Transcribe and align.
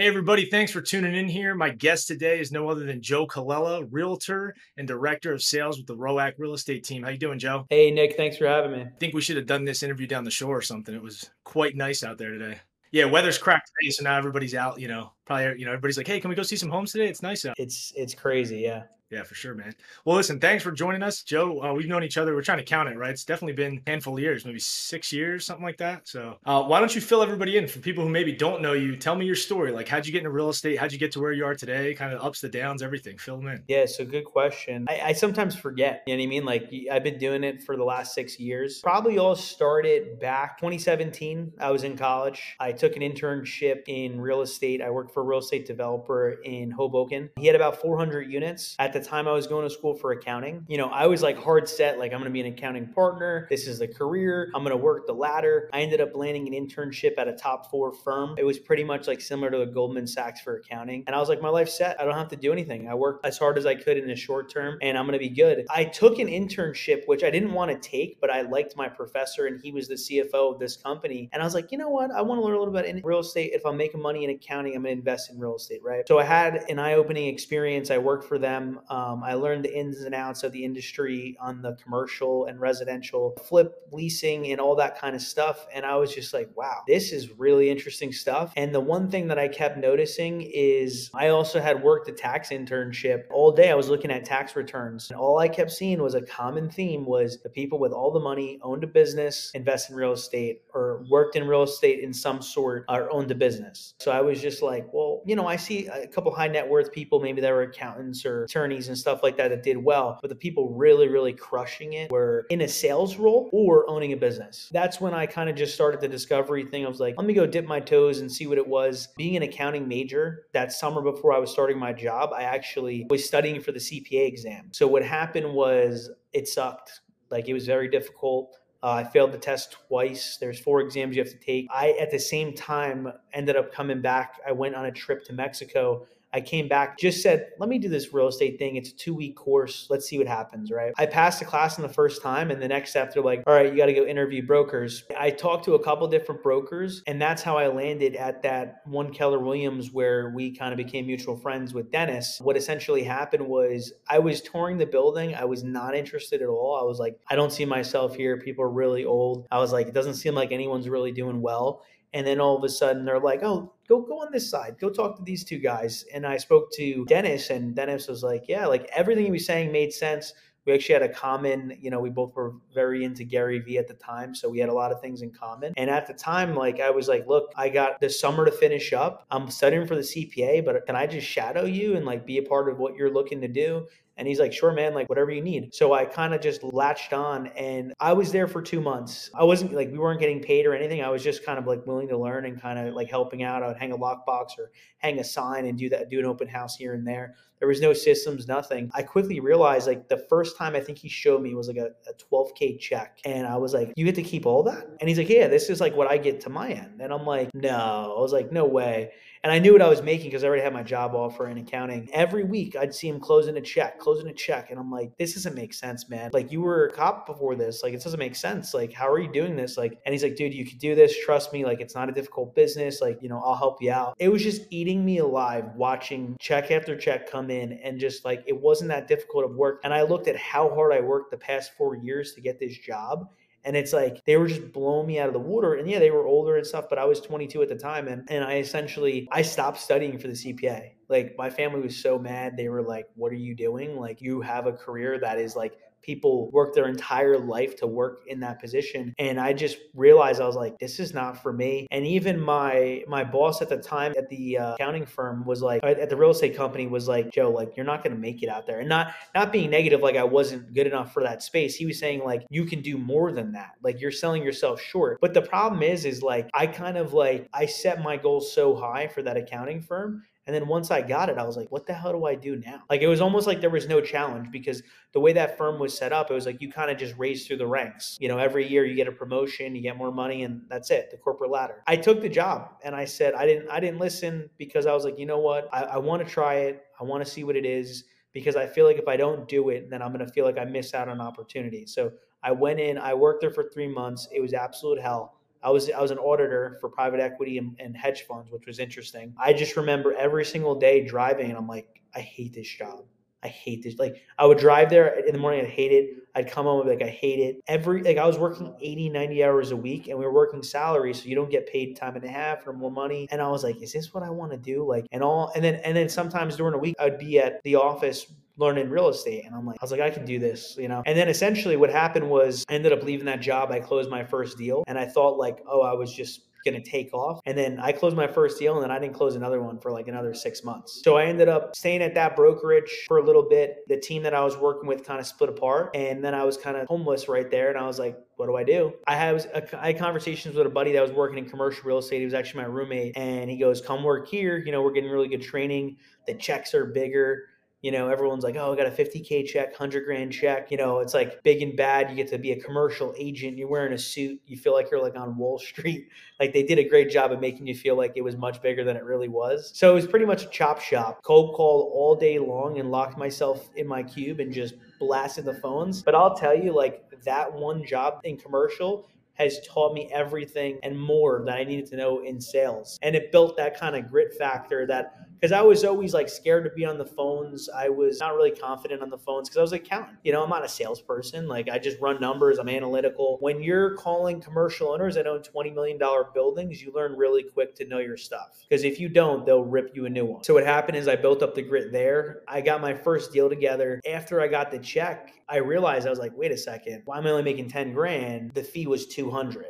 Hey 0.00 0.06
everybody, 0.06 0.46
thanks 0.46 0.72
for 0.72 0.80
tuning 0.80 1.14
in 1.14 1.28
here. 1.28 1.54
My 1.54 1.68
guest 1.68 2.08
today 2.08 2.40
is 2.40 2.50
no 2.50 2.70
other 2.70 2.86
than 2.86 3.02
Joe 3.02 3.26
Colella, 3.26 3.86
realtor 3.90 4.54
and 4.78 4.88
director 4.88 5.30
of 5.30 5.42
sales 5.42 5.76
with 5.76 5.86
the 5.86 5.94
ROAC 5.94 6.32
Real 6.38 6.54
Estate 6.54 6.84
Team. 6.84 7.02
How 7.02 7.10
you 7.10 7.18
doing, 7.18 7.38
Joe? 7.38 7.66
Hey 7.68 7.90
Nick, 7.90 8.16
thanks 8.16 8.38
for 8.38 8.46
having 8.46 8.72
me. 8.72 8.80
I 8.80 8.92
think 8.98 9.12
we 9.12 9.20
should 9.20 9.36
have 9.36 9.44
done 9.44 9.66
this 9.66 9.82
interview 9.82 10.06
down 10.06 10.24
the 10.24 10.30
shore 10.30 10.56
or 10.56 10.62
something. 10.62 10.94
It 10.94 11.02
was 11.02 11.28
quite 11.44 11.76
nice 11.76 12.02
out 12.02 12.16
there 12.16 12.30
today. 12.30 12.60
Yeah, 12.92 13.04
weather's 13.04 13.36
cracked 13.36 13.70
today, 13.78 13.90
so 13.90 14.02
now 14.02 14.16
everybody's 14.16 14.54
out. 14.54 14.80
You 14.80 14.88
know, 14.88 15.12
probably 15.26 15.58
you 15.58 15.66
know 15.66 15.72
everybody's 15.72 15.98
like, 15.98 16.06
"Hey, 16.06 16.18
can 16.18 16.30
we 16.30 16.34
go 16.34 16.44
see 16.44 16.56
some 16.56 16.70
homes 16.70 16.92
today? 16.92 17.06
It's 17.06 17.20
nice 17.20 17.44
out." 17.44 17.56
It's 17.58 17.92
it's 17.94 18.14
crazy, 18.14 18.60
yeah. 18.60 18.84
Yeah, 19.10 19.24
for 19.24 19.34
sure, 19.34 19.54
man. 19.54 19.74
Well, 20.04 20.16
listen, 20.16 20.38
thanks 20.38 20.62
for 20.62 20.70
joining 20.70 21.02
us, 21.02 21.24
Joe. 21.24 21.62
Uh, 21.62 21.74
we've 21.74 21.88
known 21.88 22.04
each 22.04 22.16
other. 22.16 22.32
We're 22.32 22.42
trying 22.42 22.58
to 22.58 22.64
count 22.64 22.88
it, 22.88 22.96
right? 22.96 23.10
It's 23.10 23.24
definitely 23.24 23.54
been 23.54 23.82
a 23.84 23.90
handful 23.90 24.14
of 24.14 24.20
years, 24.20 24.44
maybe 24.44 24.60
six 24.60 25.12
years, 25.12 25.44
something 25.44 25.64
like 25.64 25.78
that. 25.78 26.06
So, 26.06 26.36
uh, 26.46 26.62
why 26.62 26.78
don't 26.78 26.94
you 26.94 27.00
fill 27.00 27.20
everybody 27.20 27.56
in 27.56 27.66
for 27.66 27.80
people 27.80 28.04
who 28.04 28.10
maybe 28.10 28.30
don't 28.30 28.62
know 28.62 28.72
you? 28.72 28.94
Tell 28.96 29.16
me 29.16 29.26
your 29.26 29.34
story. 29.34 29.72
Like, 29.72 29.88
how'd 29.88 30.06
you 30.06 30.12
get 30.12 30.18
into 30.18 30.30
real 30.30 30.48
estate? 30.48 30.78
How'd 30.78 30.92
you 30.92 30.98
get 30.98 31.10
to 31.12 31.20
where 31.20 31.32
you 31.32 31.44
are 31.44 31.56
today? 31.56 31.92
Kind 31.94 32.14
of 32.14 32.22
ups, 32.22 32.40
the 32.40 32.48
downs, 32.48 32.82
everything. 32.82 33.18
Fill 33.18 33.38
them 33.38 33.48
in. 33.48 33.64
Yeah, 33.66 33.86
so 33.86 34.04
good 34.04 34.24
question. 34.24 34.86
I, 34.88 35.00
I 35.06 35.12
sometimes 35.12 35.56
forget. 35.56 36.04
You 36.06 36.16
know 36.16 36.20
what 36.20 36.26
I 36.26 36.30
mean? 36.30 36.44
Like, 36.44 36.72
I've 36.92 37.02
been 37.02 37.18
doing 37.18 37.42
it 37.42 37.64
for 37.64 37.76
the 37.76 37.84
last 37.84 38.14
six 38.14 38.38
years. 38.38 38.80
Probably 38.80 39.18
all 39.18 39.34
started 39.34 40.20
back 40.20 40.58
2017. 40.58 41.54
I 41.58 41.72
was 41.72 41.82
in 41.82 41.96
college. 41.96 42.54
I 42.60 42.70
took 42.70 42.94
an 42.94 43.02
internship 43.02 43.82
in 43.88 44.20
real 44.20 44.42
estate. 44.42 44.80
I 44.80 44.90
worked 44.90 45.12
for 45.12 45.22
a 45.22 45.24
real 45.24 45.40
estate 45.40 45.66
developer 45.66 46.38
in 46.44 46.70
Hoboken. 46.70 47.30
He 47.36 47.48
had 47.48 47.56
about 47.56 47.80
400 47.80 48.30
units. 48.30 48.76
At 48.78 48.92
the 48.92 48.99
time, 49.00 49.28
I 49.28 49.32
was 49.32 49.46
going 49.46 49.68
to 49.68 49.70
school 49.72 49.94
for 49.94 50.12
accounting. 50.12 50.64
You 50.68 50.78
know, 50.78 50.88
I 50.88 51.06
was 51.06 51.22
like 51.22 51.36
hard 51.36 51.68
set, 51.68 51.98
like 51.98 52.12
I'm 52.12 52.18
going 52.18 52.30
to 52.30 52.32
be 52.32 52.40
an 52.40 52.52
accounting 52.52 52.86
partner. 52.88 53.46
This 53.50 53.66
is 53.66 53.78
the 53.78 53.88
career. 53.88 54.50
I'm 54.54 54.62
going 54.62 54.76
to 54.76 54.82
work 54.82 55.06
the 55.06 55.12
ladder. 55.12 55.68
I 55.72 55.80
ended 55.80 56.00
up 56.00 56.14
landing 56.14 56.52
an 56.52 56.66
internship 56.66 57.18
at 57.18 57.28
a 57.28 57.32
top 57.32 57.70
four 57.70 57.92
firm. 57.92 58.36
It 58.38 58.44
was 58.44 58.58
pretty 58.58 58.84
much 58.84 59.06
like 59.06 59.20
similar 59.20 59.50
to 59.50 59.62
a 59.62 59.66
Goldman 59.66 60.06
Sachs 60.06 60.40
for 60.40 60.56
accounting. 60.56 61.04
And 61.06 61.16
I 61.16 61.18
was 61.18 61.28
like, 61.28 61.40
my 61.40 61.48
life's 61.48 61.76
set. 61.76 62.00
I 62.00 62.04
don't 62.04 62.14
have 62.14 62.28
to 62.28 62.36
do 62.36 62.52
anything. 62.52 62.88
I 62.88 62.94
worked 62.94 63.24
as 63.24 63.38
hard 63.38 63.58
as 63.58 63.66
I 63.66 63.74
could 63.74 63.96
in 63.96 64.06
the 64.06 64.16
short 64.16 64.50
term 64.50 64.78
and 64.82 64.96
I'm 64.96 65.06
going 65.06 65.18
to 65.18 65.18
be 65.18 65.34
good. 65.34 65.66
I 65.70 65.84
took 65.84 66.18
an 66.18 66.28
internship, 66.28 67.06
which 67.06 67.24
I 67.24 67.30
didn't 67.30 67.52
want 67.52 67.70
to 67.70 67.88
take, 67.88 68.20
but 68.20 68.30
I 68.30 68.42
liked 68.42 68.76
my 68.76 68.88
professor 68.88 69.46
and 69.46 69.60
he 69.62 69.72
was 69.72 69.88
the 69.88 69.94
CFO 69.94 70.54
of 70.54 70.58
this 70.58 70.76
company. 70.76 71.28
And 71.32 71.42
I 71.42 71.44
was 71.44 71.54
like, 71.54 71.72
you 71.72 71.78
know 71.78 71.88
what? 71.88 72.10
I 72.10 72.22
want 72.22 72.40
to 72.40 72.44
learn 72.44 72.56
a 72.56 72.58
little 72.58 72.74
bit 72.74 72.86
in 72.86 73.00
real 73.04 73.20
estate. 73.20 73.52
If 73.52 73.64
I'm 73.64 73.76
making 73.76 74.00
money 74.00 74.24
in 74.24 74.30
accounting, 74.30 74.74
I'm 74.74 74.82
going 74.82 74.94
to 74.94 74.98
invest 74.98 75.30
in 75.30 75.38
real 75.38 75.56
estate, 75.56 75.80
right? 75.82 76.06
So 76.06 76.18
I 76.18 76.24
had 76.24 76.64
an 76.68 76.78
eye 76.78 76.94
opening 76.94 77.28
experience. 77.28 77.90
I 77.90 77.98
worked 77.98 78.24
for 78.24 78.38
them. 78.38 78.80
Um, 78.90 79.22
I 79.22 79.34
learned 79.34 79.64
the 79.64 79.76
ins 79.76 80.00
and 80.00 80.14
outs 80.14 80.42
of 80.42 80.50
the 80.52 80.64
industry 80.64 81.36
on 81.40 81.62
the 81.62 81.76
commercial 81.82 82.46
and 82.46 82.60
residential 82.60 83.36
flip 83.44 83.86
leasing 83.92 84.50
and 84.50 84.60
all 84.60 84.74
that 84.76 84.98
kind 84.98 85.14
of 85.14 85.22
stuff. 85.22 85.66
And 85.72 85.86
I 85.86 85.96
was 85.96 86.12
just 86.12 86.34
like, 86.34 86.50
wow, 86.56 86.82
this 86.88 87.12
is 87.12 87.30
really 87.38 87.70
interesting 87.70 88.12
stuff. 88.12 88.52
And 88.56 88.74
the 88.74 88.80
one 88.80 89.08
thing 89.08 89.28
that 89.28 89.38
I 89.38 89.46
kept 89.46 89.78
noticing 89.78 90.42
is 90.52 91.10
I 91.14 91.28
also 91.28 91.60
had 91.60 91.82
worked 91.82 92.08
a 92.08 92.12
tax 92.12 92.48
internship 92.48 93.24
all 93.32 93.52
day. 93.52 93.70
I 93.70 93.74
was 93.74 93.88
looking 93.88 94.10
at 94.10 94.24
tax 94.24 94.56
returns. 94.56 95.10
And 95.10 95.20
all 95.20 95.38
I 95.38 95.48
kept 95.48 95.70
seeing 95.70 96.02
was 96.02 96.14
a 96.14 96.22
common 96.22 96.68
theme 96.68 97.06
was 97.06 97.40
the 97.42 97.48
people 97.48 97.78
with 97.78 97.92
all 97.92 98.10
the 98.10 98.20
money 98.20 98.58
owned 98.62 98.82
a 98.82 98.88
business, 98.88 99.52
invest 99.54 99.90
in 99.90 99.96
real 99.96 100.12
estate, 100.12 100.62
or 100.74 101.04
worked 101.08 101.36
in 101.36 101.46
real 101.46 101.62
estate 101.62 102.00
in 102.00 102.12
some 102.12 102.42
sort, 102.42 102.84
or 102.88 103.12
owned 103.12 103.30
a 103.30 103.34
business. 103.36 103.94
So 104.00 104.10
I 104.10 104.20
was 104.20 104.40
just 104.40 104.62
like, 104.62 104.92
well, 104.92 105.22
you 105.26 105.36
know, 105.36 105.46
I 105.46 105.56
see 105.56 105.86
a 105.86 106.08
couple 106.08 106.34
high 106.34 106.48
net 106.48 106.68
worth 106.68 106.90
people, 106.92 107.20
maybe 107.20 107.40
they 107.40 107.52
were 107.52 107.62
accountants 107.62 108.26
or 108.26 108.44
attorneys 108.44 108.79
and 108.88 108.96
stuff 108.96 109.22
like 109.22 109.36
that 109.36 109.48
that 109.48 109.62
did 109.62 109.76
well 109.76 110.18
but 110.20 110.28
the 110.28 110.36
people 110.36 110.70
really, 110.70 111.08
really 111.08 111.32
crushing 111.32 111.94
it 111.94 112.10
were 112.10 112.46
in 112.50 112.60
a 112.62 112.68
sales 112.68 113.16
role 113.16 113.48
or 113.52 113.88
owning 113.88 114.12
a 114.12 114.16
business. 114.16 114.68
That's 114.72 115.00
when 115.00 115.14
I 115.14 115.26
kind 115.26 115.48
of 115.48 115.56
just 115.56 115.74
started 115.74 116.00
the 116.00 116.08
discovery 116.08 116.64
thing. 116.64 116.84
I 116.84 116.88
was 116.88 117.00
like, 117.00 117.16
let 117.16 117.26
me 117.26 117.34
go 117.34 117.46
dip 117.46 117.66
my 117.66 117.80
toes 117.80 118.20
and 118.20 118.30
see 118.30 118.46
what 118.46 118.58
it 118.58 118.66
was. 118.66 119.08
Being 119.16 119.36
an 119.36 119.42
accounting 119.42 119.88
major, 119.88 120.46
that 120.52 120.72
summer 120.72 121.02
before 121.02 121.32
I 121.32 121.38
was 121.38 121.50
starting 121.50 121.78
my 121.78 121.92
job, 121.92 122.30
I 122.34 122.42
actually 122.42 123.06
was 123.08 123.24
studying 123.24 123.60
for 123.60 123.72
the 123.72 123.78
CPA 123.78 124.26
exam. 124.26 124.70
So 124.72 124.86
what 124.86 125.02
happened 125.02 125.52
was 125.52 126.10
it 126.32 126.48
sucked. 126.48 127.00
Like 127.30 127.48
it 127.48 127.52
was 127.52 127.66
very 127.66 127.88
difficult. 127.88 128.56
Uh, 128.82 128.92
I 128.92 129.04
failed 129.04 129.32
the 129.32 129.38
test 129.38 129.76
twice. 129.88 130.38
There's 130.40 130.58
four 130.58 130.80
exams 130.80 131.14
you 131.14 131.22
have 131.22 131.30
to 131.32 131.38
take. 131.38 131.66
I, 131.70 131.90
at 132.00 132.10
the 132.10 132.18
same 132.18 132.54
time, 132.54 133.12
ended 133.34 133.54
up 133.56 133.74
coming 133.74 134.00
back. 134.00 134.40
I 134.46 134.52
went 134.52 134.74
on 134.74 134.86
a 134.86 134.90
trip 134.90 135.22
to 135.26 135.34
Mexico 135.34 136.06
I 136.32 136.40
came 136.40 136.68
back, 136.68 136.98
just 136.98 137.22
said, 137.22 137.48
let 137.58 137.68
me 137.68 137.78
do 137.78 137.88
this 137.88 138.14
real 138.14 138.28
estate 138.28 138.58
thing. 138.58 138.76
It's 138.76 138.90
a 138.90 138.96
two 138.96 139.14
week 139.14 139.36
course. 139.36 139.86
Let's 139.90 140.06
see 140.06 140.18
what 140.18 140.28
happens, 140.28 140.70
right? 140.70 140.92
I 140.96 141.06
passed 141.06 141.40
the 141.40 141.44
class 141.44 141.76
in 141.76 141.82
the 141.82 141.88
first 141.88 142.22
time, 142.22 142.50
and 142.50 142.62
the 142.62 142.68
next 142.68 142.90
step, 142.90 143.12
they're 143.12 143.22
like, 143.22 143.42
all 143.46 143.54
right, 143.54 143.70
you 143.70 143.76
got 143.76 143.86
to 143.86 143.92
go 143.92 144.04
interview 144.04 144.46
brokers. 144.46 145.04
I 145.18 145.30
talked 145.30 145.64
to 145.64 145.74
a 145.74 145.82
couple 145.82 146.06
different 146.08 146.42
brokers, 146.42 147.02
and 147.06 147.20
that's 147.20 147.42
how 147.42 147.56
I 147.58 147.66
landed 147.68 148.14
at 148.14 148.42
that 148.42 148.82
one 148.84 149.12
Keller 149.12 149.38
Williams 149.38 149.92
where 149.92 150.30
we 150.34 150.54
kind 150.56 150.72
of 150.72 150.76
became 150.76 151.06
mutual 151.06 151.36
friends 151.36 151.74
with 151.74 151.90
Dennis. 151.90 152.38
What 152.40 152.56
essentially 152.56 153.02
happened 153.02 153.46
was 153.46 153.92
I 154.08 154.18
was 154.18 154.40
touring 154.40 154.78
the 154.78 154.86
building. 154.86 155.34
I 155.34 155.44
was 155.44 155.64
not 155.64 155.96
interested 155.96 156.42
at 156.42 156.48
all. 156.48 156.78
I 156.80 156.84
was 156.84 156.98
like, 156.98 157.18
I 157.28 157.34
don't 157.34 157.52
see 157.52 157.64
myself 157.64 158.14
here. 158.14 158.38
People 158.38 158.64
are 158.64 158.70
really 158.70 159.04
old. 159.04 159.46
I 159.50 159.58
was 159.58 159.72
like, 159.72 159.88
it 159.88 159.94
doesn't 159.94 160.14
seem 160.14 160.34
like 160.34 160.52
anyone's 160.52 160.88
really 160.88 161.12
doing 161.12 161.40
well 161.40 161.82
and 162.12 162.26
then 162.26 162.40
all 162.40 162.56
of 162.56 162.64
a 162.64 162.68
sudden 162.68 163.04
they're 163.04 163.20
like 163.20 163.42
oh 163.42 163.72
go 163.88 164.00
go 164.00 164.20
on 164.20 164.28
this 164.32 164.48
side. 164.48 164.76
Go 164.80 164.88
talk 164.88 165.16
to 165.16 165.22
these 165.22 165.44
two 165.44 165.58
guys. 165.58 166.04
And 166.14 166.26
i 166.26 166.36
spoke 166.36 166.70
to 166.72 167.04
dennis 167.06 167.50
and 167.50 167.74
dennis 167.74 168.08
was 168.08 168.22
like 168.22 168.44
yeah 168.48 168.66
like 168.66 168.88
everything 168.94 169.24
he 169.24 169.30
was 169.30 169.44
saying 169.46 169.72
made 169.72 169.92
sense. 169.92 170.32
We 170.66 170.74
actually 170.74 170.92
had 170.92 171.02
a 171.02 171.08
common 171.08 171.76
you 171.80 171.90
know 171.90 172.00
we 172.00 172.10
both 172.10 172.34
were 172.34 172.52
very 172.72 173.02
into 173.04 173.24
gary 173.24 173.58
vee 173.58 173.78
at 173.78 173.88
the 173.88 173.94
time 173.94 174.34
so 174.34 174.48
we 174.48 174.58
had 174.58 174.68
a 174.68 174.72
lot 174.74 174.92
of 174.92 175.00
things 175.00 175.22
in 175.22 175.30
common. 175.30 175.72
And 175.76 175.90
at 175.90 176.06
the 176.06 176.14
time 176.14 176.54
like 176.54 176.80
i 176.80 176.90
was 176.90 177.08
like 177.08 177.26
look 177.26 177.52
i 177.56 177.68
got 177.68 178.00
the 178.00 178.08
summer 178.10 178.44
to 178.44 178.52
finish 178.52 178.92
up. 178.92 179.26
I'm 179.30 179.50
studying 179.50 179.86
for 179.86 179.96
the 179.96 180.02
cpa 180.02 180.64
but 180.64 180.86
can 180.86 180.96
i 180.96 181.06
just 181.06 181.26
shadow 181.26 181.64
you 181.64 181.96
and 181.96 182.06
like 182.06 182.26
be 182.26 182.38
a 182.38 182.42
part 182.42 182.68
of 182.68 182.78
what 182.78 182.94
you're 182.94 183.12
looking 183.12 183.40
to 183.40 183.48
do 183.48 183.86
and 184.20 184.28
he's 184.28 184.38
like, 184.38 184.52
sure, 184.52 184.70
man, 184.70 184.92
like 184.92 185.08
whatever 185.08 185.30
you 185.30 185.40
need. 185.40 185.74
So 185.74 185.94
I 185.94 186.04
kind 186.04 186.34
of 186.34 186.42
just 186.42 186.62
latched 186.62 187.14
on 187.14 187.46
and 187.56 187.94
I 188.00 188.12
was 188.12 188.30
there 188.30 188.46
for 188.46 188.60
two 188.60 188.82
months. 188.82 189.30
I 189.34 189.44
wasn't 189.44 189.72
like, 189.72 189.90
we 189.90 189.96
weren't 189.96 190.20
getting 190.20 190.42
paid 190.42 190.66
or 190.66 190.74
anything. 190.74 191.02
I 191.02 191.08
was 191.08 191.24
just 191.24 191.42
kind 191.42 191.58
of 191.58 191.66
like 191.66 191.86
willing 191.86 192.06
to 192.08 192.18
learn 192.18 192.44
and 192.44 192.60
kind 192.60 192.78
of 192.78 192.92
like 192.92 193.08
helping 193.08 193.42
out. 193.42 193.62
I 193.62 193.68
would 193.68 193.78
hang 193.78 193.92
a 193.92 193.96
lockbox 193.96 194.58
or 194.58 194.72
hang 194.98 195.18
a 195.20 195.24
sign 195.24 195.64
and 195.64 195.78
do 195.78 195.88
that, 195.88 196.10
do 196.10 196.18
an 196.18 196.26
open 196.26 196.48
house 196.48 196.76
here 196.76 196.92
and 196.92 197.06
there. 197.06 197.34
There 197.60 197.68
was 197.68 197.80
no 197.80 197.94
systems, 197.94 198.46
nothing. 198.46 198.90
I 198.94 199.02
quickly 199.02 199.40
realized 199.40 199.86
like 199.86 200.08
the 200.08 200.26
first 200.28 200.58
time 200.58 200.76
I 200.76 200.80
think 200.80 200.98
he 200.98 201.08
showed 201.08 201.40
me 201.40 201.54
was 201.54 201.68
like 201.68 201.78
a, 201.78 201.90
a 202.06 202.14
12K 202.14 202.78
check. 202.78 203.20
And 203.24 203.46
I 203.46 203.56
was 203.56 203.72
like, 203.72 203.90
you 203.96 204.04
get 204.04 204.16
to 204.16 204.22
keep 204.22 204.44
all 204.44 204.62
that? 204.64 204.86
And 205.00 205.08
he's 205.08 205.16
like, 205.16 205.30
yeah, 205.30 205.48
this 205.48 205.70
is 205.70 205.80
like 205.80 205.96
what 205.96 206.10
I 206.10 206.18
get 206.18 206.42
to 206.42 206.50
my 206.50 206.72
end. 206.72 207.00
And 207.00 207.10
I'm 207.10 207.24
like, 207.24 207.48
no, 207.54 208.14
I 208.18 208.20
was 208.20 208.34
like, 208.34 208.52
no 208.52 208.66
way. 208.66 209.12
And 209.42 209.50
I 209.50 209.58
knew 209.58 209.72
what 209.72 209.80
I 209.80 209.88
was 209.88 210.02
making 210.02 210.26
because 210.26 210.44
I 210.44 210.48
already 210.48 210.62
had 210.62 210.74
my 210.74 210.82
job 210.82 211.14
offer 211.14 211.48
in 211.48 211.56
accounting. 211.56 212.10
Every 212.12 212.44
week 212.44 212.76
I'd 212.76 212.94
see 212.94 213.08
him 213.08 213.18
closing 213.18 213.56
a 213.56 213.60
check, 213.60 213.98
closing 213.98 214.28
a 214.28 214.34
check. 214.34 214.70
And 214.70 214.78
I'm 214.78 214.90
like, 214.90 215.16
this 215.16 215.32
doesn't 215.32 215.54
make 215.54 215.72
sense, 215.72 216.10
man. 216.10 216.30
Like 216.34 216.52
you 216.52 216.60
were 216.60 216.86
a 216.86 216.92
cop 216.92 217.26
before 217.26 217.54
this. 217.54 217.82
Like 217.82 217.94
it 217.94 218.02
doesn't 218.02 218.18
make 218.18 218.36
sense. 218.36 218.74
Like, 218.74 218.92
how 218.92 219.10
are 219.10 219.18
you 219.18 219.32
doing 219.32 219.56
this? 219.56 219.78
Like, 219.78 219.98
and 220.04 220.12
he's 220.12 220.22
like, 220.22 220.36
dude, 220.36 220.52
you 220.52 220.66
could 220.66 220.78
do 220.78 220.94
this. 220.94 221.18
Trust 221.24 221.54
me. 221.54 221.64
Like 221.64 221.80
it's 221.80 221.94
not 221.94 222.10
a 222.10 222.12
difficult 222.12 222.54
business. 222.54 223.00
Like, 223.00 223.22
you 223.22 223.30
know, 223.30 223.40
I'll 223.42 223.56
help 223.56 223.80
you 223.80 223.92
out. 223.92 224.14
It 224.18 224.28
was 224.28 224.42
just 224.42 224.62
eating 224.68 225.04
me 225.04 225.18
alive 225.18 225.64
watching 225.74 226.36
check 226.38 226.70
after 226.70 226.94
check 226.94 227.30
come 227.30 227.50
in 227.50 227.72
and 227.72 227.98
just 227.98 228.26
like 228.26 228.44
it 228.46 228.60
wasn't 228.60 228.88
that 228.90 229.08
difficult 229.08 229.46
of 229.46 229.54
work. 229.54 229.80
And 229.84 229.94
I 229.94 230.02
looked 230.02 230.28
at 230.28 230.36
how 230.36 230.68
hard 230.74 230.92
I 230.92 231.00
worked 231.00 231.30
the 231.30 231.38
past 231.38 231.72
four 231.78 231.96
years 231.96 232.34
to 232.34 232.42
get 232.42 232.60
this 232.60 232.76
job 232.76 233.30
and 233.64 233.76
it's 233.76 233.92
like 233.92 234.24
they 234.24 234.36
were 234.36 234.46
just 234.46 234.72
blowing 234.72 235.06
me 235.06 235.18
out 235.18 235.28
of 235.28 235.34
the 235.34 235.40
water. 235.40 235.74
And 235.74 235.88
yeah, 235.88 235.98
they 235.98 236.10
were 236.10 236.26
older 236.26 236.56
and 236.56 236.66
stuff, 236.66 236.86
but 236.88 236.98
I 236.98 237.04
was 237.04 237.20
22 237.20 237.62
at 237.62 237.68
the 237.68 237.74
time. 237.76 238.08
And, 238.08 238.24
and 238.30 238.44
I 238.44 238.56
essentially, 238.56 239.28
I 239.32 239.42
stopped 239.42 239.78
studying 239.78 240.18
for 240.18 240.28
the 240.28 240.34
CPA. 240.34 240.92
Like 241.08 241.34
my 241.36 241.50
family 241.50 241.80
was 241.80 241.96
so 241.96 242.18
mad. 242.18 242.56
They 242.56 242.68
were 242.68 242.82
like, 242.82 243.06
what 243.14 243.32
are 243.32 243.36
you 243.36 243.54
doing? 243.54 243.96
Like 243.96 244.22
you 244.22 244.40
have 244.40 244.66
a 244.66 244.72
career 244.72 245.18
that 245.18 245.38
is 245.38 245.56
like 245.56 245.78
people 246.02 246.50
work 246.50 246.74
their 246.74 246.88
entire 246.88 247.38
life 247.38 247.76
to 247.76 247.86
work 247.86 248.22
in 248.26 248.40
that 248.40 248.60
position. 248.60 249.14
And 249.18 249.40
i 249.40 249.52
just 249.52 249.78
realized 249.94 250.40
i 250.40 250.46
was 250.46 250.56
like 250.56 250.78
this 250.78 251.00
is 251.00 251.14
not 251.14 251.42
for 251.42 251.52
me. 251.52 251.86
And 251.90 252.06
even 252.06 252.40
my 252.40 253.04
my 253.08 253.24
boss 253.24 253.62
at 253.62 253.68
the 253.68 253.76
time 253.76 254.12
at 254.16 254.28
the 254.28 254.58
uh, 254.58 254.74
accounting 254.74 255.06
firm 255.06 255.44
was 255.44 255.62
like 255.62 255.82
at 255.84 256.08
the 256.08 256.16
real 256.16 256.30
estate 256.30 256.56
company 256.56 256.86
was 256.86 257.08
like 257.08 257.32
joe 257.32 257.50
like 257.50 257.76
you're 257.76 257.86
not 257.86 258.02
going 258.02 258.14
to 258.14 258.20
make 258.20 258.42
it 258.42 258.48
out 258.48 258.66
there. 258.66 258.80
And 258.80 258.88
not 258.88 259.14
not 259.34 259.52
being 259.52 259.70
negative 259.70 260.00
like 260.00 260.16
i 260.16 260.24
wasn't 260.24 260.72
good 260.74 260.86
enough 260.86 261.12
for 261.12 261.22
that 261.22 261.42
space. 261.42 261.74
He 261.76 261.86
was 261.86 261.98
saying 261.98 262.24
like 262.24 262.44
you 262.50 262.64
can 262.64 262.82
do 262.82 262.98
more 262.98 263.32
than 263.32 263.52
that. 263.52 263.72
Like 263.82 264.00
you're 264.00 264.10
selling 264.10 264.42
yourself 264.42 264.80
short. 264.80 265.18
But 265.20 265.34
the 265.34 265.42
problem 265.42 265.82
is 265.82 266.04
is 266.04 266.22
like 266.22 266.48
i 266.54 266.66
kind 266.66 266.96
of 266.96 267.12
like 267.12 267.48
i 267.52 267.66
set 267.66 268.02
my 268.02 268.16
goals 268.16 268.52
so 268.52 268.74
high 268.74 269.06
for 269.08 269.22
that 269.22 269.36
accounting 269.36 269.80
firm 269.80 270.22
and 270.50 270.54
then 270.56 270.66
once 270.66 270.90
I 270.90 271.00
got 271.00 271.28
it, 271.28 271.38
I 271.38 271.44
was 271.44 271.56
like, 271.56 271.70
what 271.70 271.86
the 271.86 271.94
hell 271.94 272.10
do 272.10 272.24
I 272.24 272.34
do 272.34 272.56
now? 272.56 272.82
Like 272.90 273.02
it 273.02 273.06
was 273.06 273.20
almost 273.20 273.46
like 273.46 273.60
there 273.60 273.70
was 273.70 273.86
no 273.86 274.00
challenge 274.00 274.50
because 274.50 274.82
the 275.12 275.20
way 275.20 275.32
that 275.32 275.56
firm 275.56 275.78
was 275.78 275.96
set 275.96 276.12
up, 276.12 276.28
it 276.28 276.34
was 276.34 276.44
like 276.44 276.60
you 276.60 276.72
kind 276.72 276.90
of 276.90 276.98
just 276.98 277.14
raise 277.16 277.46
through 277.46 277.58
the 277.58 277.68
ranks. 277.68 278.16
You 278.20 278.26
know, 278.26 278.36
every 278.36 278.66
year 278.66 278.84
you 278.84 278.96
get 278.96 279.06
a 279.06 279.12
promotion, 279.12 279.76
you 279.76 279.80
get 279.80 279.96
more 279.96 280.10
money, 280.10 280.42
and 280.42 280.62
that's 280.68 280.90
it, 280.90 281.12
the 281.12 281.18
corporate 281.18 281.52
ladder. 281.52 281.84
I 281.86 281.94
took 281.94 282.20
the 282.20 282.28
job 282.28 282.72
and 282.82 282.96
I 282.96 283.04
said 283.04 283.34
I 283.34 283.46
didn't 283.46 283.68
I 283.70 283.78
didn't 283.78 284.00
listen 284.00 284.50
because 284.58 284.86
I 284.86 284.92
was 284.92 285.04
like, 285.04 285.20
you 285.20 285.26
know 285.26 285.38
what? 285.38 285.68
I, 285.72 285.82
I 285.84 285.98
want 285.98 286.20
to 286.26 286.28
try 286.28 286.54
it. 286.54 286.82
I 287.00 287.04
want 287.04 287.24
to 287.24 287.30
see 287.30 287.44
what 287.44 287.54
it 287.54 287.64
is 287.64 288.02
because 288.32 288.56
I 288.56 288.66
feel 288.66 288.86
like 288.86 288.98
if 288.98 289.06
I 289.06 289.16
don't 289.16 289.46
do 289.46 289.68
it, 289.68 289.88
then 289.88 290.02
I'm 290.02 290.10
gonna 290.10 290.26
feel 290.26 290.44
like 290.44 290.58
I 290.58 290.64
miss 290.64 290.94
out 290.94 291.08
on 291.08 291.20
opportunity. 291.20 291.86
So 291.86 292.10
I 292.42 292.50
went 292.50 292.80
in, 292.80 292.98
I 292.98 293.14
worked 293.14 293.40
there 293.40 293.52
for 293.52 293.70
three 293.72 293.86
months. 293.86 294.26
It 294.34 294.40
was 294.40 294.52
absolute 294.52 295.00
hell 295.00 295.39
I 295.62 295.70
was 295.70 295.90
I 295.90 296.00
was 296.00 296.10
an 296.10 296.18
auditor 296.18 296.78
for 296.80 296.88
private 296.88 297.20
equity 297.20 297.58
and, 297.58 297.76
and 297.78 297.96
hedge 297.96 298.22
funds, 298.22 298.50
which 298.50 298.66
was 298.66 298.78
interesting. 298.78 299.34
I 299.38 299.52
just 299.52 299.76
remember 299.76 300.14
every 300.14 300.44
single 300.44 300.74
day 300.74 301.04
driving, 301.04 301.48
and 301.48 301.58
I'm 301.58 301.68
like, 301.68 302.00
I 302.14 302.20
hate 302.20 302.54
this 302.54 302.68
job. 302.68 303.04
I 303.42 303.48
hate 303.48 303.82
this. 303.82 303.98
Like 303.98 304.16
I 304.38 304.46
would 304.46 304.58
drive 304.58 304.90
there 304.90 305.18
in 305.26 305.32
the 305.32 305.38
morning, 305.38 305.60
I'd 305.60 305.70
hate 305.70 305.92
it. 305.92 306.16
I'd 306.34 306.50
come 306.50 306.66
home 306.66 306.86
like 306.86 307.02
I 307.02 307.08
hate 307.08 307.40
it. 307.40 307.60
Every 307.66 308.02
like 308.02 308.18
I 308.18 308.26
was 308.26 308.38
working 308.38 308.74
80, 308.80 309.08
90 309.08 309.44
hours 309.44 309.70
a 309.70 309.76
week 309.76 310.08
and 310.08 310.18
we 310.18 310.24
were 310.24 310.32
working 310.32 310.62
salary, 310.62 311.14
so 311.14 311.26
you 311.26 311.34
don't 311.34 311.50
get 311.50 311.66
paid 311.66 311.96
time 311.96 312.16
and 312.16 312.24
a 312.24 312.28
half 312.28 312.66
or 312.66 312.72
more 312.72 312.90
money. 312.90 313.26
And 313.30 313.40
I 313.40 313.48
was 313.48 313.64
like, 313.64 313.82
is 313.82 313.92
this 313.92 314.12
what 314.12 314.22
I 314.22 314.30
want 314.30 314.52
to 314.52 314.58
do? 314.58 314.86
Like 314.86 315.06
and 315.10 315.22
all 315.22 315.52
and 315.54 315.64
then 315.64 315.76
and 315.76 315.96
then 315.96 316.08
sometimes 316.08 316.56
during 316.56 316.72
the 316.72 316.78
week 316.78 316.96
I'd 316.98 317.18
be 317.18 317.38
at 317.38 317.62
the 317.62 317.76
office 317.76 318.26
learning 318.60 318.90
real 318.90 319.08
estate. 319.08 319.44
And 319.46 319.54
I'm 319.54 319.66
like, 319.66 319.76
I 319.80 319.84
was 319.84 319.90
like, 319.90 320.00
I 320.00 320.10
can 320.10 320.24
do 320.24 320.38
this, 320.38 320.76
you 320.78 320.88
know? 320.88 321.02
And 321.06 321.16
then 321.16 321.28
essentially 321.28 321.76
what 321.76 321.90
happened 321.90 322.28
was 322.28 322.64
I 322.68 322.74
ended 322.74 322.92
up 322.92 323.02
leaving 323.02 323.26
that 323.26 323.40
job. 323.40 323.72
I 323.72 323.80
closed 323.80 324.10
my 324.10 324.22
first 324.22 324.58
deal 324.58 324.84
and 324.86 324.98
I 324.98 325.06
thought 325.06 325.38
like, 325.38 325.58
oh, 325.66 325.80
I 325.80 325.94
was 325.94 326.12
just 326.12 326.42
going 326.64 326.80
to 326.80 326.90
take 326.90 327.12
off. 327.14 327.40
And 327.46 327.56
then 327.56 327.78
I 327.80 327.92
closed 327.92 328.16
my 328.16 328.26
first 328.26 328.58
deal 328.58 328.74
and 328.74 328.82
then 328.82 328.90
I 328.90 328.98
didn't 328.98 329.14
close 329.14 329.34
another 329.34 329.62
one 329.62 329.78
for 329.78 329.90
like 329.90 330.08
another 330.08 330.34
six 330.34 330.62
months. 330.62 331.00
So 331.04 331.16
I 331.16 331.24
ended 331.24 331.48
up 331.48 331.74
staying 331.74 332.02
at 332.02 332.14
that 332.14 332.36
brokerage 332.36 333.04
for 333.08 333.18
a 333.18 333.24
little 333.24 333.48
bit. 333.48 333.78
The 333.88 333.96
team 333.96 334.22
that 334.24 334.34
I 334.34 334.44
was 334.44 334.56
working 334.56 334.88
with 334.88 335.04
kind 335.04 335.20
of 335.20 335.26
split 335.26 335.50
apart. 335.50 335.96
And 335.96 336.22
then 336.22 336.34
I 336.34 336.44
was 336.44 336.56
kind 336.56 336.76
of 336.76 336.86
homeless 336.86 337.28
right 337.28 337.50
there. 337.50 337.70
And 337.70 337.78
I 337.78 337.86
was 337.86 337.98
like, 337.98 338.18
what 338.36 338.46
do 338.46 338.56
I 338.56 338.64
do? 338.64 338.92
I 339.06 339.16
had, 339.16 339.70
I 339.72 339.88
had 339.88 339.98
conversations 339.98 340.54
with 340.54 340.66
a 340.66 340.70
buddy 340.70 340.92
that 340.92 341.02
was 341.02 341.12
working 341.12 341.38
in 341.38 341.48
commercial 341.48 341.84
real 341.84 341.98
estate. 341.98 342.18
He 342.18 342.24
was 342.24 342.34
actually 342.34 342.62
my 342.62 342.68
roommate. 342.68 343.16
And 343.16 343.50
he 343.50 343.56
goes, 343.56 343.80
come 343.80 344.02
work 344.02 344.28
here. 344.28 344.58
You 344.58 344.72
know, 344.72 344.82
we're 344.82 344.92
getting 344.92 345.10
really 345.10 345.28
good 345.28 345.42
training. 345.42 345.96
The 346.26 346.34
checks 346.34 346.74
are 346.74 346.86
bigger 346.86 347.44
you 347.82 347.90
know, 347.90 348.10
everyone's 348.10 348.44
like, 348.44 348.56
oh, 348.56 348.72
I 348.72 348.76
got 348.76 348.86
a 348.86 348.90
50K 348.90 349.46
check, 349.46 349.68
100 349.70 350.04
grand 350.04 350.32
check. 350.32 350.70
You 350.70 350.76
know, 350.76 350.98
it's 350.98 351.14
like 351.14 351.42
big 351.42 351.62
and 351.62 351.74
bad. 351.74 352.10
You 352.10 352.16
get 352.16 352.28
to 352.28 352.38
be 352.38 352.52
a 352.52 352.60
commercial 352.60 353.14
agent. 353.16 353.56
You're 353.56 353.68
wearing 353.68 353.94
a 353.94 353.98
suit. 353.98 354.38
You 354.46 354.58
feel 354.58 354.74
like 354.74 354.90
you're 354.90 355.02
like 355.02 355.16
on 355.16 355.36
Wall 355.36 355.58
Street. 355.70 356.08
Like 356.38 356.52
they 356.52 356.62
did 356.62 356.78
a 356.78 356.84
great 356.84 357.10
job 357.10 357.32
of 357.32 357.40
making 357.40 357.66
you 357.66 357.74
feel 357.74 357.96
like 357.96 358.12
it 358.16 358.22
was 358.22 358.36
much 358.36 358.60
bigger 358.60 358.84
than 358.84 358.96
it 358.96 359.04
really 359.04 359.28
was. 359.28 359.70
So 359.74 359.90
it 359.90 359.94
was 359.94 360.06
pretty 360.06 360.26
much 360.26 360.44
a 360.44 360.48
chop 360.48 360.80
shop. 360.80 361.22
Cold 361.22 361.54
call 361.54 361.90
all 361.94 362.14
day 362.14 362.38
long 362.38 362.78
and 362.78 362.90
locked 362.90 363.16
myself 363.16 363.70
in 363.76 363.86
my 363.86 364.02
cube 364.02 364.40
and 364.40 364.52
just 364.52 364.74
blasted 364.98 365.46
the 365.46 365.54
phones. 365.54 366.02
But 366.02 366.14
I'll 366.14 366.34
tell 366.34 366.56
you, 366.56 366.74
like 366.74 367.04
that 367.24 367.50
one 367.50 367.84
job 367.84 368.20
in 368.24 368.36
commercial 368.36 369.06
has 369.34 369.58
taught 369.66 369.94
me 369.94 370.10
everything 370.12 370.78
and 370.82 371.00
more 371.00 371.42
that 371.46 371.56
I 371.56 371.64
needed 371.64 371.86
to 371.86 371.96
know 371.96 372.22
in 372.22 372.38
sales. 372.40 372.98
And 373.00 373.16
it 373.16 373.32
built 373.32 373.56
that 373.56 373.78
kind 373.78 373.96
of 373.96 374.06
grit 374.10 374.34
factor 374.34 374.86
that 374.86 375.29
because 375.40 375.52
I 375.52 375.62
was 375.62 375.84
always 375.84 376.12
like 376.12 376.28
scared 376.28 376.64
to 376.64 376.70
be 376.70 376.84
on 376.84 376.98
the 376.98 377.04
phones. 377.04 377.70
I 377.70 377.88
was 377.88 378.20
not 378.20 378.34
really 378.34 378.50
confident 378.50 379.00
on 379.00 379.08
the 379.08 379.18
phones 379.18 379.48
because 379.48 379.58
I 379.58 379.62
was 379.62 379.72
an 379.72 379.78
accountant. 379.78 380.18
You 380.22 380.32
know, 380.32 380.42
I'm 380.42 380.50
not 380.50 380.64
a 380.64 380.68
salesperson. 380.68 381.48
Like 381.48 381.70
I 381.70 381.78
just 381.78 381.98
run 382.00 382.20
numbers. 382.20 382.58
I'm 382.58 382.68
analytical. 382.68 383.38
When 383.40 383.62
you're 383.62 383.96
calling 383.96 384.40
commercial 384.40 384.90
owners 384.90 385.14
that 385.14 385.26
own 385.26 385.40
$20 385.40 385.74
million 385.74 385.98
buildings, 386.34 386.82
you 386.82 386.92
learn 386.94 387.16
really 387.16 387.42
quick 387.42 387.74
to 387.76 387.86
know 387.86 387.98
your 387.98 388.18
stuff. 388.18 388.64
Because 388.68 388.84
if 388.84 389.00
you 389.00 389.08
don't, 389.08 389.46
they'll 389.46 389.64
rip 389.64 389.94
you 389.94 390.04
a 390.04 390.10
new 390.10 390.26
one. 390.26 390.44
So 390.44 390.54
what 390.54 390.66
happened 390.66 390.98
is 390.98 391.08
I 391.08 391.16
built 391.16 391.42
up 391.42 391.54
the 391.54 391.62
grit 391.62 391.90
there. 391.90 392.42
I 392.46 392.60
got 392.60 392.82
my 392.82 392.92
first 392.92 393.32
deal 393.32 393.48
together. 393.48 394.00
After 394.06 394.40
I 394.42 394.48
got 394.48 394.70
the 394.70 394.78
check, 394.78 395.32
I 395.48 395.56
realized 395.56 396.06
I 396.06 396.10
was 396.10 396.18
like, 396.18 396.36
wait 396.36 396.52
a 396.52 396.58
second, 396.58 397.02
why 397.06 397.18
am 397.18 397.26
I 397.26 397.30
only 397.30 397.42
making 397.42 397.68
10 397.68 397.94
grand? 397.94 398.52
The 398.52 398.62
fee 398.62 398.86
was 398.86 399.06
200. 399.06 399.64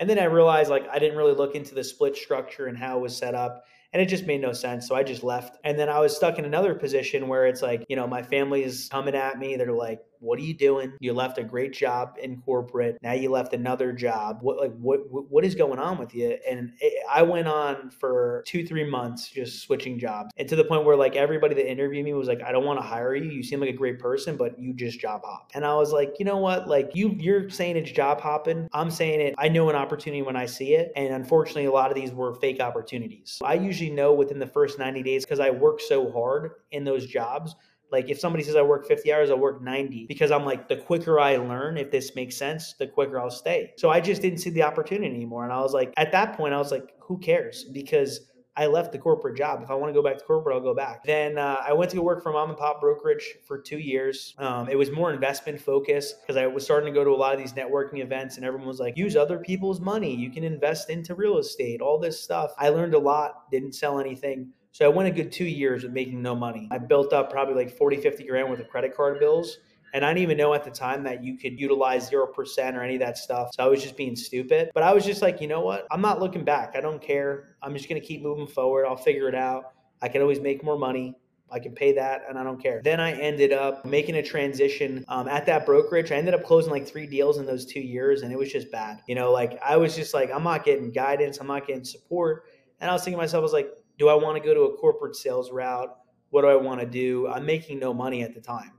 And 0.00 0.10
then 0.10 0.18
I 0.18 0.24
realized 0.24 0.70
like 0.70 0.86
I 0.92 0.98
didn't 0.98 1.16
really 1.16 1.34
look 1.34 1.54
into 1.54 1.74
the 1.74 1.84
split 1.84 2.16
structure 2.16 2.66
and 2.66 2.76
how 2.76 2.98
it 2.98 3.00
was 3.00 3.16
set 3.16 3.34
up 3.34 3.64
and 3.94 4.02
it 4.02 4.06
just 4.06 4.26
made 4.26 4.40
no 4.40 4.52
sense. 4.52 4.88
So 4.88 4.96
I 4.96 5.04
just 5.04 5.22
left. 5.22 5.56
And 5.62 5.78
then 5.78 5.88
I 5.88 6.00
was 6.00 6.14
stuck 6.14 6.38
in 6.40 6.44
another 6.44 6.74
position 6.74 7.28
where 7.28 7.46
it's 7.46 7.62
like, 7.62 7.84
you 7.88 7.94
know, 7.94 8.08
my 8.08 8.22
family's 8.22 8.88
coming 8.88 9.14
at 9.14 9.38
me. 9.38 9.54
They're 9.54 9.72
like, 9.72 10.00
what 10.24 10.38
are 10.38 10.42
you 10.42 10.54
doing? 10.54 10.92
You 11.00 11.12
left 11.12 11.38
a 11.38 11.44
great 11.44 11.72
job 11.72 12.16
in 12.20 12.40
corporate. 12.40 12.98
Now 13.02 13.12
you 13.12 13.30
left 13.30 13.52
another 13.52 13.92
job. 13.92 14.38
What 14.40 14.58
like 14.58 14.72
what 14.78 15.00
what 15.10 15.44
is 15.44 15.54
going 15.54 15.78
on 15.78 15.98
with 15.98 16.14
you? 16.14 16.38
And 16.48 16.72
it, 16.80 17.04
I 17.10 17.22
went 17.22 17.46
on 17.46 17.90
for 17.90 18.42
two 18.46 18.66
three 18.66 18.88
months 18.88 19.28
just 19.28 19.62
switching 19.62 19.98
jobs, 19.98 20.30
and 20.36 20.48
to 20.48 20.56
the 20.56 20.64
point 20.64 20.84
where 20.84 20.96
like 20.96 21.14
everybody 21.14 21.54
that 21.54 21.70
interviewed 21.70 22.04
me 22.04 22.14
was 22.14 22.28
like, 22.28 22.42
I 22.42 22.52
don't 22.52 22.64
want 22.64 22.80
to 22.80 22.86
hire 22.86 23.14
you. 23.14 23.30
You 23.30 23.42
seem 23.42 23.60
like 23.60 23.68
a 23.68 23.74
great 23.74 23.98
person, 23.98 24.36
but 24.36 24.58
you 24.58 24.72
just 24.72 24.98
job 24.98 25.22
hop. 25.24 25.50
And 25.54 25.64
I 25.64 25.74
was 25.74 25.92
like, 25.92 26.16
you 26.18 26.24
know 26.24 26.38
what? 26.38 26.66
Like 26.68 26.90
you 26.94 27.14
you're 27.18 27.50
saying 27.50 27.76
it's 27.76 27.90
job 27.90 28.20
hopping. 28.20 28.68
I'm 28.72 28.90
saying 28.90 29.20
it. 29.20 29.34
I 29.38 29.48
know 29.48 29.68
an 29.68 29.76
opportunity 29.76 30.22
when 30.22 30.36
I 30.36 30.46
see 30.46 30.74
it, 30.74 30.92
and 30.96 31.12
unfortunately, 31.12 31.66
a 31.66 31.72
lot 31.72 31.90
of 31.90 31.94
these 31.94 32.12
were 32.12 32.34
fake 32.34 32.60
opportunities. 32.60 33.38
I 33.44 33.54
usually 33.54 33.90
know 33.90 34.14
within 34.14 34.38
the 34.38 34.46
first 34.46 34.78
90 34.78 35.02
days 35.02 35.24
because 35.24 35.40
I 35.40 35.50
work 35.50 35.80
so 35.80 36.10
hard 36.10 36.52
in 36.72 36.84
those 36.84 37.06
jobs 37.06 37.54
like 37.90 38.10
if 38.10 38.18
somebody 38.18 38.42
says 38.42 38.56
I 38.56 38.62
work 38.62 38.86
50 38.86 39.12
hours, 39.12 39.30
I'll 39.30 39.38
work 39.38 39.62
90 39.62 40.06
because 40.06 40.30
I'm 40.30 40.44
like, 40.44 40.68
the 40.68 40.76
quicker 40.76 41.20
I 41.20 41.36
learn, 41.36 41.76
if 41.76 41.90
this 41.90 42.14
makes 42.14 42.36
sense, 42.36 42.74
the 42.74 42.86
quicker 42.86 43.20
I'll 43.20 43.30
stay. 43.30 43.72
So 43.76 43.90
I 43.90 44.00
just 44.00 44.22
didn't 44.22 44.38
see 44.38 44.50
the 44.50 44.62
opportunity 44.62 45.14
anymore. 45.14 45.44
And 45.44 45.52
I 45.52 45.60
was 45.60 45.72
like, 45.72 45.92
at 45.96 46.12
that 46.12 46.36
point, 46.36 46.54
I 46.54 46.58
was 46.58 46.72
like, 46.72 46.94
who 47.00 47.18
cares? 47.18 47.64
Because 47.64 48.20
I 48.56 48.66
left 48.66 48.92
the 48.92 48.98
corporate 48.98 49.36
job. 49.36 49.62
If 49.62 49.70
I 49.70 49.74
want 49.74 49.92
to 49.92 50.00
go 50.00 50.02
back 50.02 50.18
to 50.18 50.24
corporate, 50.24 50.54
I'll 50.54 50.62
go 50.62 50.74
back. 50.74 51.02
Then 51.02 51.38
uh, 51.38 51.60
I 51.66 51.72
went 51.72 51.90
to 51.90 52.00
work 52.00 52.22
for 52.22 52.32
mom 52.32 52.50
and 52.50 52.58
pop 52.58 52.80
brokerage 52.80 53.34
for 53.46 53.58
two 53.58 53.78
years. 53.78 54.34
Um, 54.38 54.68
it 54.68 54.76
was 54.76 54.92
more 54.92 55.12
investment 55.12 55.60
focused 55.60 56.20
because 56.20 56.36
I 56.36 56.46
was 56.46 56.64
starting 56.64 56.92
to 56.92 56.96
go 56.96 57.02
to 57.02 57.10
a 57.10 57.16
lot 57.16 57.32
of 57.32 57.40
these 57.40 57.52
networking 57.52 58.00
events, 58.00 58.36
and 58.36 58.46
everyone 58.46 58.68
was 58.68 58.78
like, 58.78 58.96
use 58.96 59.16
other 59.16 59.38
people's 59.38 59.80
money. 59.80 60.14
You 60.14 60.30
can 60.30 60.44
invest 60.44 60.88
into 60.88 61.16
real 61.16 61.38
estate, 61.38 61.80
all 61.80 61.98
this 61.98 62.22
stuff. 62.22 62.52
I 62.56 62.68
learned 62.68 62.94
a 62.94 62.98
lot, 62.98 63.50
didn't 63.50 63.74
sell 63.74 63.98
anything. 63.98 64.52
So 64.74 64.84
I 64.84 64.88
went 64.88 65.08
a 65.08 65.12
good 65.12 65.30
two 65.30 65.44
years 65.44 65.84
with 65.84 65.92
making 65.92 66.20
no 66.20 66.34
money. 66.34 66.66
I 66.72 66.78
built 66.78 67.12
up 67.12 67.30
probably 67.30 67.54
like 67.54 67.78
40, 67.78 67.98
50 67.98 68.24
grand 68.24 68.50
worth 68.50 68.58
of 68.58 68.68
credit 68.68 68.92
card 68.92 69.20
bills. 69.20 69.58
And 69.92 70.04
I 70.04 70.10
didn't 70.10 70.24
even 70.24 70.36
know 70.36 70.52
at 70.52 70.64
the 70.64 70.70
time 70.72 71.04
that 71.04 71.22
you 71.22 71.38
could 71.38 71.60
utilize 71.60 72.10
0% 72.10 72.74
or 72.74 72.82
any 72.82 72.94
of 72.94 73.00
that 73.00 73.16
stuff. 73.16 73.50
So 73.54 73.62
I 73.62 73.68
was 73.68 73.80
just 73.80 73.96
being 73.96 74.16
stupid. 74.16 74.72
But 74.74 74.82
I 74.82 74.92
was 74.92 75.04
just 75.04 75.22
like, 75.22 75.40
you 75.40 75.46
know 75.46 75.60
what? 75.60 75.86
I'm 75.92 76.00
not 76.00 76.18
looking 76.18 76.44
back. 76.44 76.74
I 76.74 76.80
don't 76.80 77.00
care. 77.00 77.54
I'm 77.62 77.72
just 77.76 77.88
going 77.88 78.00
to 78.00 78.04
keep 78.04 78.20
moving 78.20 78.48
forward. 78.48 78.84
I'll 78.84 78.96
figure 78.96 79.28
it 79.28 79.36
out. 79.36 79.74
I 80.02 80.08
can 80.08 80.20
always 80.20 80.40
make 80.40 80.64
more 80.64 80.76
money. 80.76 81.14
I 81.52 81.60
can 81.60 81.72
pay 81.72 81.92
that 81.92 82.22
and 82.28 82.36
I 82.36 82.42
don't 82.42 82.60
care. 82.60 82.80
Then 82.82 82.98
I 82.98 83.12
ended 83.12 83.52
up 83.52 83.84
making 83.84 84.16
a 84.16 84.24
transition 84.24 85.04
um, 85.06 85.28
at 85.28 85.46
that 85.46 85.66
brokerage. 85.66 86.10
I 86.10 86.16
ended 86.16 86.34
up 86.34 86.42
closing 86.42 86.72
like 86.72 86.84
three 86.84 87.06
deals 87.06 87.38
in 87.38 87.46
those 87.46 87.64
two 87.64 87.78
years 87.78 88.22
and 88.22 88.32
it 88.32 88.36
was 88.36 88.50
just 88.50 88.72
bad. 88.72 89.02
You 89.06 89.14
know, 89.14 89.30
like 89.30 89.60
I 89.64 89.76
was 89.76 89.94
just 89.94 90.14
like, 90.14 90.32
I'm 90.34 90.42
not 90.42 90.64
getting 90.64 90.90
guidance, 90.90 91.38
I'm 91.38 91.46
not 91.46 91.64
getting 91.64 91.84
support. 91.84 92.46
And 92.80 92.90
I 92.90 92.92
was 92.92 93.04
thinking 93.04 93.18
to 93.18 93.22
myself, 93.22 93.40
I 93.40 93.44
was 93.44 93.52
like, 93.52 93.70
do 93.98 94.08
I 94.08 94.14
want 94.14 94.36
to 94.36 94.46
go 94.46 94.54
to 94.54 94.62
a 94.62 94.76
corporate 94.76 95.16
sales 95.16 95.50
route? 95.50 95.96
What 96.30 96.42
do 96.42 96.48
I 96.48 96.56
want 96.56 96.80
to 96.80 96.86
do? 96.86 97.28
I'm 97.28 97.46
making 97.46 97.78
no 97.78 97.94
money 97.94 98.22
at 98.22 98.34
the 98.34 98.40
time. 98.40 98.72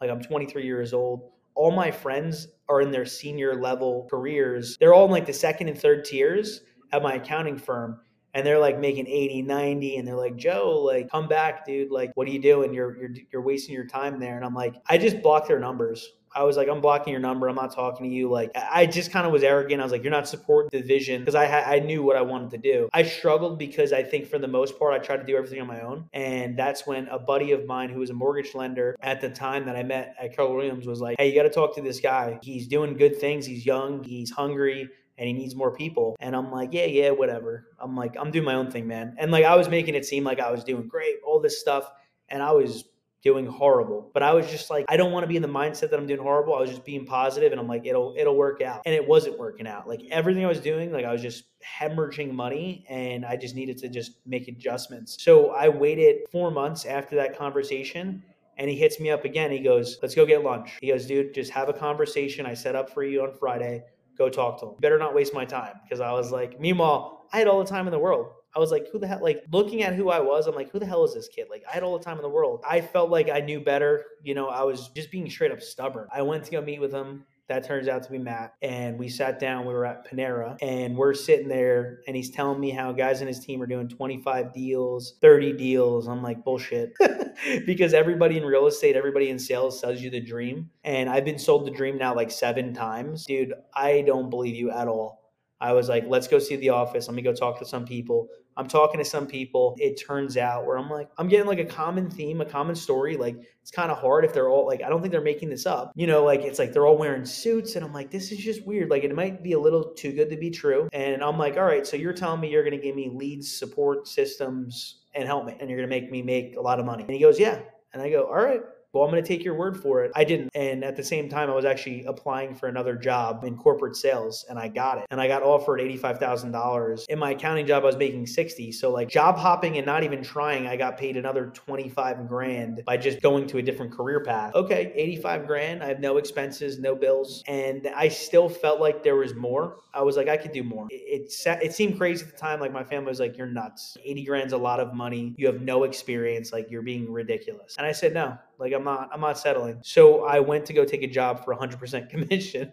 Like 0.00 0.10
I'm 0.10 0.22
23 0.22 0.64
years 0.64 0.92
old. 0.92 1.30
All 1.54 1.70
my 1.70 1.90
friends 1.90 2.48
are 2.68 2.80
in 2.80 2.90
their 2.90 3.04
senior 3.04 3.54
level 3.54 4.06
careers. 4.10 4.78
They're 4.78 4.94
all 4.94 5.04
in 5.04 5.10
like 5.10 5.26
the 5.26 5.32
second 5.32 5.68
and 5.68 5.78
third 5.78 6.04
tiers 6.04 6.62
at 6.92 7.02
my 7.02 7.14
accounting 7.14 7.58
firm 7.58 8.00
and 8.34 8.46
they're 8.46 8.58
like 8.58 8.78
making 8.78 9.06
80 9.06 9.42
90 9.42 9.96
and 9.96 10.08
they're 10.08 10.16
like 10.16 10.36
joe 10.36 10.82
like 10.84 11.10
come 11.10 11.28
back 11.28 11.64
dude 11.64 11.90
like 11.90 12.10
what 12.14 12.26
are 12.26 12.30
you 12.30 12.40
doing 12.40 12.72
you're 12.72 12.96
you're, 12.96 13.10
you're 13.32 13.42
wasting 13.42 13.74
your 13.74 13.86
time 13.86 14.18
there 14.18 14.36
and 14.36 14.44
i'm 14.44 14.54
like 14.54 14.76
i 14.88 14.96
just 14.96 15.22
blocked 15.22 15.48
their 15.48 15.58
numbers 15.58 16.12
I 16.34 16.44
was 16.44 16.56
like, 16.56 16.68
I'm 16.68 16.80
blocking 16.80 17.12
your 17.12 17.20
number. 17.20 17.48
I'm 17.48 17.56
not 17.56 17.74
talking 17.74 18.08
to 18.08 18.14
you. 18.14 18.30
Like, 18.30 18.50
I 18.54 18.86
just 18.86 19.10
kind 19.12 19.26
of 19.26 19.32
was 19.32 19.42
arrogant. 19.42 19.80
I 19.80 19.84
was 19.84 19.92
like, 19.92 20.02
you're 20.02 20.12
not 20.12 20.28
supporting 20.28 20.70
the 20.72 20.86
vision 20.86 21.20
because 21.20 21.34
I 21.34 21.46
I 21.46 21.78
knew 21.80 22.02
what 22.02 22.16
I 22.16 22.22
wanted 22.22 22.50
to 22.50 22.58
do. 22.58 22.88
I 22.92 23.02
struggled 23.02 23.58
because 23.58 23.92
I 23.92 24.02
think 24.02 24.26
for 24.26 24.38
the 24.38 24.48
most 24.48 24.78
part, 24.78 24.94
I 24.94 24.98
tried 24.98 25.18
to 25.18 25.24
do 25.24 25.36
everything 25.36 25.60
on 25.60 25.66
my 25.66 25.80
own. 25.80 26.08
And 26.12 26.58
that's 26.58 26.86
when 26.86 27.08
a 27.08 27.18
buddy 27.18 27.52
of 27.52 27.66
mine 27.66 27.90
who 27.90 28.00
was 28.00 28.10
a 28.10 28.14
mortgage 28.14 28.54
lender 28.54 28.96
at 29.00 29.20
the 29.20 29.30
time 29.30 29.66
that 29.66 29.76
I 29.76 29.82
met 29.82 30.14
at 30.20 30.34
Keller 30.34 30.54
Williams 30.54 30.86
was 30.86 31.00
like, 31.00 31.16
hey, 31.18 31.28
you 31.28 31.34
got 31.34 31.44
to 31.44 31.50
talk 31.50 31.74
to 31.76 31.82
this 31.82 32.00
guy. 32.00 32.38
He's 32.42 32.66
doing 32.66 32.96
good 32.96 33.18
things. 33.18 33.46
He's 33.46 33.64
young. 33.66 34.02
He's 34.04 34.30
hungry 34.30 34.88
and 35.18 35.26
he 35.26 35.32
needs 35.32 35.54
more 35.54 35.74
people. 35.74 36.16
And 36.20 36.34
I'm 36.34 36.50
like, 36.50 36.70
yeah, 36.72 36.86
yeah, 36.86 37.10
whatever. 37.10 37.66
I'm 37.78 37.96
like, 37.96 38.16
I'm 38.18 38.30
doing 38.30 38.44
my 38.44 38.54
own 38.54 38.70
thing, 38.70 38.86
man. 38.86 39.14
And 39.18 39.30
like, 39.30 39.44
I 39.44 39.56
was 39.56 39.68
making 39.68 39.94
it 39.94 40.04
seem 40.04 40.24
like 40.24 40.40
I 40.40 40.50
was 40.50 40.64
doing 40.64 40.88
great, 40.88 41.16
all 41.24 41.40
this 41.40 41.60
stuff. 41.60 41.88
And 42.28 42.42
I 42.42 42.52
was 42.52 42.84
doing 43.22 43.46
horrible. 43.46 44.10
But 44.12 44.22
I 44.22 44.32
was 44.34 44.50
just 44.50 44.68
like, 44.68 44.84
I 44.88 44.96
don't 44.96 45.12
want 45.12 45.22
to 45.22 45.28
be 45.28 45.36
in 45.36 45.42
the 45.42 45.48
mindset 45.48 45.90
that 45.90 45.94
I'm 45.94 46.06
doing 46.06 46.20
horrible. 46.20 46.54
I 46.54 46.60
was 46.60 46.70
just 46.70 46.84
being 46.84 47.06
positive 47.06 47.52
and 47.52 47.60
I'm 47.60 47.68
like, 47.68 47.86
it'll 47.86 48.14
it'll 48.18 48.36
work 48.36 48.60
out. 48.62 48.82
And 48.84 48.94
it 48.94 49.06
wasn't 49.06 49.38
working 49.38 49.66
out. 49.66 49.88
Like 49.88 50.02
everything 50.10 50.44
I 50.44 50.48
was 50.48 50.60
doing, 50.60 50.92
like 50.92 51.04
I 51.04 51.12
was 51.12 51.22
just 51.22 51.44
hemorrhaging 51.80 52.32
money 52.32 52.84
and 52.88 53.24
I 53.24 53.36
just 53.36 53.54
needed 53.54 53.78
to 53.78 53.88
just 53.88 54.18
make 54.26 54.48
adjustments. 54.48 55.16
So 55.20 55.50
I 55.50 55.68
waited 55.68 56.22
four 56.30 56.50
months 56.50 56.84
after 56.84 57.16
that 57.16 57.38
conversation 57.38 58.22
and 58.58 58.68
he 58.68 58.76
hits 58.76 59.00
me 59.00 59.10
up 59.10 59.24
again. 59.24 59.50
He 59.50 59.60
goes, 59.60 59.98
Let's 60.02 60.14
go 60.14 60.26
get 60.26 60.42
lunch. 60.42 60.78
He 60.80 60.88
goes, 60.88 61.06
dude, 61.06 61.34
just 61.34 61.50
have 61.52 61.68
a 61.68 61.72
conversation. 61.72 62.44
I 62.46 62.54
set 62.54 62.74
up 62.74 62.90
for 62.90 63.04
you 63.04 63.22
on 63.22 63.32
Friday. 63.38 63.84
Go 64.18 64.28
talk 64.28 64.60
to 64.60 64.66
him. 64.66 64.74
Better 64.80 64.98
not 64.98 65.14
waste 65.14 65.32
my 65.32 65.44
time. 65.44 65.74
Because 65.82 66.00
I 66.00 66.12
was 66.12 66.32
like, 66.32 66.60
meanwhile, 66.60 67.26
I 67.32 67.38
had 67.38 67.48
all 67.48 67.62
the 67.62 67.70
time 67.70 67.86
in 67.86 67.92
the 67.92 67.98
world. 67.98 68.30
I 68.54 68.58
was 68.58 68.70
like, 68.70 68.88
who 68.90 68.98
the 68.98 69.06
hell? 69.06 69.20
Like 69.22 69.44
looking 69.50 69.82
at 69.82 69.94
who 69.94 70.10
I 70.10 70.20
was, 70.20 70.46
I'm 70.46 70.54
like, 70.54 70.70
who 70.70 70.78
the 70.78 70.86
hell 70.86 71.04
is 71.04 71.14
this 71.14 71.28
kid? 71.28 71.46
Like 71.50 71.64
I 71.68 71.72
had 71.72 71.82
all 71.82 71.96
the 71.96 72.04
time 72.04 72.16
in 72.16 72.22
the 72.22 72.28
world. 72.28 72.62
I 72.68 72.80
felt 72.80 73.10
like 73.10 73.30
I 73.30 73.40
knew 73.40 73.60
better. 73.60 74.04
You 74.22 74.34
know, 74.34 74.48
I 74.48 74.62
was 74.62 74.88
just 74.88 75.10
being 75.10 75.28
straight 75.30 75.52
up 75.52 75.62
stubborn. 75.62 76.08
I 76.14 76.22
went 76.22 76.44
to 76.44 76.50
go 76.50 76.60
meet 76.60 76.80
with 76.80 76.92
him. 76.92 77.24
That 77.48 77.64
turns 77.64 77.88
out 77.88 78.02
to 78.04 78.10
be 78.10 78.18
Matt. 78.18 78.54
And 78.62 78.98
we 78.98 79.08
sat 79.08 79.38
down. 79.38 79.66
We 79.66 79.74
were 79.74 79.84
at 79.84 80.10
Panera 80.10 80.56
and 80.62 80.96
we're 80.96 81.12
sitting 81.12 81.48
there 81.48 82.00
and 82.06 82.16
he's 82.16 82.30
telling 82.30 82.60
me 82.60 82.70
how 82.70 82.92
guys 82.92 83.20
in 83.20 83.26
his 83.26 83.40
team 83.40 83.60
are 83.60 83.66
doing 83.66 83.88
25 83.88 84.54
deals, 84.54 85.14
30 85.20 85.52
deals. 85.54 86.08
I'm 86.08 86.22
like, 86.22 86.44
bullshit. 86.44 86.92
because 87.66 87.94
everybody 87.94 88.38
in 88.38 88.44
real 88.44 88.66
estate, 88.66 88.96
everybody 88.96 89.28
in 89.28 89.38
sales 89.38 89.78
sells 89.78 90.00
you 90.00 90.08
the 90.08 90.20
dream. 90.20 90.70
And 90.84 91.10
I've 91.10 91.24
been 91.24 91.38
sold 91.38 91.66
the 91.66 91.70
dream 91.70 91.98
now 91.98 92.14
like 92.14 92.30
seven 92.30 92.72
times. 92.72 93.26
Dude, 93.26 93.52
I 93.74 94.02
don't 94.02 94.30
believe 94.30 94.54
you 94.54 94.70
at 94.70 94.88
all. 94.88 95.22
I 95.62 95.72
was 95.72 95.88
like, 95.88 96.04
let's 96.08 96.26
go 96.26 96.40
see 96.40 96.56
the 96.56 96.70
office. 96.70 97.06
Let 97.06 97.14
me 97.14 97.22
go 97.22 97.32
talk 97.32 97.58
to 97.60 97.64
some 97.64 97.84
people. 97.84 98.28
I'm 98.56 98.68
talking 98.68 98.98
to 98.98 99.04
some 99.04 99.26
people. 99.26 99.76
It 99.78 100.00
turns 100.00 100.36
out 100.36 100.66
where 100.66 100.76
I'm 100.76 100.90
like, 100.90 101.08
I'm 101.18 101.28
getting 101.28 101.46
like 101.46 101.58
a 101.58 101.64
common 101.64 102.10
theme, 102.10 102.40
a 102.40 102.44
common 102.44 102.74
story. 102.74 103.16
Like 103.16 103.36
it's 103.60 103.70
kind 103.70 103.90
of 103.90 103.98
hard 103.98 104.24
if 104.24 104.32
they're 104.32 104.48
all 104.48 104.66
like, 104.66 104.82
I 104.82 104.88
don't 104.88 105.00
think 105.00 105.12
they're 105.12 105.20
making 105.20 105.50
this 105.50 105.66
up. 105.66 105.92
You 105.94 106.06
know, 106.06 106.24
like 106.24 106.40
it's 106.40 106.58
like 106.58 106.72
they're 106.72 106.86
all 106.86 106.98
wearing 106.98 107.24
suits, 107.24 107.76
and 107.76 107.84
I'm 107.84 107.92
like, 107.92 108.10
this 108.10 108.32
is 108.32 108.38
just 108.38 108.66
weird. 108.66 108.90
Like 108.90 109.04
it 109.04 109.14
might 109.14 109.42
be 109.42 109.52
a 109.52 109.60
little 109.60 109.92
too 109.94 110.12
good 110.12 110.30
to 110.30 110.36
be 110.36 110.50
true. 110.50 110.88
And 110.92 111.22
I'm 111.22 111.38
like, 111.38 111.56
all 111.56 111.64
right, 111.64 111.86
so 111.86 111.96
you're 111.96 112.12
telling 112.12 112.40
me 112.40 112.50
you're 112.50 112.64
going 112.64 112.78
to 112.78 112.82
give 112.82 112.96
me 112.96 113.10
leads, 113.12 113.56
support 113.56 114.08
systems, 114.08 115.02
and 115.14 115.26
help 115.26 115.46
me, 115.46 115.56
and 115.58 115.68
you're 115.70 115.78
going 115.78 115.88
to 115.88 116.00
make 116.00 116.10
me 116.10 116.22
make 116.22 116.56
a 116.56 116.60
lot 116.60 116.80
of 116.80 116.86
money. 116.86 117.04
And 117.04 117.12
he 117.12 117.20
goes, 117.20 117.38
yeah. 117.38 117.60
And 117.92 118.02
I 118.02 118.10
go, 118.10 118.24
all 118.24 118.34
right 118.34 118.60
well, 118.92 119.04
I'm 119.04 119.10
going 119.10 119.22
to 119.22 119.26
take 119.26 119.44
your 119.44 119.54
word 119.54 119.80
for 119.80 120.04
it. 120.04 120.12
I 120.14 120.24
didn't. 120.24 120.50
And 120.54 120.84
at 120.84 120.96
the 120.96 121.02
same 121.02 121.28
time, 121.28 121.50
I 121.50 121.54
was 121.54 121.64
actually 121.64 122.04
applying 122.04 122.54
for 122.54 122.68
another 122.68 122.94
job 122.94 123.44
in 123.44 123.56
corporate 123.56 123.96
sales 123.96 124.44
and 124.50 124.58
I 124.58 124.68
got 124.68 124.98
it. 124.98 125.06
And 125.10 125.20
I 125.20 125.28
got 125.28 125.42
offered 125.42 125.80
$85,000. 125.80 127.06
In 127.08 127.18
my 127.18 127.30
accounting 127.30 127.66
job, 127.66 127.84
I 127.84 127.86
was 127.86 127.96
making 127.96 128.26
60. 128.26 128.70
So 128.72 128.90
like 128.90 129.08
job 129.08 129.38
hopping 129.38 129.78
and 129.78 129.86
not 129.86 130.04
even 130.04 130.22
trying, 130.22 130.66
I 130.66 130.76
got 130.76 130.98
paid 130.98 131.16
another 131.16 131.46
25 131.46 132.28
grand 132.28 132.82
by 132.84 132.98
just 132.98 133.22
going 133.22 133.46
to 133.48 133.58
a 133.58 133.62
different 133.62 133.92
career 133.92 134.20
path. 134.20 134.54
Okay, 134.54 134.92
85 134.94 135.46
grand. 135.46 135.82
I 135.82 135.86
have 135.86 136.00
no 136.00 136.18
expenses, 136.18 136.78
no 136.78 136.94
bills. 136.94 137.42
And 137.46 137.88
I 137.94 138.08
still 138.08 138.48
felt 138.48 138.80
like 138.80 139.02
there 139.02 139.16
was 139.16 139.34
more. 139.34 139.78
I 139.94 140.02
was 140.02 140.16
like, 140.16 140.28
I 140.28 140.36
could 140.36 140.52
do 140.52 140.62
more. 140.62 140.86
It, 140.90 141.32
it, 141.32 141.62
it 141.62 141.74
seemed 141.74 141.96
crazy 141.96 142.24
at 142.26 142.32
the 142.32 142.36
time. 142.36 142.60
Like 142.60 142.72
my 142.72 142.84
family 142.84 143.08
was 143.08 143.20
like, 143.20 143.38
you're 143.38 143.46
nuts. 143.46 143.96
80 144.04 144.24
grand's 144.24 144.52
a 144.52 144.58
lot 144.58 144.80
of 144.80 144.92
money. 144.92 145.34
You 145.38 145.46
have 145.46 145.62
no 145.62 145.84
experience. 145.84 146.52
Like 146.52 146.70
you're 146.70 146.82
being 146.82 147.10
ridiculous. 147.10 147.76
And 147.78 147.86
I 147.86 147.92
said, 147.92 148.12
no, 148.12 148.36
like 148.62 148.72
I'm 148.72 148.84
not 148.84 149.10
I'm 149.12 149.20
not 149.20 149.38
settling. 149.38 149.80
So 149.82 150.24
I 150.24 150.38
went 150.38 150.64
to 150.66 150.72
go 150.72 150.84
take 150.84 151.02
a 151.02 151.08
job 151.08 151.44
for 151.44 151.54
100% 151.54 152.08
commission 152.10 152.72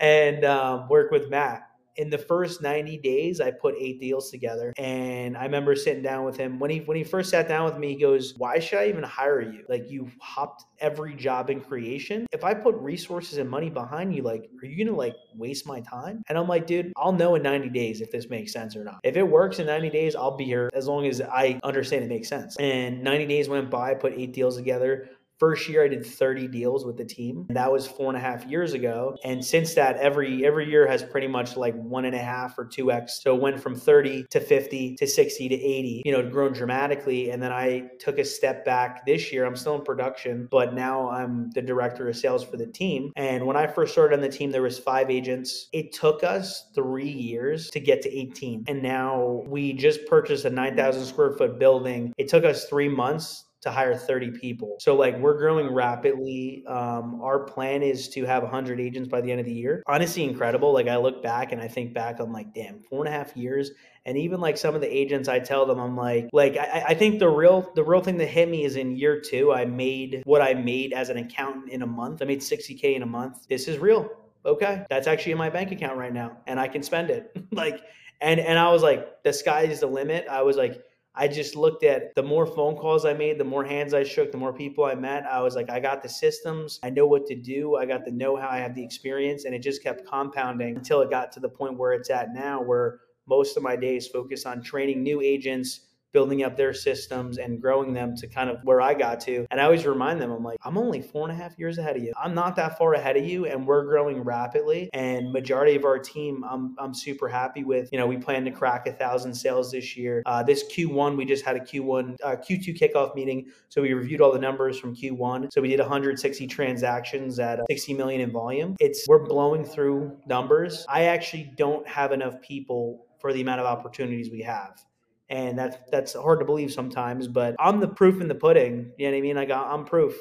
and 0.00 0.44
um, 0.44 0.88
work 0.88 1.12
with 1.12 1.30
Matt 1.30 1.70
in 1.96 2.10
the 2.10 2.18
first 2.18 2.62
90 2.62 2.98
days 2.98 3.40
i 3.40 3.50
put 3.50 3.74
eight 3.78 4.00
deals 4.00 4.30
together. 4.30 4.72
And 4.78 5.36
i 5.36 5.44
remember 5.44 5.74
sitting 5.74 6.02
down 6.02 6.24
with 6.24 6.36
him. 6.36 6.58
When 6.58 6.70
he 6.70 6.78
when 6.80 6.96
he 6.96 7.04
first 7.04 7.30
sat 7.30 7.48
down 7.48 7.64
with 7.64 7.78
me 7.78 7.94
he 7.94 8.00
goes 8.00 8.34
why 8.36 8.58
should 8.58 8.78
i 8.78 8.86
even 8.86 9.02
hire 9.02 9.40
you? 9.40 9.64
Like 9.68 9.90
you 9.90 10.10
hopped 10.20 10.64
every 10.78 11.14
job 11.14 11.50
in 11.50 11.60
creation. 11.60 12.26
If 12.32 12.44
i 12.44 12.54
put 12.54 12.74
resources 12.76 13.38
and 13.38 13.48
money 13.48 13.70
behind 13.70 14.14
you 14.14 14.22
like 14.22 14.48
are 14.62 14.66
you 14.66 14.84
gonna 14.84 14.96
like 14.96 15.14
waste 15.34 15.66
my 15.66 15.80
time? 15.80 16.22
And 16.28 16.38
i'm 16.38 16.48
like 16.48 16.66
dude 16.66 16.92
i'll 16.96 17.12
know 17.12 17.34
in 17.34 17.42
90 17.42 17.70
days 17.70 18.00
if 18.00 18.10
this 18.10 18.28
makes 18.28 18.52
sense 18.52 18.76
or 18.76 18.84
not. 18.84 19.00
If 19.02 19.16
it 19.16 19.22
works 19.22 19.58
in 19.58 19.66
90 19.66 19.90
days 19.90 20.16
i'll 20.16 20.36
be 20.36 20.44
here 20.44 20.70
as 20.74 20.86
long 20.86 21.06
as 21.06 21.20
i 21.20 21.58
understand 21.62 22.04
it 22.04 22.08
makes 22.08 22.28
sense. 22.28 22.56
And 22.58 23.02
90 23.02 23.26
days 23.26 23.48
went 23.48 23.70
by 23.70 23.86
I 23.86 23.94
put 23.94 24.14
eight 24.16 24.32
deals 24.32 24.56
together 24.56 25.08
First 25.38 25.68
year 25.68 25.84
I 25.84 25.88
did 25.88 26.06
30 26.06 26.48
deals 26.48 26.86
with 26.86 26.96
the 26.96 27.04
team. 27.04 27.46
That 27.50 27.70
was 27.70 27.86
four 27.86 28.08
and 28.08 28.16
a 28.16 28.20
half 28.20 28.46
years 28.46 28.72
ago. 28.72 29.16
And 29.22 29.44
since 29.44 29.74
that, 29.74 29.96
every 29.98 30.46
every 30.46 30.68
year 30.68 30.86
has 30.86 31.02
pretty 31.02 31.26
much 31.26 31.56
like 31.56 31.74
one 31.74 32.06
and 32.06 32.14
a 32.14 32.20
half 32.20 32.58
or 32.58 32.64
two 32.64 32.90
X. 32.90 33.20
So 33.22 33.34
it 33.34 33.42
went 33.42 33.60
from 33.60 33.74
30 33.74 34.26
to 34.30 34.40
50 34.40 34.96
to 34.96 35.06
60 35.06 35.48
to 35.48 35.54
80, 35.54 36.02
you 36.06 36.12
know, 36.12 36.28
grown 36.28 36.52
dramatically. 36.52 37.30
And 37.30 37.42
then 37.42 37.52
I 37.52 37.90
took 37.98 38.18
a 38.18 38.24
step 38.24 38.64
back 38.64 39.04
this 39.04 39.30
year. 39.30 39.44
I'm 39.44 39.56
still 39.56 39.74
in 39.74 39.82
production, 39.82 40.48
but 40.50 40.74
now 40.74 41.10
I'm 41.10 41.50
the 41.50 41.62
director 41.62 42.08
of 42.08 42.16
sales 42.16 42.42
for 42.42 42.56
the 42.56 42.66
team. 42.66 43.12
And 43.16 43.46
when 43.46 43.56
I 43.56 43.66
first 43.66 43.92
started 43.92 44.14
on 44.14 44.22
the 44.22 44.28
team, 44.30 44.50
there 44.50 44.62
was 44.62 44.78
five 44.78 45.10
agents. 45.10 45.68
It 45.72 45.92
took 45.92 46.24
us 46.24 46.70
three 46.74 47.10
years 47.10 47.68
to 47.70 47.80
get 47.80 48.00
to 48.02 48.18
18. 48.18 48.64
And 48.68 48.82
now 48.82 49.44
we 49.46 49.74
just 49.74 50.06
purchased 50.06 50.46
a 50.46 50.50
9,000 50.50 51.04
square 51.04 51.32
foot 51.32 51.58
building. 51.58 52.14
It 52.16 52.28
took 52.28 52.44
us 52.44 52.64
three 52.64 52.88
months 52.88 53.45
to 53.62 53.70
hire 53.70 53.96
30 53.96 54.32
people. 54.32 54.76
So 54.80 54.94
like 54.94 55.18
we're 55.18 55.38
growing 55.38 55.72
rapidly. 55.72 56.64
Um, 56.66 57.20
our 57.22 57.40
plan 57.40 57.82
is 57.82 58.08
to 58.10 58.24
have 58.24 58.42
100 58.42 58.78
agents 58.80 59.08
by 59.08 59.20
the 59.20 59.30
end 59.30 59.40
of 59.40 59.46
the 59.46 59.52
year. 59.52 59.82
Honestly, 59.86 60.24
incredible. 60.24 60.72
Like 60.72 60.88
I 60.88 60.96
look 60.96 61.22
back 61.22 61.52
and 61.52 61.60
I 61.60 61.68
think 61.68 61.94
back, 61.94 62.20
I'm 62.20 62.32
like, 62.32 62.54
damn, 62.54 62.80
four 62.82 63.04
and 63.04 63.12
a 63.12 63.16
half 63.16 63.36
years. 63.36 63.70
And 64.04 64.16
even 64.18 64.40
like 64.40 64.56
some 64.56 64.74
of 64.74 64.80
the 64.80 64.96
agents, 64.96 65.28
I 65.28 65.40
tell 65.40 65.66
them, 65.66 65.80
I'm 65.80 65.96
like, 65.96 66.28
like 66.32 66.56
I, 66.56 66.84
I 66.88 66.94
think 66.94 67.18
the 67.18 67.28
real 67.28 67.72
the 67.74 67.82
real 67.82 68.00
thing 68.00 68.18
that 68.18 68.28
hit 68.28 68.48
me 68.48 68.64
is 68.64 68.76
in 68.76 68.96
year 68.96 69.20
two, 69.20 69.52
I 69.52 69.64
made 69.64 70.22
what 70.24 70.42
I 70.42 70.54
made 70.54 70.92
as 70.92 71.08
an 71.08 71.16
accountant 71.16 71.70
in 71.70 71.82
a 71.82 71.86
month. 71.86 72.22
I 72.22 72.26
made 72.26 72.40
60k 72.40 72.94
in 72.94 73.02
a 73.02 73.06
month. 73.06 73.48
This 73.48 73.66
is 73.66 73.78
real. 73.78 74.08
Okay, 74.44 74.84
that's 74.88 75.08
actually 75.08 75.32
in 75.32 75.38
my 75.38 75.50
bank 75.50 75.72
account 75.72 75.98
right 75.98 76.12
now, 76.12 76.36
and 76.46 76.60
I 76.60 76.68
can 76.68 76.84
spend 76.84 77.10
it. 77.10 77.36
like, 77.50 77.80
and 78.20 78.38
and 78.38 78.60
I 78.60 78.70
was 78.70 78.82
like, 78.82 79.24
the 79.24 79.32
sky 79.32 79.62
is 79.62 79.80
the 79.80 79.88
limit. 79.88 80.26
I 80.30 80.42
was 80.42 80.56
like 80.56 80.80
I 81.18 81.28
just 81.28 81.56
looked 81.56 81.82
at 81.82 82.14
the 82.14 82.22
more 82.22 82.46
phone 82.46 82.76
calls 82.76 83.06
I 83.06 83.14
made, 83.14 83.38
the 83.38 83.44
more 83.44 83.64
hands 83.64 83.94
I 83.94 84.02
shook, 84.02 84.30
the 84.30 84.38
more 84.38 84.52
people 84.52 84.84
I 84.84 84.94
met. 84.94 85.24
I 85.24 85.40
was 85.40 85.56
like, 85.56 85.70
I 85.70 85.80
got 85.80 86.02
the 86.02 86.08
systems, 86.10 86.78
I 86.82 86.90
know 86.90 87.06
what 87.06 87.24
to 87.26 87.34
do, 87.34 87.76
I 87.76 87.86
got 87.86 88.04
the 88.04 88.10
know 88.10 88.36
how, 88.36 88.48
I 88.48 88.58
have 88.58 88.74
the 88.74 88.84
experience, 88.84 89.46
and 89.46 89.54
it 89.54 89.60
just 89.60 89.82
kept 89.82 90.06
compounding 90.06 90.76
until 90.76 91.00
it 91.00 91.08
got 91.08 91.32
to 91.32 91.40
the 91.40 91.48
point 91.48 91.78
where 91.78 91.94
it's 91.94 92.10
at 92.10 92.34
now, 92.34 92.62
where 92.62 93.00
most 93.26 93.56
of 93.56 93.62
my 93.62 93.76
days 93.76 94.06
focus 94.06 94.44
on 94.44 94.62
training 94.62 95.02
new 95.02 95.22
agents 95.22 95.85
building 96.16 96.42
up 96.44 96.56
their 96.56 96.72
systems 96.72 97.36
and 97.36 97.60
growing 97.60 97.92
them 97.92 98.16
to 98.16 98.26
kind 98.26 98.48
of 98.48 98.56
where 98.64 98.80
I 98.80 98.94
got 98.94 99.20
to. 99.20 99.46
And 99.50 99.60
I 99.60 99.64
always 99.64 99.84
remind 99.84 100.18
them, 100.18 100.30
I'm 100.30 100.42
like, 100.42 100.56
I'm 100.64 100.78
only 100.78 101.02
four 101.02 101.28
and 101.28 101.38
a 101.38 101.42
half 101.42 101.58
years 101.58 101.76
ahead 101.76 101.94
of 101.94 102.02
you. 102.02 102.14
I'm 102.18 102.34
not 102.34 102.56
that 102.56 102.78
far 102.78 102.94
ahead 102.94 103.18
of 103.18 103.26
you, 103.26 103.44
and 103.44 103.66
we're 103.66 103.84
growing 103.84 104.22
rapidly. 104.22 104.88
And 104.94 105.30
majority 105.30 105.76
of 105.76 105.84
our 105.84 105.98
team, 105.98 106.42
I'm 106.48 106.74
I'm 106.78 106.94
super 106.94 107.28
happy 107.28 107.64
with. 107.64 107.90
You 107.92 107.98
know, 107.98 108.06
we 108.06 108.16
plan 108.16 108.46
to 108.46 108.50
crack 108.50 108.86
a 108.86 108.92
thousand 108.92 109.34
sales 109.34 109.70
this 109.72 109.94
year. 109.94 110.22
Uh, 110.24 110.42
this 110.42 110.64
Q1, 110.74 111.18
we 111.18 111.26
just 111.26 111.44
had 111.44 111.56
a 111.56 111.60
Q1 111.60 112.16
uh, 112.24 112.36
Q2 112.36 112.80
kickoff 112.80 113.14
meeting, 113.14 113.48
so 113.68 113.82
we 113.82 113.92
reviewed 113.92 114.22
all 114.22 114.32
the 114.32 114.38
numbers 114.38 114.78
from 114.78 114.96
Q1. 114.96 115.52
So 115.52 115.60
we 115.60 115.68
did 115.68 115.80
160 115.80 116.46
transactions 116.46 117.38
at 117.38 117.60
60 117.70 117.92
million 117.92 118.22
in 118.22 118.32
volume. 118.32 118.74
It's 118.80 119.04
we're 119.06 119.26
blowing 119.26 119.66
through 119.66 120.16
numbers. 120.26 120.86
I 120.88 121.04
actually 121.04 121.52
don't 121.58 121.86
have 121.86 122.12
enough 122.12 122.40
people 122.40 123.04
for 123.18 123.34
the 123.34 123.42
amount 123.42 123.60
of 123.60 123.66
opportunities 123.66 124.30
we 124.30 124.40
have 124.40 124.82
and 125.28 125.58
that's 125.58 125.76
that's 125.90 126.14
hard 126.14 126.38
to 126.40 126.44
believe 126.44 126.72
sometimes. 126.72 127.28
But 127.28 127.56
I'm 127.58 127.80
the 127.80 127.88
proof 127.88 128.20
in 128.20 128.28
the 128.28 128.34
pudding. 128.34 128.92
You 128.98 129.06
know 129.06 129.12
what 129.12 129.18
I 129.18 129.20
mean? 129.20 129.36
Like 129.36 129.50
I'm 129.50 129.84
proof 129.84 130.14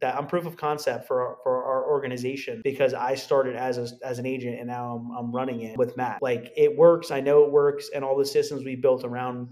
that 0.00 0.16
I'm 0.16 0.26
proof 0.26 0.46
of 0.46 0.56
concept 0.56 1.06
for 1.06 1.26
our, 1.26 1.36
for 1.42 1.64
our 1.64 1.88
organization 1.88 2.60
because 2.64 2.92
I 2.92 3.14
started 3.14 3.54
as 3.54 3.78
a, 3.78 3.88
as 4.04 4.18
an 4.18 4.26
agent 4.26 4.58
and 4.58 4.66
now 4.66 4.96
I'm, 4.96 5.16
I'm 5.16 5.32
running 5.32 5.60
it 5.62 5.78
with 5.78 5.96
Matt. 5.96 6.20
Like 6.20 6.52
it 6.56 6.76
works. 6.76 7.10
I 7.10 7.20
know 7.20 7.44
it 7.44 7.52
works, 7.52 7.90
and 7.94 8.04
all 8.04 8.18
the 8.18 8.26
systems 8.26 8.64
we 8.64 8.76
built 8.76 9.04
around 9.04 9.48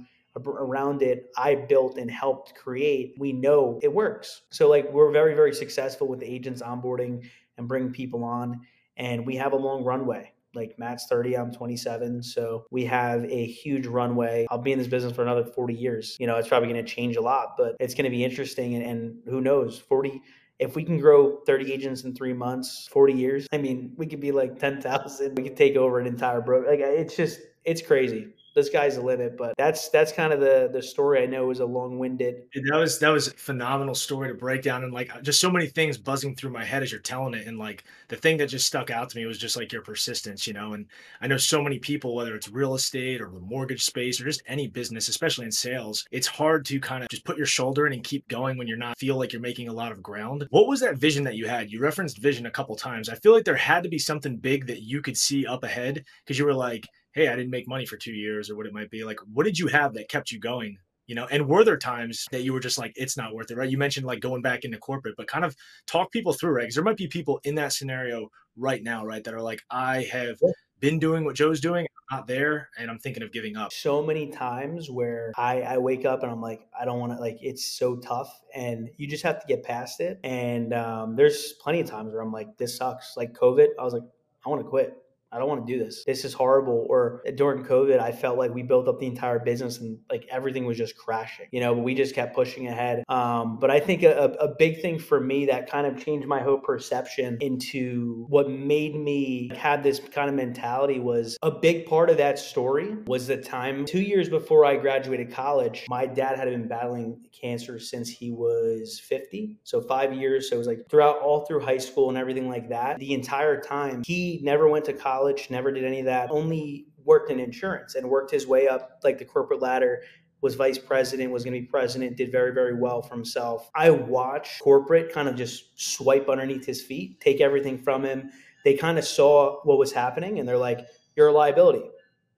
around 0.47 1.03
it 1.03 1.29
i 1.37 1.57
built 1.57 1.99
and 1.99 2.09
helped 2.09 2.55
create 2.55 3.15
we 3.19 3.33
know 3.33 3.81
it 3.83 3.93
works 3.93 4.43
so 4.51 4.69
like 4.69 4.91
we're 4.93 5.11
very 5.11 5.35
very 5.35 5.53
successful 5.53 6.07
with 6.07 6.21
the 6.21 6.27
agents 6.27 6.63
onboarding 6.63 7.29
and 7.59 7.67
bringing 7.67 7.93
people 7.93 8.23
on 8.23 8.61
and 8.97 9.27
we 9.27 9.35
have 9.35 9.53
a 9.53 9.57
long 9.57 9.83
runway 9.83 10.33
like 10.55 10.79
Matt's 10.79 11.07
30, 11.09 11.37
I'm 11.37 11.53
27. 11.53 12.23
So 12.23 12.65
we 12.71 12.85
have 12.85 13.25
a 13.25 13.47
huge 13.47 13.87
runway. 13.87 14.47
I'll 14.51 14.59
be 14.59 14.73
in 14.73 14.79
this 14.79 14.89
business 14.89 15.15
for 15.15 15.23
another 15.23 15.45
40 15.45 15.75
years. 15.75 16.17
You 16.19 16.27
know, 16.27 16.37
it's 16.37 16.49
probably 16.49 16.69
going 16.69 16.85
to 16.85 16.91
change 16.91 17.17
a 17.17 17.21
lot, 17.21 17.55
but 17.57 17.77
it's 17.81 17.95
going 17.95 18.05
to 18.05 18.11
be 18.11 18.25
interesting. 18.25 18.75
And, 18.75 18.85
and 18.85 19.19
who 19.27 19.41
knows, 19.41 19.79
40, 19.79 20.23
if 20.59 20.77
we 20.77 20.85
can 20.85 20.99
grow 20.99 21.41
30 21.47 21.73
agents 21.73 22.05
in 22.05 22.15
three 22.15 22.35
months, 22.35 22.89
40 22.91 23.13
years, 23.15 23.47
I 23.53 23.59
mean, 23.59 23.93
we 23.97 24.07
could 24.07 24.21
be 24.21 24.33
like 24.33 24.59
10,000. 24.59 25.37
We 25.37 25.45
could 25.45 25.57
take 25.57 25.77
over 25.77 25.99
an 25.99 26.07
entire 26.07 26.41
bro. 26.41 26.61
Like 26.61 26.81
it's 26.81 27.17
just, 27.17 27.41
it's 27.65 27.83
crazy 27.83 28.35
the 28.55 28.63
sky's 28.63 28.97
the 28.97 29.03
limit. 29.03 29.37
But 29.37 29.55
that's 29.57 29.89
that's 29.91 30.13
kind 30.13 30.33
of 30.33 30.41
the 30.41 30.71
the 30.73 30.83
story. 30.83 31.23
I 31.23 31.27
know 31.27 31.47
was 31.47 31.61
a 31.61 31.67
long 31.67 31.99
winded. 31.99 32.43
That 32.55 32.79
was 32.79 32.99
that 32.99 33.11
was 33.11 33.29
a 33.29 33.33
phenomenal 33.33 33.95
story 33.95 34.29
to 34.29 34.35
break 34.35 34.63
down, 34.63 34.85
and 34.85 34.93
like 34.93 35.11
just 35.23 35.41
so 35.41 35.51
many 35.51 35.67
things 35.67 35.99
buzzing 35.99 36.35
through 36.35 36.51
my 36.51 36.65
head 36.65 36.83
as 36.83 36.91
you're 36.91 37.01
telling 37.01 37.35
it. 37.35 37.47
And 37.47 37.59
like 37.59 37.85
the 38.09 38.17
thing 38.17 38.37
that 38.39 38.49
just 38.49 38.67
stuck 38.67 38.91
out 38.91 39.11
to 39.11 39.17
me 39.17 39.27
was 39.27 39.39
just 39.39 39.57
like 39.57 39.73
your 39.73 39.83
persistence, 39.83 40.47
you 40.47 40.53
know. 40.53 40.73
And 40.73 40.87
I 41.21 41.27
know 41.27 41.37
so 41.37 41.63
many 41.63 41.79
people, 41.79 42.15
whether 42.15 42.35
it's 42.35 42.49
real 42.49 42.75
estate 42.75 43.21
or 43.21 43.31
the 43.31 43.41
mortgage 43.41 43.85
space 43.85 44.21
or 44.21 44.25
just 44.25 44.43
any 44.47 44.69
business, 44.69 45.09
especially 45.09 45.47
in 45.47 45.53
sales, 45.53 46.05
it's 46.11 46.27
hard 46.27 46.65
to 46.67 46.81
kind 46.81 47.03
of 47.03 47.09
just 47.09 47.25
put 47.25 47.37
your 47.37 47.47
shoulder 47.47 47.87
in 47.87 47.93
and 47.93 48.05
keep 48.05 48.27
going 48.29 48.59
when 48.59 48.67
you're 48.67 48.77
not 48.77 48.99
feel 48.99 49.17
like 49.17 49.33
you're 49.33 49.41
making 49.41 49.69
a 49.69 49.73
lot 49.73 49.93
of 49.93 50.03
ground. 50.03 50.47
What 50.51 50.69
was 50.69 50.81
that 50.81 50.97
vision 50.97 51.25
that 51.25 51.37
you 51.37 51.47
had? 51.47 51.71
You 51.71 51.81
referenced 51.81 52.19
vision 52.19 52.47
a 52.47 52.51
couple 52.51 52.75
times. 52.77 53.09
I 53.09 53.15
feel 53.17 53.33
like 53.33 53.45
there 53.45 53.55
had 53.55 53.83
to 53.83 53.89
be 53.89 53.99
something 53.99 54.37
big 54.37 54.67
that 54.67 54.83
you 54.83 55.01
could 55.01 55.17
see 55.17 55.47
up 55.47 55.65
ahead 55.65 56.05
because 56.25 56.39
you 56.39 56.45
were 56.45 56.55
like 56.55 56.87
hey, 57.13 57.29
I 57.29 57.37
didn't 57.37 57.51
make 57.51 57.69
money 57.69 57.87
for 57.87 57.97
two 57.97 58.13
years 58.13 58.51
or 58.51 58.57
what 58.57 58.67
it 58.67 58.73
might 58.73 58.91
be. 58.91 59.05
Like, 59.05 59.19
what 59.33 59.45
did 59.45 59.59
you 59.59 59.67
have 59.69 59.95
that 59.95 60.09
kept 60.09 60.31
you 60.31 60.39
going? 60.39 60.79
You 61.07 61.17
know, 61.17 61.27
and 61.29 61.49
were 61.49 61.65
there 61.65 61.77
times 61.77 62.27
that 62.31 62.45
you 62.45 62.53
were 62.53 62.61
just 62.61 62.79
like, 62.79 62.93
it's 62.95 63.17
not 63.17 63.35
worth 63.35 63.51
it, 63.51 63.57
right? 63.57 63.69
You 63.69 63.79
mentioned 63.79 64.07
like 64.07 64.21
going 64.21 64.43
back 64.43 64.65
into 64.65 64.79
corporate, 64.79 65.17
but 65.17 65.27
kind 65.27 65.45
of 65.45 65.57
talk 65.87 66.13
people 66.13 66.33
through, 66.33 66.53
right? 66.53 66.63
Because 66.63 66.77
there 66.77 66.85
might 66.85 66.97
be 66.97 67.09
people 67.09 67.41
in 67.43 67.57
that 67.57 67.73
scenario 67.73 68.29
right 68.57 68.81
now, 68.81 69.05
right, 69.05 69.25
that 69.25 69.35
are 69.35 69.41
like, 69.41 69.61
I 69.71 70.03
have 70.13 70.39
been 70.79 71.01
doing 71.01 71.25
what 71.25 71.35
Joe's 71.35 71.61
doing, 71.61 71.87
I'm 72.11 72.19
not 72.19 72.27
there, 72.29 72.69
and 72.79 72.89
I'm 72.91 72.99
thinking 72.99 73.25
of 73.25 73.33
giving 73.33 73.57
up. 73.57 73.73
So 73.73 74.03
many 74.03 74.29
times 74.29 74.89
where 74.89 75.33
I, 75.37 75.63
I 75.63 75.79
wake 75.79 76.05
up 76.05 76.23
and 76.23 76.31
I'm 76.31 76.41
like, 76.41 76.61
I 76.81 76.85
don't 76.85 77.01
want 77.01 77.13
to, 77.13 77.19
like, 77.19 77.39
it's 77.43 77.65
so 77.65 77.97
tough, 77.97 78.41
and 78.55 78.89
you 78.97 79.09
just 79.09 79.25
have 79.25 79.41
to 79.41 79.47
get 79.49 79.65
past 79.65 80.01
it. 80.01 80.21
And 80.23 80.73
um, 80.73 81.17
there's 81.17 81.55
plenty 81.55 81.81
of 81.81 81.91
times 81.91 82.13
where 82.13 82.23
I'm 82.23 82.33
like, 82.33 82.57
this 82.57 82.77
sucks. 82.77 83.17
Like 83.17 83.33
COVID, 83.33 83.69
I 83.81 83.85
was 83.85 83.95
like, 83.95 84.05
I 84.47 84.49
want 84.49 84.63
to 84.63 84.69
quit. 84.69 84.97
I 85.33 85.39
don't 85.39 85.49
want 85.49 85.67
to 85.67 85.73
do 85.73 85.83
this. 85.83 86.05
This 86.05 86.25
is 86.25 86.33
horrible. 86.33 86.87
Or 86.89 87.23
during 87.37 87.65
COVID, 87.65 88.01
I 88.01 88.13
felt 88.13 88.37
like 88.37 88.53
we 88.53 88.63
built 88.63 88.89
up 88.89 88.99
the 88.99 89.07
entire 89.07 89.39
business 89.39 89.79
and 89.79 89.99
like 90.11 90.27
everything 90.31 90.65
was 90.65 90.77
just 90.77 90.97
crashing, 90.97 91.47
you 91.53 91.61
know, 91.61 91.75
but 91.75 91.83
we 91.83 91.95
just 91.95 92.15
kept 92.15 92.35
pushing 92.35 92.67
ahead. 92.67 93.05
Um, 93.09 93.59
but 93.59 93.71
I 93.71 93.79
think 93.79 94.03
a, 94.03 94.37
a 94.41 94.49
big 94.59 94.81
thing 94.83 94.99
for 94.99 95.21
me 95.21 95.47
that 95.47 95.71
kind 95.71 95.87
of 95.87 96.03
changed 96.03 96.27
my 96.27 96.41
whole 96.41 96.59
perception 96.59 97.39
into 97.41 98.27
what 98.29 98.51
made 98.51 98.97
me 98.97 99.51
have 99.57 99.83
this 99.83 100.01
kind 100.01 100.29
of 100.29 100.35
mentality 100.35 100.99
was 100.99 101.39
a 101.43 101.51
big 101.51 101.87
part 101.87 102.11
of 102.11 102.17
that 102.17 102.39
story 102.39 102.97
was 103.07 103.27
the 103.27 103.37
time 103.37 103.85
two 103.85 104.01
years 104.01 104.29
before 104.29 104.65
I 104.65 104.77
graduated 104.77 105.33
college, 105.33 105.87
my 105.89 106.07
dad 106.07 106.37
had 106.37 106.49
been 106.49 106.67
battling 106.67 107.21
cancer 107.41 107.79
since 107.79 108.09
he 108.09 108.33
was 108.33 109.01
50. 109.05 109.59
So 109.63 109.81
five 109.81 110.13
years. 110.13 110.49
So 110.49 110.57
it 110.57 110.59
was 110.59 110.67
like 110.67 110.89
throughout 110.89 111.19
all 111.19 111.47
through 111.47 111.61
high 111.61 111.79
school 111.79 112.09
and 112.09 112.19
everything 112.19 112.49
like 112.49 112.69
that. 112.71 112.99
The 112.99 113.15
entire 113.15 113.61
time, 113.61 114.03
he 114.05 114.41
never 114.43 114.69
went 114.69 114.85
to 114.87 114.93
college 114.93 115.20
college, 115.21 115.51
never 115.51 115.71
did 115.71 115.85
any 115.85 116.01
of 116.01 116.07
that, 116.07 116.31
only 116.31 116.87
worked 117.05 117.31
in 117.31 117.41
insurance 117.41 117.95
and 117.95 118.09
worked 118.09 118.31
his 118.31 118.47
way 118.47 118.69
up 118.69 119.01
like 119.03 119.19
the 119.19 119.25
corporate 119.25 119.61
ladder 119.61 120.03
was 120.43 120.55
vice 120.55 120.79
president, 120.79 121.31
was 121.31 121.45
going 121.45 121.53
to 121.53 121.61
be 121.61 121.67
president, 121.67 122.17
did 122.17 122.33
very, 122.33 122.53
very 122.53 122.75
well 122.75 123.03
for 123.03 123.15
himself. 123.15 123.71
I 123.75 123.91
watched 123.91 124.63
corporate 124.63 125.13
kind 125.13 125.29
of 125.29 125.37
just 125.37 125.79
swipe 125.79 126.31
underneath 126.31 126.65
his 126.65 126.81
feet, 126.81 127.21
take 127.21 127.43
everything 127.43 127.77
from 127.77 128.05
him. 128.05 128.31
They 128.65 128.75
kind 128.75 128.99
of 128.99 129.05
saw 129.05 129.61
what 129.65 129.79
was 129.79 129.93
happening 129.93 130.39
and 130.39 130.49
they're 130.49 130.57
like, 130.57 130.87
you're 131.17 131.29
a 131.29 131.33
liability. 131.33 131.83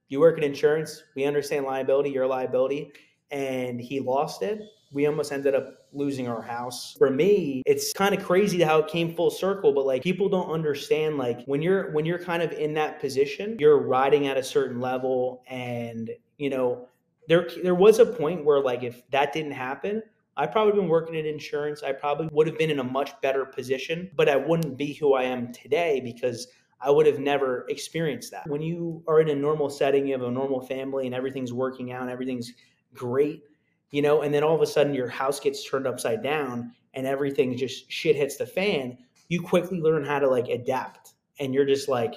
You 0.08 0.18
work 0.18 0.36
in 0.36 0.44
insurance. 0.44 1.02
We 1.14 1.24
understand 1.24 1.64
liability. 1.64 2.10
You're 2.10 2.24
a 2.24 2.28
liability. 2.28 2.92
And 3.30 3.80
he 3.80 4.00
lost 4.00 4.42
it. 4.42 4.60
We 4.92 5.06
almost 5.06 5.32
ended 5.32 5.54
up 5.54 5.87
losing 5.92 6.28
our 6.28 6.42
house. 6.42 6.94
For 6.99 7.11
me, 7.11 7.62
it's 7.66 7.92
kind 7.92 8.14
of 8.14 8.25
crazy 8.25 8.62
how 8.62 8.78
it 8.78 8.88
came 8.88 9.14
full 9.14 9.30
circle, 9.30 9.72
but 9.72 9.87
like 9.87 10.02
people 10.02 10.28
don't 10.28 10.50
understand 10.50 11.18
like 11.18 11.44
when 11.46 11.62
you're 11.62 11.90
when 11.92 12.04
you're 12.04 12.18
kind 12.18 12.42
of 12.42 12.52
in 12.52 12.75
that 12.75 13.00
position, 13.00 13.56
you're 13.58 13.78
riding 13.78 14.26
at 14.26 14.37
a 14.37 14.42
certain 14.42 14.80
level 14.80 15.42
and, 15.49 16.11
you 16.38 16.50
know, 16.50 16.88
there 17.28 17.49
there 17.62 17.75
was 17.75 17.99
a 17.99 18.06
point 18.06 18.44
where 18.44 18.61
like 18.61 18.82
if 18.82 19.02
that 19.11 19.32
didn't 19.32 19.52
happen, 19.52 20.02
I 20.37 20.46
probably 20.46 20.72
been 20.72 20.88
working 20.88 21.14
in 21.14 21.26
insurance. 21.26 21.82
I 21.82 21.92
probably 21.92 22.28
would 22.32 22.46
have 22.46 22.58
been 22.58 22.70
in 22.70 22.78
a 22.78 22.84
much 22.84 23.18
better 23.20 23.44
position, 23.44 24.11
but 24.16 24.28
I 24.28 24.37
wouldn't 24.37 24.76
be 24.76 24.94
who 24.94 25.14
I 25.14 25.25
am 25.25 25.52
today 25.52 26.00
because 26.02 26.49
I 26.80 26.90
would 26.90 27.06
have 27.06 27.18
never 27.18 27.64
experienced 27.68 28.32
that. 28.32 28.49
When 28.49 28.61
you 28.61 29.04
are 29.06 29.20
in 29.20 29.28
a 29.28 29.34
normal 29.34 29.70
setting, 29.70 30.06
you 30.06 30.12
have 30.14 30.22
a 30.22 30.30
normal 30.30 30.61
family 30.61 31.06
and 31.06 31.14
everything's 31.14 31.52
working 31.52 31.92
out, 31.92 32.02
and 32.02 32.11
everything's 32.11 32.52
great 32.94 33.44
you 33.92 34.02
know, 34.02 34.22
and 34.22 34.34
then 34.34 34.42
all 34.42 34.54
of 34.54 34.62
a 34.62 34.66
sudden 34.66 34.94
your 34.94 35.08
house 35.08 35.38
gets 35.38 35.68
turned 35.68 35.87
upside 35.87 36.22
down 36.22 36.72
and 36.94 37.06
everything 37.06 37.56
just 37.56 37.90
shit 37.90 38.16
hits 38.16 38.37
the 38.37 38.46
fan, 38.46 38.99
you 39.28 39.40
quickly 39.40 39.80
learn 39.80 40.04
how 40.04 40.18
to 40.18 40.28
like 40.28 40.49
adapt. 40.49 41.14
And 41.38 41.54
you're 41.54 41.66
just 41.66 41.88
like, 41.88 42.14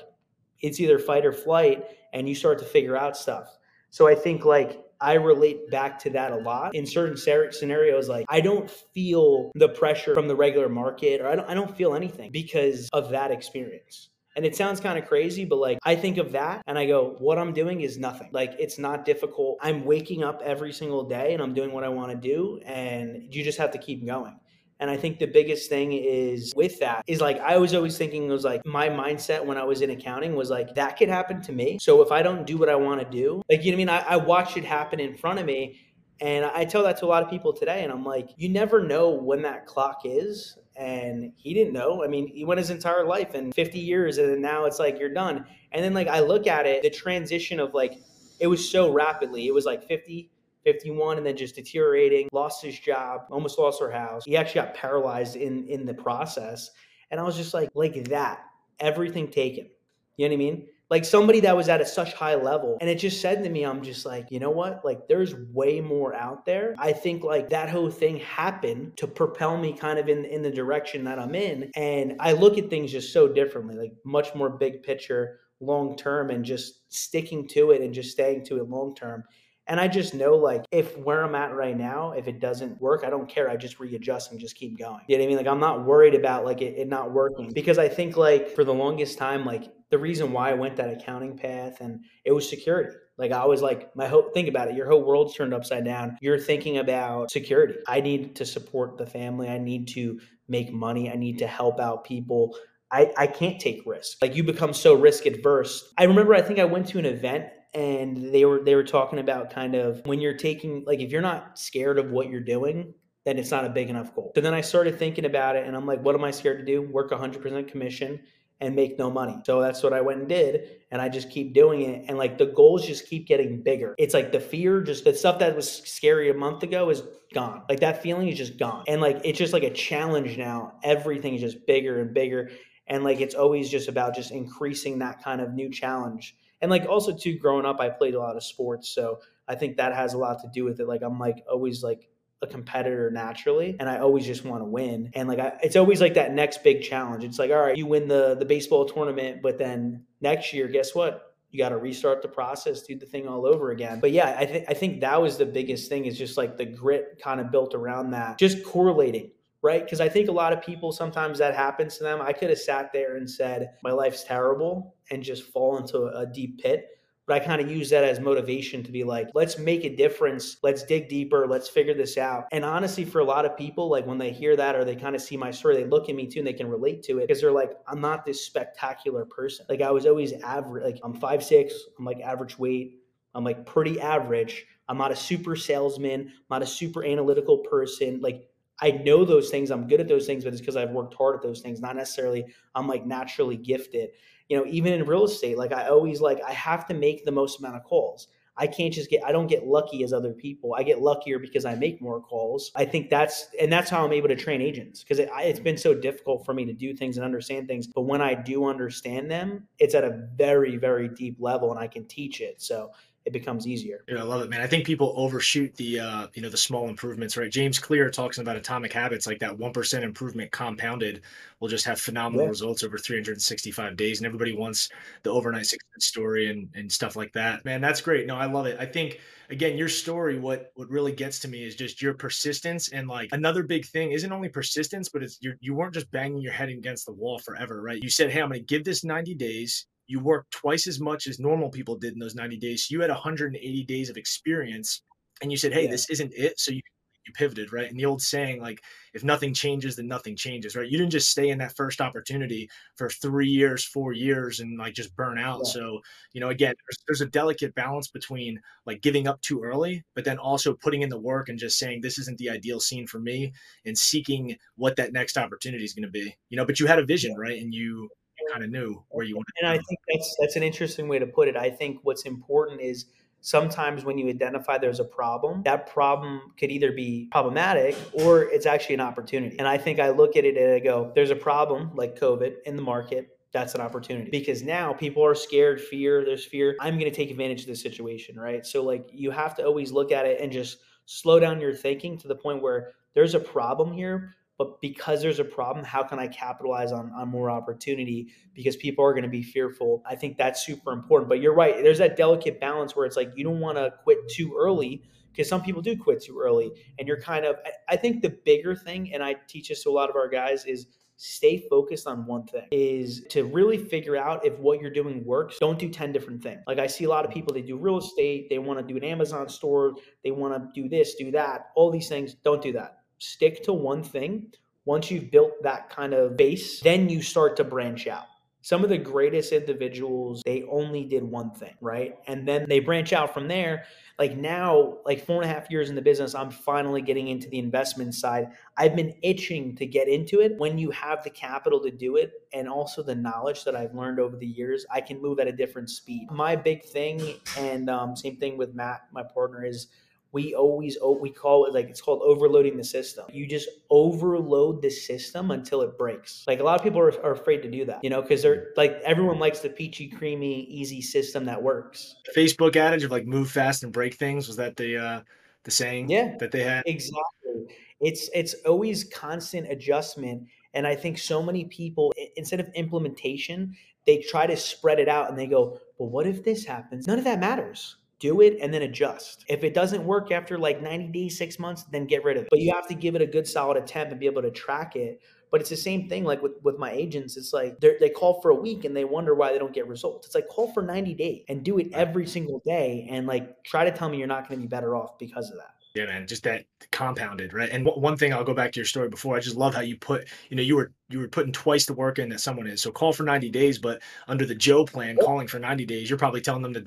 it's 0.61 0.79
either 0.79 0.97
fight 0.97 1.25
or 1.25 1.31
flight, 1.31 1.83
and 2.13 2.27
you 2.27 2.33
start 2.33 2.57
to 2.59 2.65
figure 2.65 2.97
out 2.97 3.15
stuff. 3.15 3.57
So 3.91 4.07
I 4.07 4.15
think 4.15 4.45
like 4.45 4.83
I 5.01 5.13
relate 5.13 5.69
back 5.69 5.99
to 5.99 6.09
that 6.11 6.31
a 6.31 6.37
lot 6.37 6.73
in 6.75 6.85
certain 6.85 7.17
scenarios. 7.17 8.09
Like 8.09 8.25
I 8.29 8.41
don't 8.41 8.69
feel 8.69 9.51
the 9.55 9.69
pressure 9.69 10.13
from 10.13 10.27
the 10.27 10.35
regular 10.35 10.69
market, 10.69 11.21
or 11.21 11.27
I 11.27 11.35
don't, 11.35 11.49
I 11.49 11.53
don't 11.53 11.75
feel 11.75 11.93
anything 11.93 12.31
because 12.31 12.89
of 12.93 13.09
that 13.09 13.31
experience. 13.31 14.09
And 14.35 14.45
it 14.45 14.55
sounds 14.55 14.79
kind 14.79 14.99
of 14.99 15.07
crazy, 15.07 15.45
but 15.45 15.57
like 15.57 15.77
I 15.83 15.95
think 15.95 16.17
of 16.17 16.33
that 16.33 16.61
and 16.67 16.77
I 16.77 16.85
go, 16.85 17.15
what 17.19 17.37
I'm 17.37 17.53
doing 17.53 17.81
is 17.81 17.97
nothing. 17.97 18.29
Like 18.33 18.53
it's 18.59 18.77
not 18.77 19.05
difficult. 19.05 19.57
I'm 19.61 19.85
waking 19.85 20.23
up 20.23 20.41
every 20.43 20.73
single 20.73 21.03
day 21.03 21.33
and 21.33 21.41
I'm 21.41 21.53
doing 21.53 21.71
what 21.71 21.83
I 21.83 21.89
want 21.89 22.11
to 22.11 22.17
do. 22.17 22.59
And 22.65 23.33
you 23.33 23.43
just 23.43 23.57
have 23.57 23.71
to 23.71 23.77
keep 23.77 24.05
going. 24.05 24.37
And 24.79 24.89
I 24.89 24.97
think 24.97 25.19
the 25.19 25.25
biggest 25.25 25.69
thing 25.69 25.93
is 25.93 26.53
with 26.55 26.79
that 26.79 27.03
is 27.07 27.21
like 27.21 27.39
I 27.39 27.57
was 27.57 27.73
always 27.73 27.97
thinking 27.97 28.27
it 28.27 28.31
was 28.31 28.43
like 28.43 28.65
my 28.65 28.89
mindset 28.89 29.45
when 29.45 29.57
I 29.57 29.63
was 29.63 29.81
in 29.81 29.89
accounting 29.89 30.35
was 30.35 30.49
like 30.49 30.75
that 30.75 30.97
could 30.97 31.07
happen 31.07 31.41
to 31.43 31.53
me. 31.53 31.77
So 31.79 32.01
if 32.01 32.11
I 32.11 32.21
don't 32.21 32.45
do 32.45 32.57
what 32.57 32.67
I 32.67 32.75
want 32.75 32.99
to 32.99 33.09
do, 33.09 33.41
like 33.49 33.63
you 33.63 33.71
know 33.71 33.77
what 33.77 33.89
I 33.89 34.01
mean, 34.01 34.05
I, 34.07 34.13
I 34.13 34.17
watch 34.17 34.57
it 34.57 34.65
happen 34.65 34.99
in 34.99 35.15
front 35.15 35.39
of 35.39 35.45
me. 35.45 35.79
And 36.21 36.45
I 36.45 36.65
tell 36.65 36.83
that 36.83 36.97
to 36.97 37.05
a 37.05 37.07
lot 37.07 37.23
of 37.23 37.29
people 37.29 37.51
today, 37.51 37.83
and 37.83 37.91
I'm 37.91 38.05
like, 38.05 38.29
you 38.37 38.47
never 38.47 38.81
know 38.81 39.09
when 39.09 39.41
that 39.41 39.65
clock 39.65 40.01
is 40.05 40.57
and 40.75 41.31
he 41.37 41.53
didn't 41.53 41.73
know. 41.73 42.03
I 42.03 42.07
mean, 42.07 42.27
he 42.27 42.43
went 42.43 42.57
his 42.57 42.69
entire 42.69 43.05
life 43.05 43.33
and 43.33 43.53
50 43.53 43.79
years, 43.79 44.17
and 44.17 44.41
now 44.41 44.65
it's 44.65 44.79
like 44.79 44.99
you're 44.99 45.13
done. 45.13 45.45
And 45.71 45.83
then 45.83 45.93
like 45.93 46.07
I 46.07 46.19
look 46.19 46.47
at 46.47 46.65
it, 46.65 46.83
the 46.83 46.89
transition 46.89 47.59
of 47.59 47.73
like 47.73 48.01
it 48.39 48.47
was 48.47 48.69
so 48.69 48.91
rapidly. 48.91 49.47
It 49.47 49.53
was 49.53 49.65
like 49.65 49.87
50, 49.87 50.29
51, 50.63 51.17
and 51.17 51.25
then 51.25 51.37
just 51.37 51.55
deteriorating. 51.55 52.27
Lost 52.33 52.63
his 52.63 52.77
job, 52.77 53.21
almost 53.31 53.57
lost 53.57 53.79
her 53.79 53.91
house. 53.91 54.25
He 54.25 54.35
actually 54.35 54.61
got 54.61 54.73
paralyzed 54.73 55.35
in 55.35 55.67
in 55.67 55.85
the 55.85 55.93
process, 55.93 56.71
and 57.11 57.19
I 57.19 57.23
was 57.23 57.37
just 57.37 57.53
like, 57.53 57.69
like 57.73 58.09
that, 58.09 58.43
everything 58.79 59.29
taken. 59.29 59.69
You 60.17 60.27
know 60.27 60.35
what 60.35 60.35
I 60.35 60.37
mean? 60.37 60.67
Like 60.89 61.03
somebody 61.03 61.39
that 61.39 61.55
was 61.55 61.67
at 61.67 61.81
a 61.81 61.85
such 61.85 62.13
high 62.13 62.35
level 62.35 62.77
and 62.81 62.89
it 62.89 62.95
just 62.95 63.21
said 63.21 63.43
to 63.43 63.49
me 63.49 63.63
i'm 63.63 63.81
just 63.81 64.05
like 64.05 64.29
you 64.29 64.39
know 64.39 64.49
what 64.49 64.83
like 64.83 65.07
there's 65.07 65.35
way 65.51 65.81
more 65.81 66.13
out 66.15 66.45
there 66.45 66.75
i 66.77 66.91
think 66.91 67.23
like 67.23 67.49
that 67.49 67.69
whole 67.69 67.89
thing 67.89 68.17
happened 68.17 68.95
to 68.97 69.07
propel 69.07 69.57
me 69.57 69.73
kind 69.73 69.99
of 69.99 70.09
in 70.09 70.25
in 70.25 70.41
the 70.41 70.51
direction 70.51 71.03
that 71.03 71.19
i'm 71.19 71.35
in 71.35 71.71
and 71.75 72.15
i 72.19 72.31
look 72.31 72.57
at 72.57 72.69
things 72.69 72.91
just 72.91 73.11
so 73.11 73.27
differently 73.27 73.75
like 73.75 73.93
much 74.05 74.33
more 74.35 74.49
big 74.49 74.83
picture 74.83 75.39
long 75.59 75.95
term 75.95 76.29
and 76.29 76.43
just 76.43 76.91
sticking 76.93 77.47
to 77.47 77.71
it 77.71 77.81
and 77.81 77.93
just 77.93 78.11
staying 78.11 78.43
to 78.45 78.57
it 78.57 78.69
long 78.69 78.93
term 78.95 79.23
and 79.67 79.79
I 79.79 79.87
just 79.87 80.13
know 80.13 80.35
like 80.35 80.63
if 80.71 80.97
where 80.97 81.23
I'm 81.23 81.33
at 81.35 81.55
right 81.55 81.75
now, 81.75 82.11
if 82.11 82.27
it 82.27 82.39
doesn't 82.39 82.79
work, 82.79 83.03
I 83.03 83.09
don't 83.09 83.27
care. 83.27 83.49
I 83.49 83.57
just 83.57 83.79
readjust 83.79 84.31
and 84.31 84.39
just 84.39 84.55
keep 84.55 84.77
going. 84.77 85.01
You 85.07 85.17
know 85.17 85.23
what 85.23 85.25
I 85.25 85.27
mean? 85.27 85.37
Like 85.37 85.47
I'm 85.47 85.59
not 85.59 85.85
worried 85.85 86.13
about 86.13 86.45
like 86.45 86.61
it, 86.61 86.77
it 86.77 86.87
not 86.87 87.11
working 87.11 87.51
because 87.51 87.79
I 87.79 87.87
think 87.87 88.15
like 88.15 88.49
for 88.49 88.63
the 88.63 88.73
longest 88.73 89.17
time, 89.17 89.43
like 89.43 89.71
the 89.89 89.97
reason 89.97 90.31
why 90.31 90.49
I 90.49 90.53
went 90.53 90.77
that 90.77 90.89
accounting 90.89 91.37
path 91.37 91.81
and 91.81 92.03
it 92.23 92.31
was 92.31 92.49
security. 92.49 92.95
Like 93.17 93.31
I 93.31 93.45
was 93.45 93.61
like, 93.61 93.95
my 93.95 94.07
hope, 94.07 94.33
think 94.33 94.47
about 94.47 94.67
it. 94.67 94.75
Your 94.75 94.89
whole 94.89 95.03
world's 95.03 95.35
turned 95.35 95.53
upside 95.53 95.85
down. 95.85 96.17
You're 96.21 96.39
thinking 96.39 96.77
about 96.77 97.31
security. 97.31 97.75
I 97.87 98.01
need 98.01 98.35
to 98.37 98.45
support 98.45 98.97
the 98.97 99.05
family. 99.05 99.47
I 99.47 99.57
need 99.57 99.87
to 99.89 100.19
make 100.47 100.73
money. 100.73 101.09
I 101.09 101.15
need 101.15 101.39
to 101.39 101.47
help 101.47 101.79
out 101.79 102.03
people. 102.03 102.57
I, 102.91 103.11
I 103.17 103.27
can't 103.27 103.59
take 103.59 103.83
risks. 103.85 104.17
Like 104.21 104.35
you 104.35 104.43
become 104.43 104.73
so 104.73 104.95
risk 104.95 105.25
adverse. 105.25 105.93
I 105.97 106.03
remember 106.03 106.33
I 106.33 106.41
think 106.41 106.59
I 106.59 106.65
went 106.65 106.87
to 106.89 106.99
an 106.99 107.05
event 107.05 107.45
and 107.75 108.33
they 108.33 108.45
were 108.45 108.63
they 108.63 108.73
were 108.73 108.83
talking 108.83 109.19
about 109.19 109.51
kind 109.51 109.75
of 109.75 110.01
when 110.05 110.21
you're 110.21 110.37
taking 110.37 110.83
like 110.87 111.01
if 111.01 111.11
you're 111.11 111.21
not 111.21 111.59
scared 111.59 111.99
of 111.99 112.09
what 112.09 112.29
you're 112.29 112.39
doing 112.39 112.93
then 113.25 113.37
it's 113.37 113.51
not 113.51 113.65
a 113.65 113.69
big 113.69 113.89
enough 113.89 114.15
goal 114.15 114.31
so 114.33 114.39
then 114.39 114.53
i 114.53 114.61
started 114.61 114.97
thinking 114.97 115.25
about 115.25 115.57
it 115.57 115.67
and 115.67 115.75
i'm 115.75 115.85
like 115.85 116.01
what 116.01 116.15
am 116.15 116.23
i 116.23 116.31
scared 116.31 116.57
to 116.57 116.65
do 116.65 116.81
work 116.81 117.11
100% 117.11 117.67
commission 117.67 118.19
and 118.61 118.75
make 118.75 118.97
no 118.97 119.11
money. 119.11 119.37
So 119.45 119.61
that's 119.61 119.83
what 119.83 119.93
i 119.93 120.01
went 120.01 120.19
and 120.19 120.29
did 120.29 120.81
and 120.91 121.01
i 121.01 121.09
just 121.09 121.29
keep 121.29 121.53
doing 121.53 121.81
it 121.81 122.05
and 122.07 122.17
like 122.17 122.37
the 122.37 122.45
goals 122.45 122.85
just 122.85 123.07
keep 123.07 123.27
getting 123.27 123.61
bigger. 123.61 123.95
It's 123.97 124.13
like 124.13 124.31
the 124.31 124.39
fear 124.39 124.81
just 124.81 125.03
the 125.03 125.13
stuff 125.13 125.39
that 125.39 125.55
was 125.55 125.69
scary 125.69 126.29
a 126.29 126.33
month 126.33 126.63
ago 126.63 126.89
is 126.89 127.03
gone. 127.33 127.63
Like 127.69 127.81
that 127.81 128.01
feeling 128.01 128.27
is 128.29 128.37
just 128.37 128.57
gone. 128.57 128.83
And 128.87 129.01
like 129.01 129.21
it's 129.23 129.37
just 129.37 129.53
like 129.53 129.63
a 129.63 129.73
challenge 129.73 130.37
now. 130.37 130.73
Everything 130.83 131.35
is 131.35 131.41
just 131.41 131.67
bigger 131.67 131.99
and 131.99 132.13
bigger 132.13 132.51
and 132.87 133.03
like 133.03 133.19
it's 133.19 133.35
always 133.35 133.69
just 133.69 133.89
about 133.89 134.15
just 134.15 134.31
increasing 134.31 134.99
that 134.99 135.23
kind 135.23 135.41
of 135.41 135.53
new 135.53 135.69
challenge. 135.69 136.35
And 136.61 136.71
like 136.71 136.85
also 136.87 137.15
too 137.15 137.37
growing 137.37 137.65
up 137.65 137.79
i 137.79 137.89
played 137.89 138.15
a 138.15 138.19
lot 138.19 138.37
of 138.37 138.43
sports 138.43 138.89
so 138.89 139.19
i 139.47 139.53
think 139.53 139.77
that 139.77 139.93
has 139.93 140.13
a 140.13 140.17
lot 140.17 140.39
to 140.41 140.49
do 140.53 140.63
with 140.63 140.79
it. 140.79 140.87
Like 140.87 141.01
i'm 141.03 141.19
like 141.19 141.43
always 141.51 141.83
like 141.83 142.07
a 142.41 142.47
competitor 142.47 143.09
naturally 143.11 143.75
and 143.79 143.89
i 143.89 143.97
always 143.97 144.25
just 144.25 144.45
want 144.45 144.61
to 144.61 144.65
win 144.65 145.09
and 145.13 145.27
like 145.27 145.39
I, 145.39 145.53
it's 145.63 145.75
always 145.75 146.01
like 146.01 146.13
that 146.15 146.33
next 146.33 146.63
big 146.63 146.81
challenge 146.81 147.23
it's 147.23 147.39
like 147.39 147.51
all 147.51 147.57
right 147.57 147.77
you 147.77 147.85
win 147.85 148.07
the 148.07 148.35
the 148.35 148.45
baseball 148.45 148.85
tournament 148.85 149.41
but 149.41 149.57
then 149.57 150.03
next 150.21 150.53
year 150.53 150.67
guess 150.67 150.93
what 150.93 151.33
you 151.51 151.57
got 151.57 151.69
to 151.69 151.77
restart 151.77 152.21
the 152.21 152.27
process 152.27 152.81
do 152.81 152.97
the 152.97 153.05
thing 153.05 153.27
all 153.27 153.45
over 153.45 153.71
again 153.71 153.99
but 153.99 154.11
yeah 154.11 154.35
i 154.37 154.45
think 154.45 154.65
i 154.67 154.73
think 154.73 154.99
that 155.01 155.21
was 155.21 155.37
the 155.37 155.45
biggest 155.45 155.89
thing 155.89 156.05
is 156.05 156.17
just 156.17 156.37
like 156.37 156.57
the 156.57 156.65
grit 156.65 157.19
kind 157.23 157.39
of 157.39 157.51
built 157.51 157.73
around 157.73 158.11
that 158.11 158.37
just 158.37 158.63
correlating 158.63 159.31
right? 159.65 159.83
Because 159.83 159.99
I 159.99 160.07
think 160.07 160.29
a 160.29 160.31
lot 160.31 160.53
of 160.53 160.61
people 160.61 160.91
sometimes 160.91 161.39
that 161.39 161.55
happens 161.55 161.97
to 161.97 162.03
them. 162.03 162.21
I 162.21 162.33
could 162.33 162.49
have 162.49 162.59
sat 162.59 162.93
there 162.93 163.15
and 163.15 163.27
said, 163.27 163.71
my 163.81 163.89
life's 163.89 164.23
terrible 164.23 164.93
and 165.09 165.23
just 165.23 165.51
fall 165.51 165.79
into 165.79 166.05
a 166.05 166.23
deep 166.23 166.61
pit. 166.61 166.99
But 167.27 167.41
I 167.41 167.45
kind 167.45 167.59
of 167.59 167.71
use 167.71 167.89
that 167.89 168.03
as 168.03 168.19
motivation 168.19 168.83
to 168.83 168.91
be 168.91 169.03
like, 169.03 169.29
let's 169.33 169.57
make 169.57 169.83
a 169.83 169.95
difference. 169.95 170.57
Let's 170.61 170.83
dig 170.83 171.09
deeper. 171.09 171.47
Let's 171.47 171.67
figure 171.67 171.95
this 171.95 172.17
out. 172.17 172.45
And 172.51 172.63
honestly, 172.63 173.03
for 173.03 173.19
a 173.19 173.23
lot 173.23 173.45
of 173.45 173.57
people, 173.57 173.89
like 173.89 174.05
when 174.05 174.19
they 174.19 174.31
hear 174.31 174.55
that 174.55 174.75
or 174.75 174.85
they 174.85 174.95
kind 174.95 175.15
of 175.15 175.21
see 175.21 175.35
my 175.35 175.49
story, 175.49 175.75
they 175.75 175.85
look 175.85 176.07
at 176.07 176.15
me 176.15 176.27
too 176.27 176.39
and 176.39 176.47
they 176.47 176.53
can 176.53 176.67
relate 176.67 177.01
to 177.03 177.17
it 177.17 177.27
because 177.27 177.41
they're 177.41 177.51
like, 177.51 177.71
I'm 177.87 177.99
not 177.99 178.25
this 178.25 178.45
spectacular 178.45 179.25
person. 179.25 179.65
Like 179.67 179.81
I 179.81 179.89
was 179.89 180.05
always 180.05 180.33
average. 180.33 180.83
Like 180.83 180.99
I'm 181.03 181.13
five 181.13 181.43
six. 181.43 181.73
I'm 181.97 182.05
like 182.05 182.21
average 182.21 182.59
weight. 182.59 182.99
I'm 183.33 183.43
like 183.43 183.65
pretty 183.65 183.99
average. 183.99 184.65
I'm 184.87 184.97
not 184.97 185.11
a 185.11 185.15
super 185.15 185.55
salesman. 185.55 186.21
I'm 186.21 186.31
not 186.49 186.61
a 186.61 186.67
super 186.67 187.03
analytical 187.03 187.57
person. 187.59 188.21
Like 188.21 188.47
I 188.81 188.91
know 188.91 189.23
those 189.23 189.49
things. 189.49 189.71
I'm 189.71 189.87
good 189.87 190.01
at 190.01 190.07
those 190.07 190.25
things, 190.25 190.43
but 190.43 190.53
it's 190.53 190.61
because 190.61 190.75
I've 190.75 190.91
worked 190.91 191.13
hard 191.13 191.35
at 191.35 191.41
those 191.41 191.61
things. 191.61 191.79
Not 191.79 191.95
necessarily 191.95 192.45
I'm 192.73 192.87
like 192.87 193.05
naturally 193.05 193.57
gifted. 193.57 194.09
You 194.49 194.57
know, 194.57 194.65
even 194.67 194.93
in 194.93 195.05
real 195.05 195.25
estate, 195.25 195.57
like 195.57 195.71
I 195.71 195.87
always 195.87 196.21
like 196.21 196.41
I 196.43 196.51
have 196.51 196.85
to 196.87 196.93
make 196.93 197.25
the 197.25 197.31
most 197.31 197.59
amount 197.59 197.77
of 197.77 197.83
calls. 197.83 198.27
I 198.57 198.67
can't 198.67 198.93
just 198.93 199.09
get 199.09 199.23
I 199.25 199.31
don't 199.31 199.47
get 199.47 199.67
lucky 199.67 200.03
as 200.03 200.13
other 200.13 200.33
people. 200.33 200.75
I 200.75 200.83
get 200.83 201.01
luckier 201.01 201.39
because 201.39 201.65
I 201.65 201.75
make 201.75 202.01
more 202.01 202.21
calls. 202.21 202.71
I 202.75 202.85
think 202.85 203.09
that's 203.09 203.47
and 203.59 203.71
that's 203.71 203.89
how 203.89 204.05
I'm 204.05 204.13
able 204.13 204.29
to 204.29 204.35
train 204.35 204.61
agents 204.61 205.03
because 205.03 205.19
it, 205.19 205.29
it's 205.39 205.59
been 205.59 205.77
so 205.77 205.93
difficult 205.93 206.45
for 206.45 206.53
me 206.53 206.63
to 206.65 206.73
do 206.73 206.93
things 206.93 207.17
and 207.17 207.25
understand 207.25 207.67
things. 207.67 207.87
But 207.87 208.03
when 208.03 208.21
I 208.21 208.33
do 208.33 208.65
understand 208.65 209.29
them, 209.29 209.67
it's 209.79 209.95
at 209.95 210.03
a 210.03 210.27
very 210.35 210.77
very 210.77 211.09
deep 211.09 211.37
level 211.39 211.71
and 211.71 211.79
I 211.79 211.87
can 211.87 212.05
teach 212.05 212.39
it. 212.39 212.61
So 212.61 212.91
it 213.25 213.33
becomes 213.33 213.67
easier. 213.67 214.03
Yeah, 214.07 214.19
I 214.19 214.23
love 214.23 214.41
it, 214.41 214.49
man. 214.49 214.61
I 214.61 214.67
think 214.67 214.85
people 214.85 215.13
overshoot 215.17 215.73
the 215.75 215.99
uh, 215.99 216.27
you 216.35 216.41
know 216.43 216.49
the 216.49 216.57
small 216.57 216.87
improvements, 216.87 217.35
right? 217.35 217.51
James 217.51 217.79
Clear 217.79 218.09
talks 218.11 218.37
about 218.37 218.55
atomic 218.55 218.93
habits, 218.93 219.25
like 219.25 219.39
that 219.39 219.57
one 219.57 219.73
percent 219.73 220.03
improvement 220.03 220.51
compounded 220.51 221.23
will 221.59 221.67
just 221.67 221.85
have 221.85 221.99
phenomenal 221.99 222.45
yeah. 222.45 222.49
results 222.49 222.83
over 222.83 222.97
365 222.97 223.97
days, 223.97 224.19
and 224.19 224.27
everybody 224.27 224.55
wants 224.55 224.89
the 225.23 225.31
overnight 225.31 225.65
success 225.65 226.05
story 226.05 226.49
and 226.49 226.69
and 226.75 226.91
stuff 226.91 227.15
like 227.15 227.33
that. 227.33 227.65
Man, 227.65 227.81
that's 227.81 227.99
great. 227.99 228.27
No, 228.27 228.35
I 228.35 228.45
love 228.45 228.67
it. 228.67 228.77
I 228.79 228.85
think 228.85 229.19
again, 229.49 229.75
your 229.75 229.89
story, 229.89 230.37
what 230.37 230.71
what 230.75 230.89
really 230.89 231.11
gets 231.11 231.39
to 231.39 231.47
me 231.47 231.63
is 231.63 231.75
just 231.75 232.01
your 232.03 232.13
persistence 232.13 232.89
and 232.89 233.07
like 233.07 233.29
another 233.31 233.63
big 233.63 233.85
thing 233.85 234.11
isn't 234.11 234.31
only 234.31 234.49
persistence, 234.49 235.09
but 235.09 235.23
it's 235.23 235.39
you 235.41 235.55
you 235.61 235.73
weren't 235.73 235.95
just 235.95 236.11
banging 236.11 236.41
your 236.41 236.53
head 236.53 236.69
against 236.69 237.07
the 237.07 237.13
wall 237.13 237.39
forever, 237.39 237.81
right? 237.81 238.01
You 238.01 238.09
said, 238.09 238.29
hey, 238.29 238.41
I'm 238.41 238.49
going 238.49 238.59
to 238.59 238.65
give 238.65 238.83
this 238.83 239.03
90 239.03 239.33
days 239.33 239.87
you 240.07 240.19
worked 240.19 240.51
twice 240.51 240.87
as 240.87 240.99
much 240.99 241.27
as 241.27 241.39
normal 241.39 241.69
people 241.69 241.95
did 241.95 242.13
in 242.13 242.19
those 242.19 242.35
90 242.35 242.57
days. 242.57 242.85
So 242.85 242.93
you 242.93 243.01
had 243.01 243.09
180 243.09 243.83
days 243.83 244.09
of 244.09 244.17
experience 244.17 245.01
and 245.41 245.51
you 245.51 245.57
said, 245.57 245.73
Hey, 245.73 245.85
yeah. 245.85 245.91
this 245.91 246.09
isn't 246.09 246.33
it. 246.35 246.59
So 246.59 246.71
you, 246.71 246.81
you 247.25 247.33
pivoted, 247.33 247.73
right? 247.73 247.89
And 247.89 247.99
the 247.99 248.05
old 248.05 248.21
saying, 248.21 248.61
like, 248.61 248.81
if 249.13 249.23
nothing 249.23 249.53
changes, 249.53 249.95
then 249.95 250.07
nothing 250.07 250.35
changes, 250.35 250.75
right? 250.75 250.87
You 250.87 250.97
didn't 250.97 251.11
just 251.11 251.29
stay 251.29 251.49
in 251.49 251.57
that 251.57 251.75
first 251.75 251.99
opportunity 252.01 252.69
for 252.97 253.09
three 253.09 253.47
years, 253.47 253.83
four 253.83 254.13
years, 254.13 254.59
and 254.59 254.77
like 254.77 254.93
just 254.93 255.15
burn 255.15 255.39
out. 255.39 255.61
Yeah. 255.65 255.71
So, 255.71 255.99
you 256.33 256.41
know, 256.41 256.49
again, 256.49 256.75
there's, 256.77 257.03
there's 257.07 257.27
a 257.27 257.31
delicate 257.31 257.73
balance 257.75 258.07
between 258.09 258.59
like 258.85 259.01
giving 259.01 259.27
up 259.27 259.41
too 259.41 259.63
early, 259.63 260.03
but 260.13 260.23
then 260.25 260.37
also 260.37 260.75
putting 260.75 261.01
in 261.01 261.09
the 261.09 261.19
work 261.19 261.49
and 261.49 261.57
just 261.57 261.79
saying, 261.79 262.01
this 262.01 262.19
isn't 262.19 262.37
the 262.37 262.49
ideal 262.49 262.79
scene 262.79 263.07
for 263.07 263.19
me 263.19 263.53
and 263.85 263.97
seeking 263.97 264.55
what 264.75 264.95
that 264.97 265.13
next 265.13 265.37
opportunity 265.37 265.83
is 265.83 265.93
going 265.93 266.05
to 266.05 266.11
be, 266.11 266.35
you 266.49 266.57
know, 266.57 266.65
but 266.65 266.79
you 266.79 266.85
had 266.85 266.99
a 266.99 267.05
vision, 267.05 267.35
right? 267.35 267.59
And 267.59 267.73
you, 267.73 268.09
kind 268.51 268.63
of 268.63 268.69
knew 268.69 269.03
where 269.09 269.25
you 269.25 269.35
wanted. 269.35 269.53
And 269.61 269.69
I 269.69 269.75
think 269.75 269.99
that's 270.11 270.35
that's 270.39 270.55
an 270.55 270.63
interesting 270.63 271.07
way 271.07 271.19
to 271.19 271.27
put 271.27 271.47
it. 271.47 271.55
I 271.55 271.69
think 271.69 271.99
what's 272.03 272.25
important 272.25 272.81
is 272.81 273.05
sometimes 273.45 274.03
when 274.03 274.17
you 274.17 274.27
identify 274.27 274.77
there's 274.77 274.99
a 274.99 275.05
problem, 275.05 275.61
that 275.63 275.87
problem 275.87 276.51
could 276.57 276.71
either 276.71 276.91
be 276.91 277.27
problematic 277.31 277.95
or 278.13 278.43
it's 278.43 278.65
actually 278.65 278.95
an 278.95 279.01
opportunity. 279.01 279.57
And 279.59 279.67
I 279.67 279.77
think 279.77 279.99
I 279.99 280.09
look 280.09 280.35
at 280.35 280.45
it 280.45 280.57
and 280.57 280.73
I 280.73 280.79
go, 280.79 281.11
there's 281.13 281.29
a 281.29 281.35
problem 281.35 281.91
like 281.93 282.19
COVID 282.19 282.55
in 282.65 282.75
the 282.75 282.81
market. 282.81 283.37
That's 283.53 283.75
an 283.75 283.81
opportunity 283.81 284.31
because 284.31 284.63
now 284.63 284.93
people 284.93 285.23
are 285.23 285.35
scared, 285.35 285.79
fear, 285.79 286.25
there's 286.25 286.43
fear. 286.43 286.75
I'm 286.81 286.97
going 286.97 287.09
to 287.09 287.15
take 287.15 287.29
advantage 287.29 287.61
of 287.61 287.67
this 287.67 287.81
situation, 287.81 288.37
right? 288.37 288.65
So, 288.65 288.83
like, 288.83 289.09
you 289.13 289.31
have 289.31 289.55
to 289.55 289.63
always 289.63 289.93
look 289.93 290.11
at 290.11 290.25
it 290.25 290.41
and 290.41 290.51
just 290.51 290.79
slow 291.05 291.39
down 291.39 291.61
your 291.61 291.73
thinking 291.73 292.17
to 292.17 292.27
the 292.27 292.35
point 292.35 292.61
where 292.61 292.93
there's 293.13 293.33
a 293.33 293.39
problem 293.39 293.93
here 293.93 294.33
but 294.57 294.79
because 294.81 295.21
there's 295.21 295.39
a 295.39 295.45
problem 295.45 295.85
how 295.85 296.03
can 296.03 296.19
i 296.19 296.27
capitalize 296.27 296.91
on, 296.91 297.11
on 297.15 297.27
more 297.27 297.49
opportunity? 297.49 298.27
Because 298.53 298.75
people 298.75 299.03
are 299.05 299.11
going 299.11 299.23
to 299.23 299.29
be 299.29 299.43
fearful. 299.43 300.01
I 300.05 300.15
think 300.15 300.37
that's 300.37 300.65
super 300.65 300.91
important 300.91 301.29
but 301.29 301.39
you're 301.39 301.53
right 301.53 301.75
there's 301.83 301.99
that 301.99 302.17
delicate 302.17 302.59
balance 302.59 302.95
where 302.95 303.05
it's 303.05 303.17
like 303.17 303.31
you 303.35 303.43
don't 303.43 303.59
want 303.59 303.77
to 303.77 303.93
quit 304.03 304.17
too 304.29 304.55
early 304.57 305.03
because 305.31 305.49
some 305.49 305.61
people 305.61 305.81
do 305.81 305.97
quit 305.97 306.23
too 306.23 306.39
early 306.39 306.71
and 306.97 307.07
you're 307.07 307.19
kind 307.19 307.45
of 307.45 307.57
i 307.89 307.95
think 307.95 308.21
the 308.21 308.29
bigger 308.45 308.75
thing 308.75 309.13
and 309.13 309.23
i 309.23 309.35
teach 309.47 309.69
this 309.69 309.83
to 309.83 309.89
a 309.89 309.91
lot 309.91 310.09
of 310.09 310.15
our 310.15 310.29
guys 310.29 310.65
is 310.65 310.87
stay 311.17 311.65
focused 311.69 312.07
on 312.07 312.25
one 312.25 312.45
thing 312.45 312.65
is 312.71 313.25
to 313.29 313.45
really 313.45 313.77
figure 313.77 314.17
out 314.17 314.45
if 314.45 314.57
what 314.59 314.81
you're 314.81 314.91
doing 314.91 315.23
works 315.23 315.57
don't 315.59 315.79
do 315.79 315.87
10 315.89 316.11
different 316.11 316.43
things. 316.43 316.61
Like 316.67 316.79
i 316.79 316.87
see 316.87 317.05
a 317.05 317.09
lot 317.09 317.25
of 317.25 317.31
people 317.31 317.53
they 317.53 317.61
do 317.61 317.77
real 317.77 317.97
estate 317.97 318.47
they 318.49 318.59
want 318.59 318.79
to 318.79 318.85
do 318.85 318.97
an 318.97 319.03
amazon 319.03 319.47
store 319.47 319.93
they 320.23 320.31
want 320.31 320.53
to 320.53 320.81
do 320.81 320.89
this 320.89 321.15
do 321.15 321.31
that 321.31 321.67
all 321.75 321.89
these 321.89 322.09
things 322.09 322.35
don't 322.43 322.61
do 322.61 322.73
that 322.73 322.97
stick 323.17 323.63
to 323.63 323.73
one 323.73 324.03
thing. 324.03 324.51
Once 324.85 325.09
you've 325.09 325.31
built 325.31 325.51
that 325.63 325.89
kind 325.89 326.13
of 326.13 326.37
base, 326.37 326.79
then 326.81 327.09
you 327.09 327.21
start 327.21 327.55
to 327.57 327.63
branch 327.63 328.07
out. 328.07 328.25
Some 328.61 328.83
of 328.83 328.89
the 328.89 328.97
greatest 328.97 329.51
individuals, 329.51 330.41
they 330.43 330.63
only 330.63 331.03
did 331.03 331.23
one 331.23 331.51
thing, 331.51 331.75
right? 331.81 332.15
And 332.25 332.47
then 332.47 332.65
they 332.67 332.79
branch 332.79 333.13
out 333.13 333.31
from 333.31 333.47
there. 333.47 333.83
Like 334.17 334.37
now, 334.37 334.97
like 335.05 335.23
four 335.23 335.39
and 335.43 335.51
a 335.51 335.53
half 335.53 335.69
years 335.69 335.89
in 335.89 335.95
the 335.95 336.01
business, 336.01 336.33
I'm 336.33 336.49
finally 336.49 337.03
getting 337.03 337.27
into 337.27 337.47
the 337.47 337.59
investment 337.59 338.15
side. 338.15 338.47
I've 338.75 338.95
been 338.95 339.13
itching 339.21 339.75
to 339.75 339.85
get 339.85 340.07
into 340.07 340.39
it. 340.39 340.57
When 340.57 340.79
you 340.79 340.89
have 340.91 341.23
the 341.23 341.29
capital 341.29 341.79
to 341.81 341.91
do 341.91 342.15
it 342.15 342.31
and 342.53 342.67
also 342.67 343.03
the 343.03 343.13
knowledge 343.13 343.65
that 343.65 343.75
I've 343.75 343.93
learned 343.93 344.19
over 344.19 344.35
the 344.35 344.47
years, 344.47 344.83
I 344.89 344.99
can 344.99 345.21
move 345.21 345.39
at 345.39 345.47
a 345.47 345.51
different 345.51 345.91
speed. 345.91 346.27
My 346.31 346.55
big 346.55 346.83
thing, 346.85 347.35
and 347.59 347.87
um, 347.87 348.15
same 348.15 348.37
thing 348.37 348.57
with 348.57 348.73
Matt, 348.73 349.01
my 349.11 349.21
partner, 349.21 349.63
is 349.63 349.89
we 350.35 350.53
always 350.53 350.97
we 351.21 351.29
call 351.31 351.65
it 351.65 351.73
like 351.73 351.87
it's 351.87 352.01
called 352.01 352.21
overloading 352.21 352.75
the 352.75 352.83
system. 352.83 353.23
You 353.31 353.47
just 353.47 353.69
overload 353.89 354.81
the 354.81 354.89
system 354.89 355.51
until 355.51 355.81
it 355.81 355.97
breaks. 355.97 356.43
Like 356.45 356.59
a 356.59 356.63
lot 356.63 356.77
of 356.77 356.83
people 356.83 356.99
are, 356.99 357.13
are 357.23 357.31
afraid 357.31 357.63
to 357.63 357.71
do 357.71 357.85
that 357.85 358.03
you 358.03 358.09
know 358.09 358.21
because 358.21 358.43
they're 358.43 358.73
like 358.75 358.99
everyone 359.05 359.39
likes 359.39 359.61
the 359.61 359.69
peachy 359.69 360.09
creamy 360.09 360.65
easy 360.65 361.01
system 361.01 361.45
that 361.45 361.63
works. 361.63 362.17
Facebook 362.35 362.75
adage 362.75 363.05
of 363.05 363.11
like 363.11 363.25
move 363.25 363.49
fast 363.49 363.83
and 363.83 363.93
break 363.93 364.15
things 364.15 364.47
was 364.47 364.57
that 364.57 364.75
the 364.75 364.97
uh 364.97 365.21
the 365.63 365.71
saying 365.71 366.09
yeah. 366.09 366.35
that 366.39 366.51
they 366.51 366.63
had? 366.63 366.83
Exactly. 366.85 367.73
It's 368.01 368.29
it's 368.33 368.55
always 368.65 369.05
constant 369.05 369.71
adjustment 369.71 370.43
and 370.73 370.85
i 370.85 370.93
think 370.93 371.17
so 371.17 371.41
many 371.41 371.63
people 371.63 372.13
instead 372.35 372.59
of 372.59 372.67
implementation 372.75 373.73
they 374.05 374.17
try 374.17 374.45
to 374.45 374.57
spread 374.57 374.99
it 374.99 375.07
out 375.07 375.29
and 375.29 375.39
they 375.39 375.47
go 375.47 375.79
well 375.97 376.09
what 376.09 376.27
if 376.27 376.43
this 376.43 376.65
happens? 376.65 377.07
None 377.07 377.19
of 377.19 377.23
that 377.23 377.39
matters 377.39 377.95
do 378.19 378.41
it 378.41 378.57
and 378.61 378.73
then 378.73 378.81
adjust. 378.83 379.45
If 379.47 379.63
it 379.63 379.73
doesn't 379.73 380.03
work 380.03 380.31
after 380.31 380.57
like 380.57 380.81
90 380.81 381.07
days, 381.07 381.37
six 381.37 381.59
months, 381.59 381.83
then 381.83 382.05
get 382.05 382.23
rid 382.23 382.37
of 382.37 382.43
it. 382.43 382.49
But 382.49 382.59
you 382.59 382.73
have 382.73 382.87
to 382.87 382.93
give 382.93 383.15
it 383.15 383.21
a 383.21 383.25
good 383.25 383.47
solid 383.47 383.77
attempt 383.77 384.11
and 384.11 384.19
be 384.19 384.25
able 384.25 384.41
to 384.41 384.51
track 384.51 384.95
it. 384.95 385.21
But 385.51 385.61
it's 385.61 385.69
the 385.69 385.77
same 385.77 386.09
thing 386.09 386.23
like 386.23 386.41
with, 386.41 386.53
with 386.63 386.77
my 386.77 386.91
agents. 386.91 387.37
It's 387.37 387.53
like 387.53 387.79
they 387.79 388.09
call 388.09 388.41
for 388.41 388.51
a 388.51 388.55
week 388.55 388.83
and 388.83 388.95
they 388.95 389.05
wonder 389.05 389.35
why 389.35 389.51
they 389.51 389.59
don't 389.59 389.73
get 389.73 389.87
results. 389.87 390.27
It's 390.27 390.35
like 390.35 390.47
call 390.47 390.71
for 390.73 390.81
90 390.81 391.13
days 391.13 391.43
and 391.47 391.63
do 391.63 391.77
it 391.77 391.87
every 391.93 392.27
single 392.27 392.61
day 392.65 393.07
and 393.09 393.27
like 393.27 393.63
try 393.63 393.85
to 393.85 393.91
tell 393.91 394.09
me 394.09 394.17
you're 394.17 394.27
not 394.27 394.47
going 394.47 394.59
to 394.59 394.67
be 394.67 394.69
better 394.69 394.95
off 394.95 395.17
because 395.17 395.49
of 395.49 395.57
that. 395.57 395.75
Yeah, 395.95 396.07
man, 396.07 396.27
just 396.27 396.43
that 396.43 396.65
compounded, 396.91 397.53
right? 397.53 397.69
And 397.69 397.85
one 397.85 398.17
thing 398.17 398.33
I'll 398.33 398.43
go 398.43 398.53
back 398.53 398.73
to 398.73 398.79
your 398.81 398.85
story 398.85 399.07
before. 399.07 399.37
I 399.37 399.39
just 399.39 399.55
love 399.55 399.73
how 399.73 399.79
you 399.79 399.95
put, 399.95 400.27
you 400.49 400.57
know, 400.57 400.61
you 400.61 400.75
were 400.75 400.91
you 401.07 401.19
were 401.19 401.29
putting 401.29 401.53
twice 401.53 401.85
the 401.85 401.93
work 401.93 402.19
in 402.19 402.27
that 402.29 402.41
someone 402.41 402.67
is. 402.67 402.81
So 402.81 402.91
call 402.91 403.13
for 403.13 403.23
90 403.23 403.49
days, 403.49 403.79
but 403.79 404.01
under 404.27 404.45
the 404.45 404.55
Joe 404.55 404.83
plan, 404.83 405.15
calling 405.15 405.47
for 405.47 405.57
90 405.57 405.85
days, 405.85 406.09
you're 406.09 406.19
probably 406.19 406.41
telling 406.41 406.63
them 406.63 406.73
to 406.73 406.81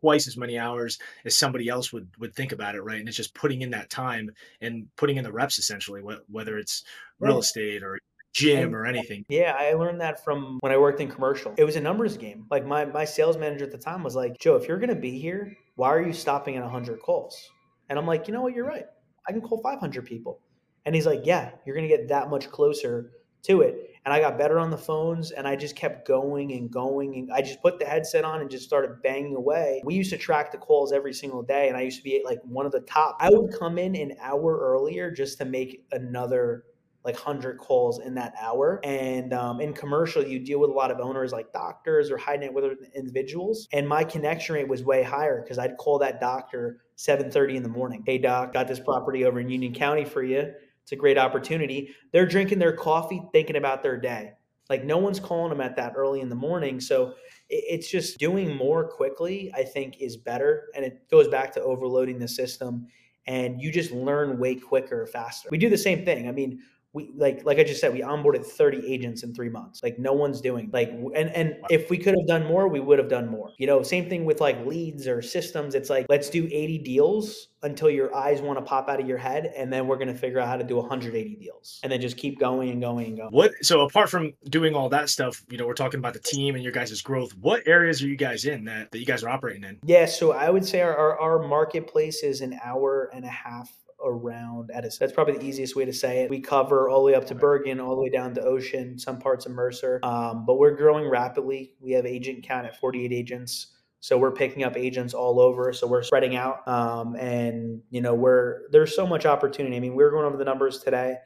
twice 0.00 0.26
as 0.26 0.36
many 0.36 0.58
hours 0.58 0.98
as 1.24 1.36
somebody 1.36 1.68
else 1.68 1.92
would 1.92 2.08
would 2.18 2.34
think 2.34 2.52
about 2.52 2.74
it 2.74 2.82
right? 2.82 2.98
And 2.98 3.08
it's 3.08 3.16
just 3.16 3.34
putting 3.34 3.62
in 3.62 3.70
that 3.70 3.90
time 3.90 4.30
and 4.60 4.86
putting 4.96 5.16
in 5.16 5.24
the 5.24 5.32
reps 5.32 5.58
essentially 5.58 6.02
whether 6.28 6.58
it's 6.58 6.84
real 7.18 7.38
estate 7.38 7.82
or 7.82 7.98
gym 8.32 8.74
or 8.74 8.84
anything. 8.84 9.24
Yeah 9.28 9.56
i 9.58 9.72
learned 9.72 10.00
that 10.00 10.22
from 10.22 10.58
when 10.60 10.72
i 10.72 10.76
worked 10.76 11.00
in 11.00 11.08
commercial. 11.08 11.54
It 11.56 11.64
was 11.64 11.76
a 11.76 11.80
numbers 11.80 12.16
game. 12.16 12.46
Like 12.50 12.66
my 12.66 12.84
my 12.84 13.04
sales 13.04 13.36
manager 13.36 13.64
at 13.64 13.72
the 13.72 13.78
time 13.78 14.02
was 14.02 14.14
like 14.14 14.38
joe 14.38 14.56
if 14.56 14.68
you're 14.68 14.78
going 14.78 14.90
to 14.90 14.94
be 14.94 15.18
here 15.18 15.56
why 15.76 15.88
are 15.88 16.02
you 16.02 16.12
stopping 16.12 16.56
at 16.56 16.62
100 16.62 17.00
calls? 17.00 17.50
And 17.88 17.98
i'm 17.98 18.06
like 18.06 18.28
you 18.28 18.34
know 18.34 18.42
what? 18.42 18.54
You're 18.54 18.66
right. 18.66 18.86
I 19.28 19.32
can 19.32 19.40
call 19.40 19.60
500 19.62 20.04
people. 20.04 20.40
And 20.84 20.94
he's 20.94 21.06
like 21.06 21.20
yeah 21.24 21.50
you're 21.64 21.76
going 21.76 21.88
to 21.88 21.96
get 21.96 22.08
that 22.08 22.30
much 22.30 22.50
closer 22.50 23.12
to 23.44 23.62
it 23.62 23.95
and 24.06 24.14
I 24.14 24.20
got 24.20 24.38
better 24.38 24.60
on 24.60 24.70
the 24.70 24.78
phones 24.78 25.32
and 25.32 25.48
I 25.48 25.56
just 25.56 25.74
kept 25.74 26.06
going 26.06 26.52
and 26.52 26.70
going 26.70 27.16
and 27.16 27.32
I 27.32 27.42
just 27.42 27.60
put 27.60 27.80
the 27.80 27.84
headset 27.84 28.24
on 28.24 28.40
and 28.40 28.48
just 28.48 28.64
started 28.64 29.02
banging 29.02 29.34
away. 29.34 29.82
We 29.84 29.94
used 29.94 30.10
to 30.10 30.16
track 30.16 30.52
the 30.52 30.58
calls 30.58 30.92
every 30.92 31.12
single 31.12 31.42
day 31.42 31.66
and 31.66 31.76
I 31.76 31.80
used 31.80 31.98
to 31.98 32.04
be 32.04 32.22
like 32.24 32.38
one 32.44 32.66
of 32.66 32.72
the 32.72 32.82
top. 32.82 33.16
I 33.18 33.30
would 33.30 33.52
come 33.58 33.78
in 33.78 33.96
an 33.96 34.12
hour 34.20 34.58
earlier 34.60 35.10
just 35.10 35.38
to 35.38 35.44
make 35.44 35.84
another 35.90 36.66
like 37.04 37.16
100 37.16 37.58
calls 37.58 37.98
in 37.98 38.14
that 38.14 38.34
hour. 38.40 38.80
And 38.84 39.32
um, 39.32 39.60
in 39.60 39.72
commercial, 39.72 40.24
you 40.24 40.38
deal 40.38 40.60
with 40.60 40.70
a 40.70 40.72
lot 40.72 40.92
of 40.92 41.00
owners 41.00 41.32
like 41.32 41.52
doctors 41.52 42.08
or 42.08 42.16
high 42.16 42.36
net 42.36 42.54
worth 42.54 42.78
individuals. 42.94 43.66
And 43.72 43.88
my 43.88 44.04
connection 44.04 44.54
rate 44.54 44.68
was 44.68 44.84
way 44.84 45.02
higher 45.02 45.42
because 45.42 45.58
I'd 45.58 45.76
call 45.78 45.98
that 45.98 46.20
doctor 46.20 46.78
7:30 46.96 47.56
in 47.56 47.62
the 47.64 47.68
morning. 47.68 48.04
Hey 48.06 48.18
doc, 48.18 48.52
got 48.52 48.68
this 48.68 48.78
property 48.78 49.24
over 49.24 49.40
in 49.40 49.48
Union 49.48 49.74
County 49.74 50.04
for 50.04 50.22
you. 50.22 50.52
It's 50.86 50.92
a 50.92 50.96
great 50.96 51.18
opportunity. 51.18 51.92
They're 52.12 52.26
drinking 52.26 52.60
their 52.60 52.72
coffee, 52.72 53.20
thinking 53.32 53.56
about 53.56 53.82
their 53.82 53.96
day. 53.96 54.34
Like 54.70 54.84
no 54.84 54.98
one's 54.98 55.18
calling 55.18 55.50
them 55.50 55.60
at 55.60 55.74
that 55.74 55.94
early 55.96 56.20
in 56.20 56.28
the 56.28 56.36
morning. 56.36 56.78
So 56.78 57.14
it's 57.48 57.90
just 57.90 58.18
doing 58.18 58.54
more 58.54 58.86
quickly, 58.86 59.50
I 59.52 59.64
think, 59.64 60.00
is 60.00 60.16
better. 60.16 60.68
And 60.76 60.84
it 60.84 61.10
goes 61.10 61.26
back 61.26 61.52
to 61.54 61.60
overloading 61.60 62.20
the 62.20 62.28
system 62.28 62.86
and 63.26 63.60
you 63.60 63.72
just 63.72 63.90
learn 63.90 64.38
way 64.38 64.54
quicker, 64.54 65.08
faster. 65.08 65.48
We 65.50 65.58
do 65.58 65.68
the 65.68 65.76
same 65.76 66.04
thing. 66.04 66.28
I 66.28 66.32
mean, 66.32 66.60
we 66.96 67.12
like 67.14 67.44
like 67.44 67.58
I 67.58 67.62
just 67.62 67.78
said, 67.78 67.92
we 67.92 68.00
onboarded 68.00 68.44
30 68.44 68.90
agents 68.90 69.22
in 69.22 69.34
three 69.34 69.50
months. 69.50 69.82
Like 69.82 69.98
no 69.98 70.14
one's 70.14 70.40
doing 70.40 70.70
like 70.72 70.88
and 71.14 71.28
and 71.30 71.56
if 71.68 71.90
we 71.90 71.98
could 71.98 72.14
have 72.18 72.26
done 72.26 72.46
more, 72.46 72.68
we 72.68 72.80
would 72.80 72.98
have 72.98 73.10
done 73.10 73.28
more. 73.28 73.50
You 73.58 73.66
know, 73.66 73.82
same 73.82 74.08
thing 74.08 74.24
with 74.24 74.40
like 74.40 74.64
leads 74.64 75.06
or 75.06 75.20
systems. 75.20 75.74
It's 75.74 75.90
like 75.90 76.06
let's 76.08 76.30
do 76.30 76.48
80 76.50 76.78
deals 76.78 77.48
until 77.62 77.90
your 77.90 78.14
eyes 78.14 78.40
want 78.40 78.58
to 78.58 78.64
pop 78.64 78.88
out 78.88 78.98
of 78.98 79.06
your 79.06 79.18
head, 79.18 79.52
and 79.56 79.70
then 79.70 79.86
we're 79.86 79.98
gonna 79.98 80.14
figure 80.14 80.40
out 80.40 80.48
how 80.48 80.56
to 80.56 80.64
do 80.64 80.76
180 80.76 81.36
deals, 81.36 81.80
and 81.82 81.92
then 81.92 82.00
just 82.00 82.16
keep 82.16 82.38
going 82.40 82.70
and 82.70 82.80
going 82.80 83.08
and 83.08 83.16
going. 83.18 83.30
What 83.30 83.52
so 83.62 83.82
apart 83.82 84.08
from 84.08 84.32
doing 84.48 84.74
all 84.74 84.88
that 84.88 85.10
stuff, 85.10 85.44
you 85.50 85.58
know, 85.58 85.66
we're 85.66 85.74
talking 85.74 85.98
about 85.98 86.14
the 86.14 86.20
team 86.20 86.54
and 86.54 86.64
your 86.64 86.72
guys' 86.72 87.02
growth. 87.02 87.32
What 87.36 87.68
areas 87.68 88.02
are 88.02 88.08
you 88.08 88.16
guys 88.16 88.46
in 88.46 88.64
that, 88.64 88.90
that 88.92 88.98
you 88.98 89.04
guys 89.04 89.22
are 89.22 89.28
operating 89.28 89.64
in? 89.64 89.78
Yeah, 89.84 90.06
so 90.06 90.32
I 90.32 90.48
would 90.48 90.64
say 90.64 90.80
our, 90.80 90.96
our, 90.96 91.20
our 91.20 91.46
marketplace 91.46 92.22
is 92.22 92.40
an 92.40 92.58
hour 92.64 93.10
and 93.12 93.24
a 93.24 93.28
half 93.28 93.70
around 94.06 94.70
Edison. 94.72 94.98
That's 95.00 95.12
probably 95.12 95.38
the 95.38 95.44
easiest 95.44 95.76
way 95.76 95.84
to 95.84 95.92
say 95.92 96.22
it. 96.22 96.30
We 96.30 96.40
cover 96.40 96.88
all 96.88 97.00
the 97.00 97.12
way 97.12 97.14
up 97.14 97.26
to 97.26 97.34
Bergen, 97.34 97.80
all 97.80 97.94
the 97.96 98.02
way 98.02 98.08
down 98.08 98.34
to 98.34 98.42
Ocean, 98.42 98.98
some 98.98 99.18
parts 99.18 99.46
of 99.46 99.52
Mercer. 99.52 100.00
Um, 100.02 100.44
but 100.46 100.58
we're 100.58 100.76
growing 100.76 101.08
rapidly. 101.08 101.74
We 101.80 101.92
have 101.92 102.06
agent 102.06 102.44
count 102.44 102.66
at 102.66 102.78
48 102.78 103.12
agents. 103.12 103.68
So 104.00 104.16
we're 104.16 104.32
picking 104.32 104.62
up 104.62 104.76
agents 104.76 105.14
all 105.14 105.40
over. 105.40 105.72
So 105.72 105.86
we're 105.86 106.02
spreading 106.02 106.36
out. 106.36 106.66
Um, 106.68 107.16
and, 107.16 107.82
you 107.90 108.00
know, 108.00 108.14
we're 108.14 108.68
there's 108.70 108.94
so 108.94 109.06
much 109.06 109.26
opportunity. 109.26 109.76
I 109.76 109.80
mean, 109.80 109.92
we 109.92 110.04
we're 110.04 110.10
going 110.10 110.24
over 110.24 110.36
the 110.36 110.44
numbers 110.44 110.78
today. 110.78 111.16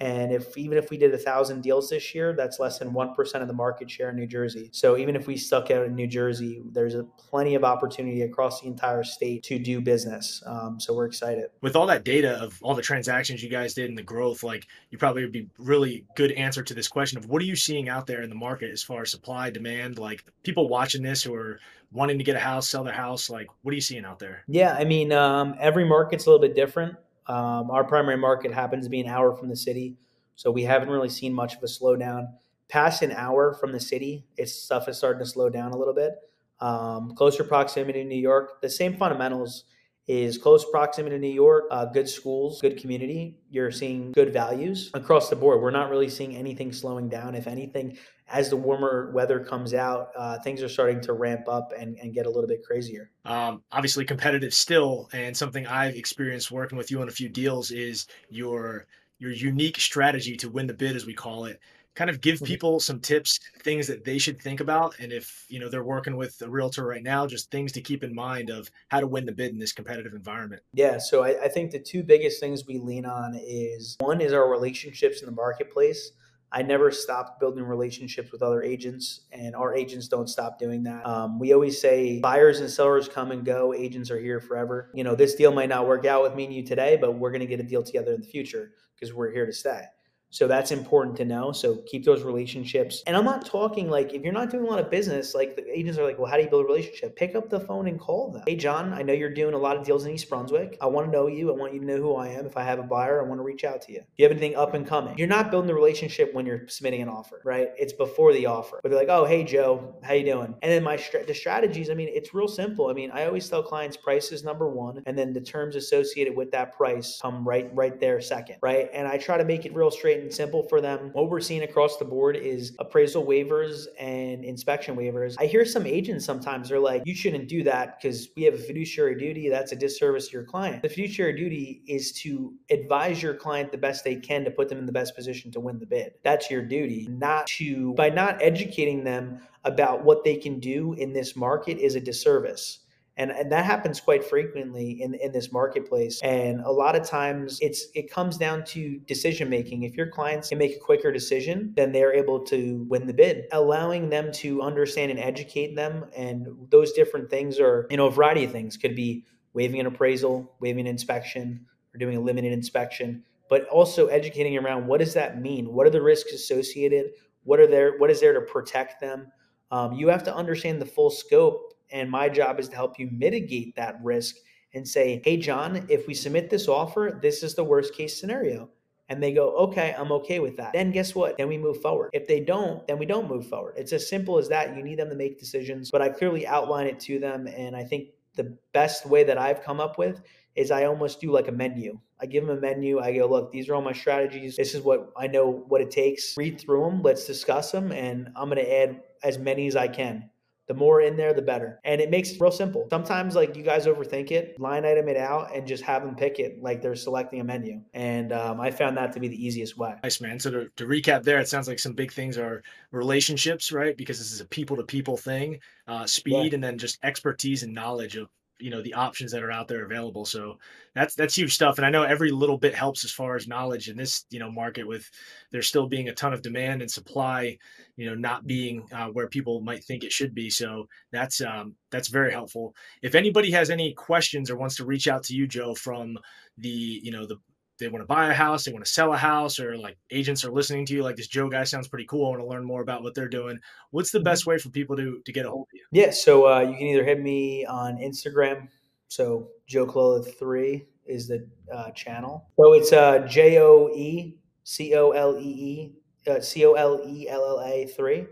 And 0.00 0.32
if 0.32 0.56
even 0.56 0.78
if 0.78 0.88
we 0.90 0.96
did 0.96 1.12
a 1.12 1.18
thousand 1.18 1.60
deals 1.60 1.90
this 1.90 2.14
year, 2.14 2.32
that's 2.32 2.58
less 2.58 2.78
than 2.78 2.92
one 2.92 3.14
percent 3.14 3.42
of 3.42 3.48
the 3.48 3.54
market 3.54 3.90
share 3.90 4.08
in 4.08 4.16
New 4.16 4.26
Jersey. 4.26 4.70
So 4.72 4.96
even 4.96 5.14
if 5.14 5.26
we 5.26 5.36
stuck 5.36 5.70
out 5.70 5.84
in 5.84 5.94
New 5.94 6.06
Jersey, 6.06 6.62
there's 6.72 6.94
a 6.94 7.04
plenty 7.18 7.54
of 7.54 7.64
opportunity 7.64 8.22
across 8.22 8.62
the 8.62 8.66
entire 8.66 9.04
state 9.04 9.42
to 9.44 9.58
do 9.58 9.80
business. 9.80 10.42
Um, 10.46 10.80
so 10.80 10.94
we're 10.94 11.04
excited. 11.04 11.50
With 11.60 11.76
all 11.76 11.86
that 11.86 12.04
data 12.04 12.32
of 12.40 12.58
all 12.62 12.74
the 12.74 12.80
transactions 12.80 13.42
you 13.42 13.50
guys 13.50 13.74
did 13.74 13.90
and 13.90 13.98
the 13.98 14.02
growth, 14.02 14.42
like 14.42 14.66
you 14.90 14.96
probably 14.96 15.22
would 15.22 15.32
be 15.32 15.48
really 15.58 16.06
good 16.16 16.32
answer 16.32 16.62
to 16.62 16.72
this 16.72 16.88
question 16.88 17.18
of 17.18 17.26
what 17.26 17.42
are 17.42 17.46
you 17.46 17.56
seeing 17.56 17.90
out 17.90 18.06
there 18.06 18.22
in 18.22 18.30
the 18.30 18.36
market 18.36 18.70
as 18.70 18.82
far 18.82 19.02
as 19.02 19.10
supply, 19.10 19.50
demand, 19.50 19.98
like 19.98 20.24
people 20.42 20.68
watching 20.68 21.02
this 21.02 21.22
who 21.22 21.34
are 21.34 21.60
wanting 21.92 22.16
to 22.16 22.24
get 22.24 22.36
a 22.36 22.40
house, 22.40 22.70
sell 22.70 22.84
their 22.84 22.94
house, 22.94 23.28
like 23.28 23.48
what 23.62 23.72
are 23.72 23.74
you 23.74 23.80
seeing 23.80 24.04
out 24.04 24.18
there? 24.18 24.44
Yeah, 24.48 24.74
I 24.78 24.84
mean, 24.84 25.12
um, 25.12 25.56
every 25.58 25.84
market's 25.84 26.26
a 26.26 26.30
little 26.30 26.40
bit 26.40 26.54
different. 26.54 26.96
Um, 27.30 27.70
our 27.70 27.84
primary 27.84 28.16
market 28.16 28.52
happens 28.52 28.86
to 28.86 28.90
be 28.90 29.00
an 29.00 29.06
hour 29.06 29.32
from 29.36 29.48
the 29.48 29.54
city, 29.54 29.96
so 30.34 30.50
we 30.50 30.64
haven't 30.64 30.88
really 30.88 31.08
seen 31.08 31.32
much 31.32 31.54
of 31.54 31.62
a 31.62 31.66
slowdown. 31.66 32.26
Past 32.68 33.02
an 33.02 33.12
hour 33.12 33.54
from 33.54 33.70
the 33.70 33.78
city, 33.78 34.24
it's 34.36 34.52
stuff 34.52 34.88
is 34.88 34.98
starting 34.98 35.20
to 35.20 35.26
slow 35.26 35.48
down 35.48 35.70
a 35.70 35.76
little 35.76 35.94
bit. 35.94 36.14
Um, 36.58 37.14
closer 37.14 37.44
proximity 37.44 38.02
to 38.02 38.08
New 38.08 38.18
York, 38.18 38.60
the 38.60 38.68
same 38.68 38.96
fundamentals 38.96 39.64
is 40.10 40.38
close 40.38 40.68
proximity 40.68 41.14
to 41.14 41.20
New 41.20 41.28
York, 41.28 41.66
uh, 41.70 41.84
good 41.84 42.08
schools, 42.08 42.60
good 42.60 42.76
community. 42.76 43.38
You're 43.48 43.70
seeing 43.70 44.10
good 44.10 44.32
values 44.32 44.90
across 44.92 45.30
the 45.30 45.36
board. 45.36 45.62
We're 45.62 45.70
not 45.70 45.88
really 45.88 46.08
seeing 46.08 46.34
anything 46.34 46.72
slowing 46.72 47.08
down. 47.08 47.36
If 47.36 47.46
anything, 47.46 47.96
as 48.26 48.50
the 48.50 48.56
warmer 48.56 49.12
weather 49.14 49.38
comes 49.38 49.72
out, 49.72 50.08
uh, 50.16 50.40
things 50.40 50.64
are 50.64 50.68
starting 50.68 51.00
to 51.02 51.12
ramp 51.12 51.42
up 51.46 51.72
and, 51.78 51.96
and 51.98 52.12
get 52.12 52.26
a 52.26 52.28
little 52.28 52.48
bit 52.48 52.64
crazier. 52.64 53.12
Um, 53.24 53.62
obviously, 53.70 54.04
competitive 54.04 54.52
still, 54.52 55.08
and 55.12 55.36
something 55.36 55.64
I've 55.64 55.94
experienced 55.94 56.50
working 56.50 56.76
with 56.76 56.90
you 56.90 57.00
on 57.00 57.08
a 57.08 57.12
few 57.12 57.28
deals 57.28 57.70
is 57.70 58.08
your 58.30 58.86
your 59.20 59.30
unique 59.30 59.78
strategy 59.78 60.36
to 60.38 60.48
win 60.48 60.66
the 60.66 60.74
bid, 60.74 60.96
as 60.96 61.06
we 61.06 61.14
call 61.14 61.44
it. 61.44 61.60
Kind 62.00 62.08
of 62.08 62.22
give 62.22 62.36
mm-hmm. 62.36 62.46
people 62.46 62.80
some 62.80 62.98
tips, 62.98 63.40
things 63.62 63.86
that 63.88 64.06
they 64.06 64.16
should 64.16 64.40
think 64.40 64.60
about, 64.60 64.98
and 65.00 65.12
if 65.12 65.44
you 65.48 65.60
know 65.60 65.68
they're 65.68 65.84
working 65.84 66.16
with 66.16 66.40
a 66.40 66.48
realtor 66.48 66.86
right 66.86 67.02
now, 67.02 67.26
just 67.26 67.50
things 67.50 67.72
to 67.72 67.82
keep 67.82 68.02
in 68.02 68.14
mind 68.14 68.48
of 68.48 68.70
how 68.88 69.00
to 69.00 69.06
win 69.06 69.26
the 69.26 69.32
bid 69.32 69.52
in 69.52 69.58
this 69.58 69.72
competitive 69.72 70.14
environment. 70.14 70.62
Yeah, 70.72 70.96
so 70.96 71.24
I, 71.24 71.44
I 71.44 71.48
think 71.48 71.72
the 71.72 71.78
two 71.78 72.02
biggest 72.02 72.40
things 72.40 72.66
we 72.66 72.78
lean 72.78 73.04
on 73.04 73.38
is 73.38 73.98
one 74.00 74.22
is 74.22 74.32
our 74.32 74.50
relationships 74.50 75.20
in 75.20 75.26
the 75.26 75.32
marketplace 75.32 76.12
I 76.52 76.62
never 76.62 76.90
stopped 76.90 77.38
building 77.38 77.62
relationships 77.62 78.32
with 78.32 78.42
other 78.42 78.62
agents, 78.62 79.20
and 79.30 79.54
our 79.54 79.74
agents 79.74 80.08
don't 80.08 80.28
stop 80.28 80.58
doing 80.58 80.82
that. 80.82 81.06
Um, 81.06 81.38
we 81.38 81.52
always 81.52 81.80
say 81.80 82.18
buyers 82.18 82.60
and 82.60 82.68
sellers 82.68 83.08
come 83.08 83.30
and 83.30 83.44
go, 83.44 83.72
agents 83.72 84.10
are 84.10 84.18
here 84.18 84.40
forever. 84.40 84.90
You 84.92 85.04
know, 85.04 85.14
this 85.14 85.36
deal 85.36 85.52
might 85.52 85.68
not 85.68 85.86
work 85.86 86.06
out 86.06 86.22
with 86.22 86.34
me 86.34 86.46
and 86.46 86.54
you 86.54 86.64
today, 86.64 86.98
but 87.00 87.12
we're 87.12 87.30
going 87.30 87.40
to 87.40 87.46
get 87.46 87.60
a 87.60 87.64
deal 87.64 87.84
together 87.84 88.12
in 88.14 88.20
the 88.20 88.26
future 88.26 88.72
because 88.96 89.14
we're 89.14 89.30
here 89.30 89.46
to 89.46 89.52
stay. 89.52 89.84
So 90.30 90.46
that's 90.46 90.70
important 90.70 91.16
to 91.16 91.24
know. 91.24 91.52
So 91.52 91.76
keep 91.86 92.04
those 92.04 92.22
relationships. 92.22 93.02
And 93.06 93.16
I'm 93.16 93.24
not 93.24 93.44
talking 93.44 93.90
like 93.90 94.12
if 94.12 94.22
you're 94.22 94.32
not 94.32 94.50
doing 94.50 94.64
a 94.64 94.68
lot 94.68 94.78
of 94.78 94.90
business, 94.90 95.34
like 95.34 95.56
the 95.56 95.66
agents 95.76 95.98
are 95.98 96.04
like, 96.04 96.18
well, 96.18 96.30
how 96.30 96.36
do 96.36 96.42
you 96.42 96.48
build 96.48 96.64
a 96.64 96.68
relationship? 96.68 97.16
Pick 97.16 97.34
up 97.34 97.50
the 97.50 97.60
phone 97.60 97.88
and 97.88 97.98
call 97.98 98.30
them. 98.30 98.42
Hey, 98.46 98.56
John, 98.56 98.92
I 98.92 99.02
know 99.02 99.12
you're 99.12 99.34
doing 99.34 99.54
a 99.54 99.58
lot 99.58 99.76
of 99.76 99.84
deals 99.84 100.04
in 100.06 100.12
East 100.12 100.28
Brunswick. 100.28 100.78
I 100.80 100.86
want 100.86 101.06
to 101.06 101.12
know 101.12 101.26
you. 101.26 101.52
I 101.52 101.56
want 101.56 101.74
you 101.74 101.80
to 101.80 101.86
know 101.86 101.96
who 101.96 102.14
I 102.14 102.28
am. 102.28 102.46
If 102.46 102.56
I 102.56 102.62
have 102.62 102.78
a 102.78 102.84
buyer, 102.84 103.20
I 103.20 103.28
want 103.28 103.40
to 103.40 103.42
reach 103.42 103.64
out 103.64 103.82
to 103.82 103.92
you. 103.92 103.98
If 103.98 104.06
you 104.18 104.24
have 104.24 104.32
anything 104.32 104.56
up 104.56 104.74
and 104.74 104.86
coming, 104.86 105.18
you're 105.18 105.28
not 105.28 105.50
building 105.50 105.66
the 105.66 105.74
relationship 105.74 106.32
when 106.32 106.46
you're 106.46 106.68
submitting 106.68 107.02
an 107.02 107.08
offer, 107.08 107.40
right? 107.44 107.68
It's 107.76 107.92
before 107.92 108.32
the 108.32 108.46
offer. 108.46 108.80
But 108.82 108.90
they're 108.90 109.00
like, 109.00 109.08
oh, 109.08 109.24
hey, 109.24 109.44
Joe, 109.44 109.96
how 110.02 110.14
you 110.14 110.24
doing? 110.24 110.54
And 110.62 110.70
then 110.70 110.82
my 110.84 110.96
the 111.26 111.34
strategies. 111.34 111.90
I 111.90 111.94
mean, 111.94 112.08
it's 112.10 112.32
real 112.34 112.48
simple. 112.48 112.88
I 112.88 112.92
mean, 112.92 113.10
I 113.10 113.26
always 113.26 113.48
tell 113.48 113.62
clients 113.62 113.96
price 113.96 114.32
is 114.32 114.44
number 114.44 114.68
one, 114.68 115.02
and 115.06 115.18
then 115.18 115.32
the 115.32 115.40
terms 115.40 115.76
associated 115.76 116.36
with 116.36 116.50
that 116.52 116.76
price 116.76 117.18
come 117.20 117.46
right 117.46 117.70
right 117.74 117.98
there 117.98 118.20
second, 118.20 118.56
right? 118.62 118.88
And 118.92 119.08
I 119.08 119.18
try 119.18 119.36
to 119.36 119.44
make 119.44 119.66
it 119.66 119.74
real 119.74 119.90
straight 119.90 120.19
and 120.22 120.32
simple 120.32 120.62
for 120.62 120.80
them 120.80 121.10
what 121.12 121.28
we're 121.28 121.40
seeing 121.40 121.62
across 121.62 121.96
the 121.96 122.04
board 122.04 122.36
is 122.36 122.74
appraisal 122.78 123.24
waivers 123.24 123.86
and 123.98 124.44
inspection 124.44 124.96
waivers. 124.96 125.36
I 125.38 125.46
hear 125.46 125.64
some 125.64 125.86
agents 125.86 126.24
sometimes 126.24 126.70
are 126.70 126.78
like, 126.78 127.02
you 127.04 127.14
shouldn't 127.14 127.48
do 127.48 127.62
that 127.64 128.00
because 128.00 128.28
we 128.36 128.42
have 128.44 128.54
a 128.54 128.58
fiduciary 128.58 129.16
duty. 129.16 129.48
That's 129.48 129.72
a 129.72 129.76
disservice 129.76 130.28
to 130.28 130.32
your 130.32 130.44
client. 130.44 130.82
The 130.82 130.88
fiduciary 130.88 131.36
duty 131.36 131.82
is 131.86 132.12
to 132.22 132.54
advise 132.70 133.22
your 133.22 133.34
client 133.34 133.72
the 133.72 133.78
best 133.78 134.04
they 134.04 134.16
can 134.16 134.44
to 134.44 134.50
put 134.50 134.68
them 134.68 134.78
in 134.78 134.86
the 134.86 134.92
best 134.92 135.14
position 135.14 135.50
to 135.52 135.60
win 135.60 135.78
the 135.78 135.86
bid. 135.86 136.12
That's 136.22 136.50
your 136.50 136.62
duty, 136.62 137.08
not 137.10 137.46
to, 137.48 137.94
by 137.94 138.10
not 138.10 138.40
educating 138.42 139.04
them 139.04 139.40
about 139.64 140.04
what 140.04 140.24
they 140.24 140.36
can 140.36 140.58
do 140.60 140.94
in 140.94 141.12
this 141.12 141.36
market 141.36 141.78
is 141.78 141.94
a 141.94 142.00
disservice 142.00 142.80
and 143.20 143.30
and 143.30 143.52
that 143.52 143.66
happens 143.66 144.00
quite 144.00 144.24
frequently 144.24 145.02
in 145.02 145.14
in 145.14 145.30
this 145.30 145.52
marketplace. 145.52 146.20
And 146.22 146.60
a 146.62 146.70
lot 146.70 146.96
of 146.96 147.04
times 147.04 147.58
it's 147.60 147.86
it 147.94 148.10
comes 148.10 148.38
down 148.38 148.64
to 148.64 148.98
decision 149.00 149.50
making. 149.50 149.82
If 149.82 149.94
your 149.94 150.08
clients 150.08 150.48
can 150.48 150.58
make 150.58 150.74
a 150.74 150.78
quicker 150.78 151.12
decision 151.12 151.72
then 151.76 151.92
they're 151.92 152.14
able 152.14 152.40
to 152.46 152.86
win 152.88 153.06
the 153.06 153.12
bid. 153.12 153.44
Allowing 153.52 154.08
them 154.08 154.32
to 154.32 154.62
understand 154.62 155.10
and 155.10 155.20
educate 155.20 155.76
them 155.76 156.06
and 156.16 156.48
those 156.70 156.92
different 156.92 157.28
things 157.28 157.60
are 157.60 157.86
you 157.90 157.98
know 157.98 158.06
a 158.06 158.10
variety 158.10 158.44
of 158.44 158.52
things. 158.52 158.76
Could 158.76 158.96
be 158.96 159.24
waiving 159.52 159.80
an 159.80 159.86
appraisal 159.86 160.56
waiving 160.60 160.86
an 160.86 160.90
inspection 160.90 161.66
or 161.94 161.98
doing 161.98 162.16
a 162.16 162.20
limited 162.20 162.52
inspection. 162.52 163.22
But 163.50 163.66
also 163.66 164.06
educating 164.06 164.56
around 164.56 164.86
what 164.86 165.00
does 165.00 165.12
that 165.14 165.40
mean? 165.42 165.72
What 165.74 165.86
are 165.86 165.90
the 165.90 166.02
risks 166.02 166.32
associated? 166.32 167.10
What 167.42 167.60
are 167.60 167.66
there 167.66 167.98
what 167.98 168.10
is 168.10 168.20
there 168.20 168.32
to 168.32 168.40
protect 168.40 169.00
them? 169.00 169.30
Um, 169.72 169.92
you 169.92 170.08
have 170.08 170.24
to 170.24 170.34
understand 170.34 170.80
the 170.80 170.86
full 170.86 171.10
scope 171.10 171.69
and 171.92 172.10
my 172.10 172.28
job 172.28 172.58
is 172.58 172.68
to 172.68 172.76
help 172.76 172.98
you 172.98 173.08
mitigate 173.12 173.76
that 173.76 173.98
risk 174.02 174.36
and 174.74 174.86
say, 174.86 175.20
hey, 175.24 175.36
John, 175.36 175.84
if 175.88 176.06
we 176.06 176.14
submit 176.14 176.50
this 176.50 176.68
offer, 176.68 177.18
this 177.20 177.42
is 177.42 177.54
the 177.54 177.64
worst 177.64 177.94
case 177.94 178.20
scenario. 178.20 178.68
And 179.08 179.20
they 179.20 179.32
go, 179.32 179.56
okay, 179.56 179.92
I'm 179.98 180.12
okay 180.12 180.38
with 180.38 180.56
that. 180.58 180.72
Then 180.72 180.92
guess 180.92 181.16
what? 181.16 181.36
Then 181.36 181.48
we 181.48 181.58
move 181.58 181.82
forward. 181.82 182.10
If 182.12 182.28
they 182.28 182.38
don't, 182.38 182.86
then 182.86 182.96
we 182.96 183.06
don't 183.06 183.28
move 183.28 183.48
forward. 183.48 183.74
It's 183.76 183.92
as 183.92 184.08
simple 184.08 184.38
as 184.38 184.48
that. 184.50 184.76
You 184.76 184.84
need 184.84 185.00
them 185.00 185.08
to 185.10 185.16
make 185.16 185.40
decisions, 185.40 185.90
but 185.90 186.00
I 186.00 186.10
clearly 186.10 186.46
outline 186.46 186.86
it 186.86 187.00
to 187.00 187.18
them. 187.18 187.48
And 187.48 187.74
I 187.74 187.82
think 187.82 188.10
the 188.36 188.56
best 188.72 189.06
way 189.06 189.24
that 189.24 189.36
I've 189.36 189.64
come 189.64 189.80
up 189.80 189.98
with 189.98 190.22
is 190.54 190.70
I 190.70 190.84
almost 190.84 191.20
do 191.20 191.32
like 191.32 191.48
a 191.48 191.52
menu. 191.52 191.98
I 192.20 192.26
give 192.26 192.46
them 192.46 192.56
a 192.56 192.60
menu. 192.60 193.00
I 193.00 193.16
go, 193.16 193.26
look, 193.26 193.50
these 193.50 193.68
are 193.68 193.74
all 193.74 193.82
my 193.82 193.92
strategies. 193.92 194.56
This 194.56 194.74
is 194.74 194.82
what 194.82 195.12
I 195.16 195.26
know 195.26 195.64
what 195.66 195.80
it 195.80 195.90
takes. 195.90 196.36
Read 196.36 196.60
through 196.60 196.84
them. 196.84 197.02
Let's 197.02 197.26
discuss 197.26 197.72
them. 197.72 197.90
And 197.90 198.28
I'm 198.36 198.48
going 198.48 198.64
to 198.64 198.72
add 198.72 199.02
as 199.24 199.38
many 199.38 199.66
as 199.66 199.74
I 199.74 199.88
can. 199.88 200.30
The 200.70 200.74
more 200.74 201.00
in 201.00 201.16
there, 201.16 201.34
the 201.34 201.42
better. 201.42 201.80
And 201.82 202.00
it 202.00 202.10
makes 202.10 202.30
it 202.30 202.40
real 202.40 202.52
simple. 202.52 202.86
Sometimes, 202.90 203.34
like, 203.34 203.56
you 203.56 203.64
guys 203.64 203.86
overthink 203.86 204.30
it, 204.30 204.54
line 204.60 204.84
item 204.84 205.08
it 205.08 205.16
out, 205.16 205.52
and 205.52 205.66
just 205.66 205.82
have 205.82 206.04
them 206.04 206.14
pick 206.14 206.38
it 206.38 206.62
like 206.62 206.80
they're 206.80 206.94
selecting 206.94 207.40
a 207.40 207.44
menu. 207.44 207.80
And 207.92 208.32
um, 208.32 208.60
I 208.60 208.70
found 208.70 208.96
that 208.96 209.12
to 209.14 209.18
be 209.18 209.26
the 209.26 209.44
easiest 209.44 209.76
way. 209.76 209.96
Nice, 210.04 210.20
man. 210.20 210.38
So, 210.38 210.48
to, 210.52 210.68
to 210.76 210.86
recap 210.86 211.24
there, 211.24 211.40
it 211.40 211.48
sounds 211.48 211.66
like 211.66 211.80
some 211.80 211.94
big 211.94 212.12
things 212.12 212.38
are 212.38 212.62
relationships, 212.92 213.72
right? 213.72 213.96
Because 213.96 214.20
this 214.20 214.30
is 214.30 214.40
a 214.40 214.44
people 214.44 214.76
to 214.76 214.84
people 214.84 215.16
thing, 215.16 215.58
uh, 215.88 216.06
speed, 216.06 216.52
yeah. 216.52 216.54
and 216.54 216.62
then 216.62 216.78
just 216.78 217.00
expertise 217.02 217.64
and 217.64 217.74
knowledge 217.74 218.14
of 218.14 218.28
you 218.60 218.70
know 218.70 218.82
the 218.82 218.94
options 218.94 219.32
that 219.32 219.42
are 219.42 219.50
out 219.50 219.68
there 219.68 219.84
available. 219.84 220.24
So 220.24 220.58
that's 220.94 221.14
that's 221.14 221.36
huge 221.36 221.54
stuff. 221.54 221.78
And 221.78 221.86
i 221.86 221.90
know 221.90 222.02
every 222.02 222.30
little 222.30 222.58
bit 222.58 222.74
helps 222.74 223.04
as 223.04 223.12
far 223.12 223.36
as 223.36 223.48
knowledge 223.48 223.88
in 223.88 223.96
this 223.96 224.24
you 224.30 224.38
know 224.38 224.50
market 224.50 224.86
with 224.86 225.08
there 225.50 225.62
still 225.62 225.86
being 225.86 226.08
a 226.08 226.14
ton 226.14 226.32
of 226.32 226.42
demand 226.42 226.82
and 226.82 226.90
supply 226.90 227.58
you 227.96 228.06
know 228.06 228.14
not 228.14 228.46
being 228.46 228.86
uh, 228.92 229.08
where 229.08 229.28
people 229.28 229.60
might 229.60 229.84
think 229.84 230.04
it 230.04 230.12
should 230.12 230.34
be. 230.34 230.50
So 230.50 230.86
that's 231.12 231.40
um, 231.40 231.74
that's 231.90 232.08
very 232.08 232.32
helpful. 232.32 232.74
If 233.02 233.14
anybody 233.14 233.50
has 233.52 233.70
any 233.70 233.92
questions 233.94 234.50
or 234.50 234.56
wants 234.56 234.76
to 234.76 234.84
reach 234.84 235.08
out 235.08 235.22
to 235.24 235.34
you 235.34 235.46
joe 235.46 235.74
from 235.74 236.18
the 236.58 237.00
you 237.02 237.10
know 237.10 237.26
the 237.26 237.36
they 237.80 237.88
want 237.88 238.02
to 238.02 238.06
buy 238.06 238.30
a 238.30 238.34
house, 238.34 238.64
they 238.64 238.72
want 238.72 238.84
to 238.84 238.90
sell 238.90 239.12
a 239.12 239.16
house, 239.16 239.58
or 239.58 239.76
like 239.76 239.98
agents 240.10 240.44
are 240.44 240.52
listening 240.52 240.86
to 240.86 240.94
you, 240.94 241.02
like 241.02 241.16
this 241.16 241.26
Joe 241.26 241.48
guy 241.48 241.64
sounds 241.64 241.88
pretty 241.88 242.06
cool. 242.06 242.26
I 242.26 242.30
want 242.30 242.42
to 242.42 242.46
learn 242.46 242.64
more 242.64 242.82
about 242.82 243.02
what 243.02 243.14
they're 243.14 243.28
doing. 243.28 243.58
What's 243.90 244.12
the 244.12 244.18
mm-hmm. 244.18 244.24
best 244.24 244.46
way 244.46 244.58
for 244.58 244.68
people 244.68 244.96
to 244.96 245.20
to 245.24 245.32
get 245.32 245.46
a 245.46 245.50
hold 245.50 245.62
of 245.62 245.74
you? 245.74 245.84
Yeah, 245.90 246.10
so 246.10 246.46
uh, 246.46 246.60
you 246.60 246.76
can 246.76 246.86
either 246.86 247.04
hit 247.04 247.20
me 247.20 247.66
on 247.66 247.96
Instagram. 247.96 248.68
So 249.08 249.48
Joe 249.66 249.86
Colella 249.86 250.24
three 250.38 250.86
is 251.06 251.26
the 251.26 251.48
uh, 251.72 251.90
channel. 251.90 252.46
So 252.56 252.74
it's 252.74 252.92
uh, 252.92 253.26
J 253.28 253.58
O 253.58 253.90
E 253.92 254.38
C 254.62 254.94
O 254.94 255.10
L 255.10 255.36
E 255.38 255.42
E 255.42 256.30
uh, 256.30 256.40
C 256.40 256.64
O 256.64 256.74
L 256.74 257.02
E 257.04 257.28
L 257.28 257.44
L 257.44 257.60
A 257.60 257.86
three. 257.86 258.26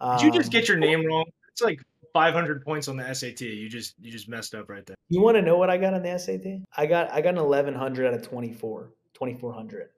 Did 0.00 0.22
you 0.22 0.30
just 0.30 0.52
get 0.52 0.68
your 0.68 0.76
name 0.76 1.04
wrong? 1.04 1.24
It's 1.50 1.62
like 1.62 1.80
500 2.12 2.64
points 2.64 2.88
on 2.88 2.96
the 2.96 3.14
SAT. 3.14 3.40
You 3.40 3.68
just 3.68 3.94
you 4.00 4.12
just 4.12 4.28
messed 4.28 4.54
up 4.54 4.68
right 4.68 4.84
there. 4.86 4.97
You 5.08 5.22
want 5.22 5.36
to 5.36 5.42
know 5.42 5.56
what 5.56 5.70
I 5.70 5.78
got 5.78 5.94
on 5.94 6.02
the 6.02 6.18
SAT? 6.18 6.62
I 6.76 6.86
got 6.86 7.10
I 7.12 7.20
got 7.20 7.30
an 7.30 7.42
1100 7.42 8.06
out 8.06 8.14
of 8.14 8.22
24, 8.22 8.92
2400. 9.14 9.88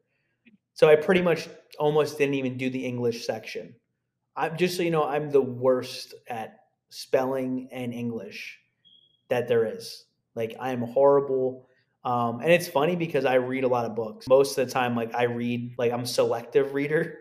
So 0.75 0.89
I 0.89 0.97
pretty 0.97 1.21
much 1.21 1.49
almost 1.79 2.17
didn't 2.19 2.35
even 2.35 2.57
do 2.57 2.71
the 2.71 2.85
English 2.85 3.27
section. 3.27 3.75
I'm 4.37 4.57
just 4.57 4.77
so 4.77 4.83
you 4.83 4.91
know, 4.91 5.05
I'm 5.05 5.31
the 5.31 5.41
worst 5.41 6.15
at 6.29 6.61
spelling 6.91 7.69
and 7.73 7.93
English 7.93 8.59
that 9.29 9.49
there 9.49 9.67
is. 9.67 10.07
Like 10.35 10.57
I 10.61 10.71
am 10.71 10.83
horrible. 10.83 11.67
Um, 12.05 12.41
and 12.41 12.51
it's 12.51 12.69
funny 12.69 12.97
because 12.97 13.25
I 13.25 13.35
read 13.35 13.65
a 13.65 13.69
lot 13.69 13.85
of 13.85 13.95
books. 13.95 14.27
Most 14.29 14.57
of 14.57 14.67
the 14.67 14.73
time, 14.73 14.97
like 14.97 15.15
I 15.15 15.25
read, 15.25 15.75
like 15.77 15.93
I'm 15.93 16.07
selective 16.07 16.75
reader. 16.75 17.19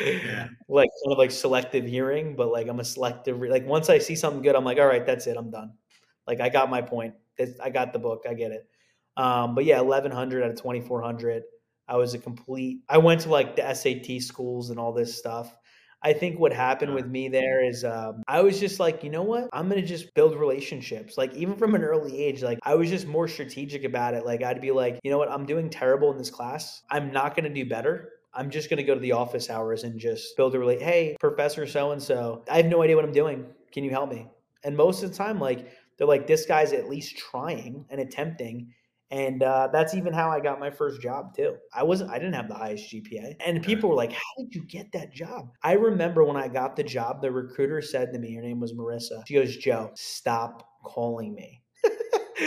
yeah. 0.00 0.48
Like 0.68 0.90
kind 1.04 1.12
of 1.12 1.18
like 1.18 1.30
selective 1.30 1.86
hearing, 1.86 2.36
but 2.36 2.50
like 2.50 2.68
I'm 2.68 2.80
a 2.80 2.84
selective. 2.84 3.40
Re- 3.40 3.50
like 3.50 3.66
once 3.66 3.88
I 3.88 3.98
see 3.98 4.16
something 4.16 4.42
good, 4.42 4.54
I'm 4.54 4.64
like, 4.64 4.78
all 4.78 4.86
right, 4.86 5.06
that's 5.06 5.26
it. 5.26 5.36
I'm 5.36 5.50
done. 5.50 5.72
Like 6.26 6.40
I 6.40 6.48
got 6.48 6.70
my 6.70 6.82
point. 6.82 7.14
I 7.62 7.70
got 7.70 7.92
the 7.92 7.98
book. 7.98 8.24
I 8.28 8.34
get 8.34 8.52
it. 8.52 8.66
Um, 9.16 9.54
but 9.54 9.64
yeah, 9.64 9.80
1100 9.80 10.42
out 10.42 10.50
of 10.50 10.56
2400. 10.56 11.42
I 11.88 11.96
was 11.96 12.14
a 12.14 12.18
complete. 12.18 12.80
I 12.88 12.98
went 12.98 13.22
to 13.22 13.30
like 13.30 13.56
the 13.56 13.74
SAT 13.74 14.22
schools 14.22 14.70
and 14.70 14.78
all 14.78 14.92
this 14.92 15.16
stuff. 15.16 15.54
I 16.02 16.12
think 16.12 16.38
what 16.38 16.52
happened 16.52 16.94
with 16.94 17.06
me 17.06 17.28
there 17.28 17.64
is 17.64 17.84
um, 17.84 18.22
I 18.28 18.42
was 18.42 18.60
just 18.60 18.78
like, 18.78 19.02
you 19.02 19.10
know 19.10 19.22
what? 19.22 19.48
I'm 19.52 19.68
gonna 19.68 19.82
just 19.82 20.12
build 20.14 20.38
relationships. 20.38 21.16
Like 21.16 21.34
even 21.34 21.56
from 21.56 21.74
an 21.74 21.82
early 21.82 22.22
age, 22.22 22.42
like 22.42 22.58
I 22.62 22.74
was 22.74 22.90
just 22.90 23.06
more 23.06 23.26
strategic 23.26 23.84
about 23.84 24.14
it. 24.14 24.24
Like 24.24 24.42
I'd 24.42 24.60
be 24.60 24.72
like, 24.72 25.00
you 25.02 25.10
know 25.10 25.18
what? 25.18 25.30
I'm 25.30 25.46
doing 25.46 25.70
terrible 25.70 26.12
in 26.12 26.18
this 26.18 26.30
class. 26.30 26.82
I'm 26.90 27.12
not 27.12 27.34
gonna 27.34 27.52
do 27.52 27.66
better. 27.66 28.10
I'm 28.34 28.50
just 28.50 28.68
gonna 28.68 28.82
go 28.82 28.94
to 28.94 29.00
the 29.00 29.12
office 29.12 29.48
hours 29.48 29.84
and 29.84 29.98
just 29.98 30.36
build 30.36 30.54
a 30.54 30.58
relate. 30.58 30.82
Hey, 30.82 31.16
Professor 31.18 31.66
So 31.66 31.92
and 31.92 32.02
So, 32.02 32.44
I 32.50 32.58
have 32.58 32.66
no 32.66 32.82
idea 32.82 32.94
what 32.94 33.04
I'm 33.04 33.12
doing. 33.12 33.46
Can 33.72 33.82
you 33.82 33.90
help 33.90 34.10
me? 34.10 34.28
And 34.64 34.76
most 34.76 35.02
of 35.02 35.10
the 35.10 35.16
time, 35.16 35.40
like 35.40 35.70
they're 35.96 36.06
like, 36.06 36.26
this 36.26 36.46
guy's 36.46 36.72
at 36.72 36.88
least 36.88 37.16
trying 37.18 37.86
and 37.90 38.00
attempting 38.00 38.72
and 39.10 39.42
uh, 39.42 39.68
that's 39.72 39.94
even 39.94 40.12
how 40.12 40.30
I 40.30 40.40
got 40.40 40.58
my 40.58 40.70
first 40.70 41.00
job 41.00 41.34
too. 41.34 41.56
I 41.72 41.84
wasn't, 41.84 42.10
I 42.10 42.18
didn't 42.18 42.34
have 42.34 42.48
the 42.48 42.54
highest 42.54 42.90
GPA, 42.90 43.36
and 43.44 43.62
people 43.62 43.88
were 43.88 43.94
like, 43.94 44.12
"How 44.12 44.20
did 44.38 44.54
you 44.54 44.64
get 44.64 44.90
that 44.92 45.12
job?" 45.12 45.50
I 45.62 45.74
remember 45.74 46.24
when 46.24 46.36
I 46.36 46.48
got 46.48 46.74
the 46.74 46.82
job, 46.82 47.22
the 47.22 47.30
recruiter 47.30 47.80
said 47.80 48.12
to 48.12 48.18
me, 48.18 48.34
her 48.34 48.42
name 48.42 48.58
was 48.58 48.72
Marissa. 48.72 49.22
She 49.26 49.34
goes, 49.34 49.56
"Joe, 49.56 49.92
stop 49.94 50.68
calling 50.84 51.34
me." 51.34 51.62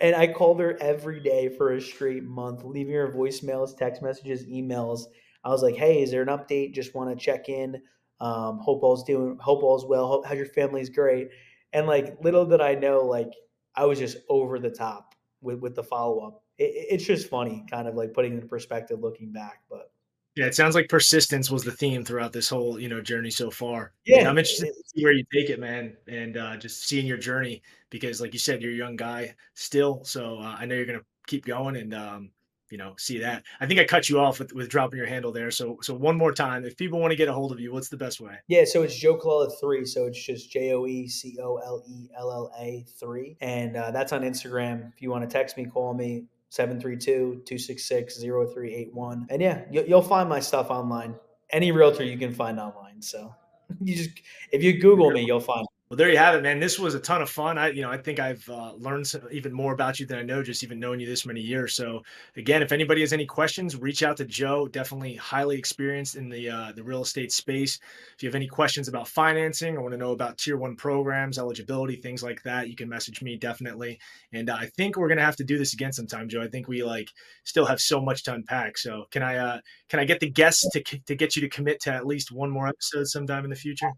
and 0.00 0.14
I 0.14 0.32
called 0.32 0.60
her 0.60 0.78
every 0.80 1.20
day 1.20 1.48
for 1.48 1.72
a 1.72 1.80
straight 1.80 2.24
month, 2.24 2.62
leaving 2.62 2.94
her 2.94 3.12
voicemails, 3.12 3.76
text 3.76 4.00
messages, 4.00 4.46
emails. 4.46 5.02
I 5.42 5.48
was 5.48 5.62
like, 5.62 5.74
"Hey, 5.74 6.00
is 6.02 6.12
there 6.12 6.22
an 6.22 6.28
update? 6.28 6.74
Just 6.74 6.94
want 6.94 7.10
to 7.10 7.16
check 7.16 7.48
in. 7.48 7.82
Um, 8.20 8.58
hope 8.60 8.84
all's 8.84 9.02
doing. 9.02 9.36
Hope 9.40 9.64
all's 9.64 9.84
well. 9.84 10.06
Hope 10.06 10.26
how 10.26 10.34
your 10.34 10.46
family's 10.46 10.90
great." 10.90 11.30
And 11.74 11.86
like, 11.86 12.16
little 12.22 12.46
did 12.46 12.60
I 12.60 12.74
know, 12.74 13.00
like, 13.04 13.32
I 13.76 13.84
was 13.84 13.98
just 13.98 14.18
over 14.28 14.58
the 14.58 14.70
top 14.70 15.14
with 15.42 15.58
with 15.58 15.74
the 15.74 15.82
follow 15.82 16.20
up. 16.20 16.42
It, 16.58 16.72
it's 16.90 17.04
just 17.04 17.28
funny, 17.28 17.66
kind 17.70 17.88
of 17.88 17.94
like 17.94 18.14
putting 18.14 18.34
in 18.34 18.48
perspective, 18.48 19.00
looking 19.00 19.32
back. 19.32 19.62
But 19.68 19.90
yeah, 20.36 20.46
it 20.46 20.54
sounds 20.54 20.74
like 20.74 20.88
persistence 20.88 21.50
was 21.50 21.64
the 21.64 21.72
theme 21.72 22.04
throughout 22.04 22.32
this 22.32 22.48
whole 22.48 22.78
you 22.78 22.88
know 22.88 23.00
journey 23.00 23.30
so 23.30 23.50
far. 23.50 23.92
Yeah, 24.04 24.20
and 24.20 24.28
I'm 24.28 24.38
interested 24.38 24.66
to 24.66 24.82
see 24.86 25.04
where 25.04 25.12
you 25.12 25.24
take 25.32 25.50
it, 25.50 25.60
man, 25.60 25.96
and 26.08 26.36
uh, 26.36 26.56
just 26.56 26.86
seeing 26.88 27.06
your 27.06 27.18
journey 27.18 27.62
because, 27.90 28.20
like 28.20 28.32
you 28.32 28.38
said, 28.38 28.62
you're 28.62 28.72
a 28.72 28.76
young 28.76 28.96
guy 28.96 29.34
still. 29.54 30.04
So 30.04 30.38
uh, 30.38 30.56
I 30.58 30.66
know 30.66 30.74
you're 30.76 30.86
gonna 30.86 31.00
keep 31.26 31.44
going, 31.44 31.76
and 31.76 31.94
um, 31.94 32.30
you 32.74 32.78
know, 32.78 32.94
see 32.98 33.18
that. 33.18 33.44
I 33.60 33.66
think 33.66 33.78
I 33.78 33.84
cut 33.84 34.08
you 34.08 34.18
off 34.18 34.40
with, 34.40 34.52
with 34.52 34.68
dropping 34.68 34.98
your 34.98 35.06
handle 35.06 35.30
there. 35.30 35.52
So 35.52 35.78
so 35.80 35.94
one 35.94 36.18
more 36.18 36.32
time, 36.32 36.64
if 36.64 36.76
people 36.76 36.98
want 36.98 37.12
to 37.12 37.16
get 37.16 37.28
a 37.28 37.32
hold 37.32 37.52
of 37.52 37.60
you, 37.60 37.72
what's 37.72 37.88
the 37.88 37.96
best 37.96 38.20
way? 38.20 38.34
Yeah, 38.48 38.64
so 38.64 38.82
it's 38.82 38.98
Joe 38.98 39.16
Colella 39.16 39.48
three. 39.60 39.84
So 39.84 40.06
it's 40.06 40.20
just 40.20 40.50
J 40.50 40.72
O 40.72 40.84
E 40.84 41.06
C 41.06 41.38
O 41.40 41.58
L 41.58 41.84
E 41.86 42.08
L 42.18 42.32
L 42.32 42.50
A 42.58 42.84
three, 42.98 43.36
and 43.40 43.76
uh, 43.76 43.92
that's 43.92 44.12
on 44.12 44.22
Instagram. 44.22 44.92
If 44.92 45.02
you 45.02 45.12
want 45.12 45.22
to 45.22 45.32
text 45.32 45.56
me, 45.56 45.66
call 45.66 45.94
me 45.94 46.24
732-266-0381. 46.50 49.26
And 49.30 49.40
yeah, 49.40 49.60
you, 49.70 49.84
you'll 49.86 50.02
find 50.02 50.28
my 50.28 50.40
stuff 50.40 50.70
online. 50.70 51.14
Any 51.50 51.70
realtor 51.70 52.02
you 52.02 52.18
can 52.18 52.34
find 52.34 52.58
online. 52.58 53.02
So 53.02 53.32
you 53.80 53.94
just 53.94 54.10
if 54.50 54.64
you 54.64 54.80
Google 54.80 55.12
me, 55.12 55.24
you'll 55.24 55.38
find. 55.38 55.64
Well, 55.94 55.98
there 55.98 56.10
you 56.10 56.18
have 56.18 56.34
it, 56.34 56.42
man. 56.42 56.58
This 56.58 56.76
was 56.76 56.96
a 56.96 56.98
ton 56.98 57.22
of 57.22 57.30
fun. 57.30 57.56
I, 57.56 57.68
you 57.68 57.80
know, 57.80 57.88
I 57.88 57.96
think 57.98 58.18
I've 58.18 58.44
uh, 58.48 58.72
learned 58.74 59.06
some, 59.06 59.22
even 59.30 59.52
more 59.52 59.72
about 59.72 60.00
you 60.00 60.06
than 60.06 60.18
I 60.18 60.22
know 60.22 60.42
just 60.42 60.64
even 60.64 60.80
knowing 60.80 60.98
you 60.98 61.06
this 61.06 61.24
many 61.24 61.40
years. 61.40 61.76
So, 61.76 62.02
again, 62.36 62.62
if 62.62 62.72
anybody 62.72 63.02
has 63.02 63.12
any 63.12 63.26
questions, 63.26 63.76
reach 63.76 64.02
out 64.02 64.16
to 64.16 64.24
Joe. 64.24 64.66
Definitely 64.66 65.14
highly 65.14 65.56
experienced 65.56 66.16
in 66.16 66.28
the 66.28 66.50
uh, 66.50 66.72
the 66.72 66.82
real 66.82 67.02
estate 67.02 67.30
space. 67.30 67.78
If 68.16 68.24
you 68.24 68.28
have 68.28 68.34
any 68.34 68.48
questions 68.48 68.88
about 68.88 69.06
financing 69.06 69.76
or 69.76 69.82
want 69.82 69.92
to 69.92 69.98
know 69.98 70.10
about 70.10 70.36
tier 70.36 70.56
one 70.56 70.74
programs, 70.74 71.38
eligibility, 71.38 71.94
things 71.94 72.24
like 72.24 72.42
that, 72.42 72.68
you 72.68 72.74
can 72.74 72.88
message 72.88 73.22
me 73.22 73.36
definitely. 73.36 74.00
And 74.32 74.50
uh, 74.50 74.56
I 74.58 74.66
think 74.76 74.96
we're 74.96 75.08
gonna 75.08 75.20
have 75.24 75.36
to 75.36 75.44
do 75.44 75.58
this 75.58 75.74
again 75.74 75.92
sometime, 75.92 76.28
Joe. 76.28 76.42
I 76.42 76.48
think 76.48 76.66
we 76.66 76.82
like 76.82 77.08
still 77.44 77.66
have 77.66 77.80
so 77.80 78.00
much 78.00 78.24
to 78.24 78.34
unpack. 78.34 78.78
So, 78.78 79.04
can 79.12 79.22
I 79.22 79.36
uh, 79.36 79.60
can 79.88 80.00
I 80.00 80.04
get 80.06 80.18
the 80.18 80.28
guests 80.30 80.68
to 80.72 80.82
to 80.82 81.14
get 81.14 81.36
you 81.36 81.42
to 81.42 81.48
commit 81.48 81.78
to 81.82 81.92
at 81.92 82.04
least 82.04 82.32
one 82.32 82.50
more 82.50 82.66
episode 82.66 83.06
sometime 83.06 83.44
in 83.44 83.50
the 83.50 83.54
future? 83.56 83.92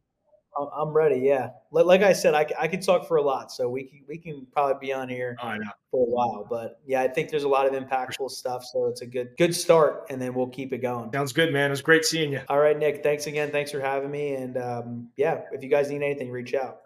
I'm 0.57 0.91
ready. 0.91 1.19
Yeah, 1.21 1.51
like 1.71 2.03
I 2.03 2.13
said, 2.13 2.35
I, 2.35 2.47
I 2.59 2.69
could 2.69 2.83
talk 2.83 3.07
for 3.07 3.17
a 3.17 3.23
lot, 3.23 3.53
so 3.53 3.69
we 3.69 3.85
can 3.85 4.01
we 4.09 4.19
can 4.19 4.47
probably 4.53 4.87
be 4.89 4.93
on 4.93 5.09
here 5.09 5.37
oh, 5.43 5.57
for 5.91 6.07
a 6.07 6.11
while. 6.11 6.47
But 6.49 6.81
yeah, 6.87 7.03
I 7.03 7.09
think 7.09 7.31
there's 7.31 7.45
a 7.45 7.49
lot 7.49 7.67
of 7.67 7.73
impactful 7.73 8.31
stuff, 8.31 8.65
so 8.65 8.87
it's 8.87 9.03
a 9.03 9.07
good 9.07 9.31
good 9.39 9.55
start, 9.55 10.07
and 10.11 10.21
then 10.21 10.35
we'll 10.35 10.49
keep 10.49 10.73
it 10.73 10.79
going. 10.79 11.13
Sounds 11.13 11.33
good, 11.33 11.53
man. 11.53 11.67
It 11.67 11.71
was 11.71 11.83
great 11.83 12.05
seeing 12.05 12.33
you. 12.33 12.41
All 12.49 12.59
right, 12.59 12.79
Nick. 12.79 13.03
Thanks 13.03 13.27
again. 13.27 13.51
Thanks 13.51 13.71
for 13.71 13.81
having 13.81 14.11
me. 14.11 14.35
And 14.35 14.57
um, 14.57 15.09
yeah, 15.17 15.43
if 15.53 15.63
you 15.63 15.69
guys 15.69 15.91
need 15.91 16.03
anything, 16.03 16.31
reach 16.31 16.55
out. 16.55 16.81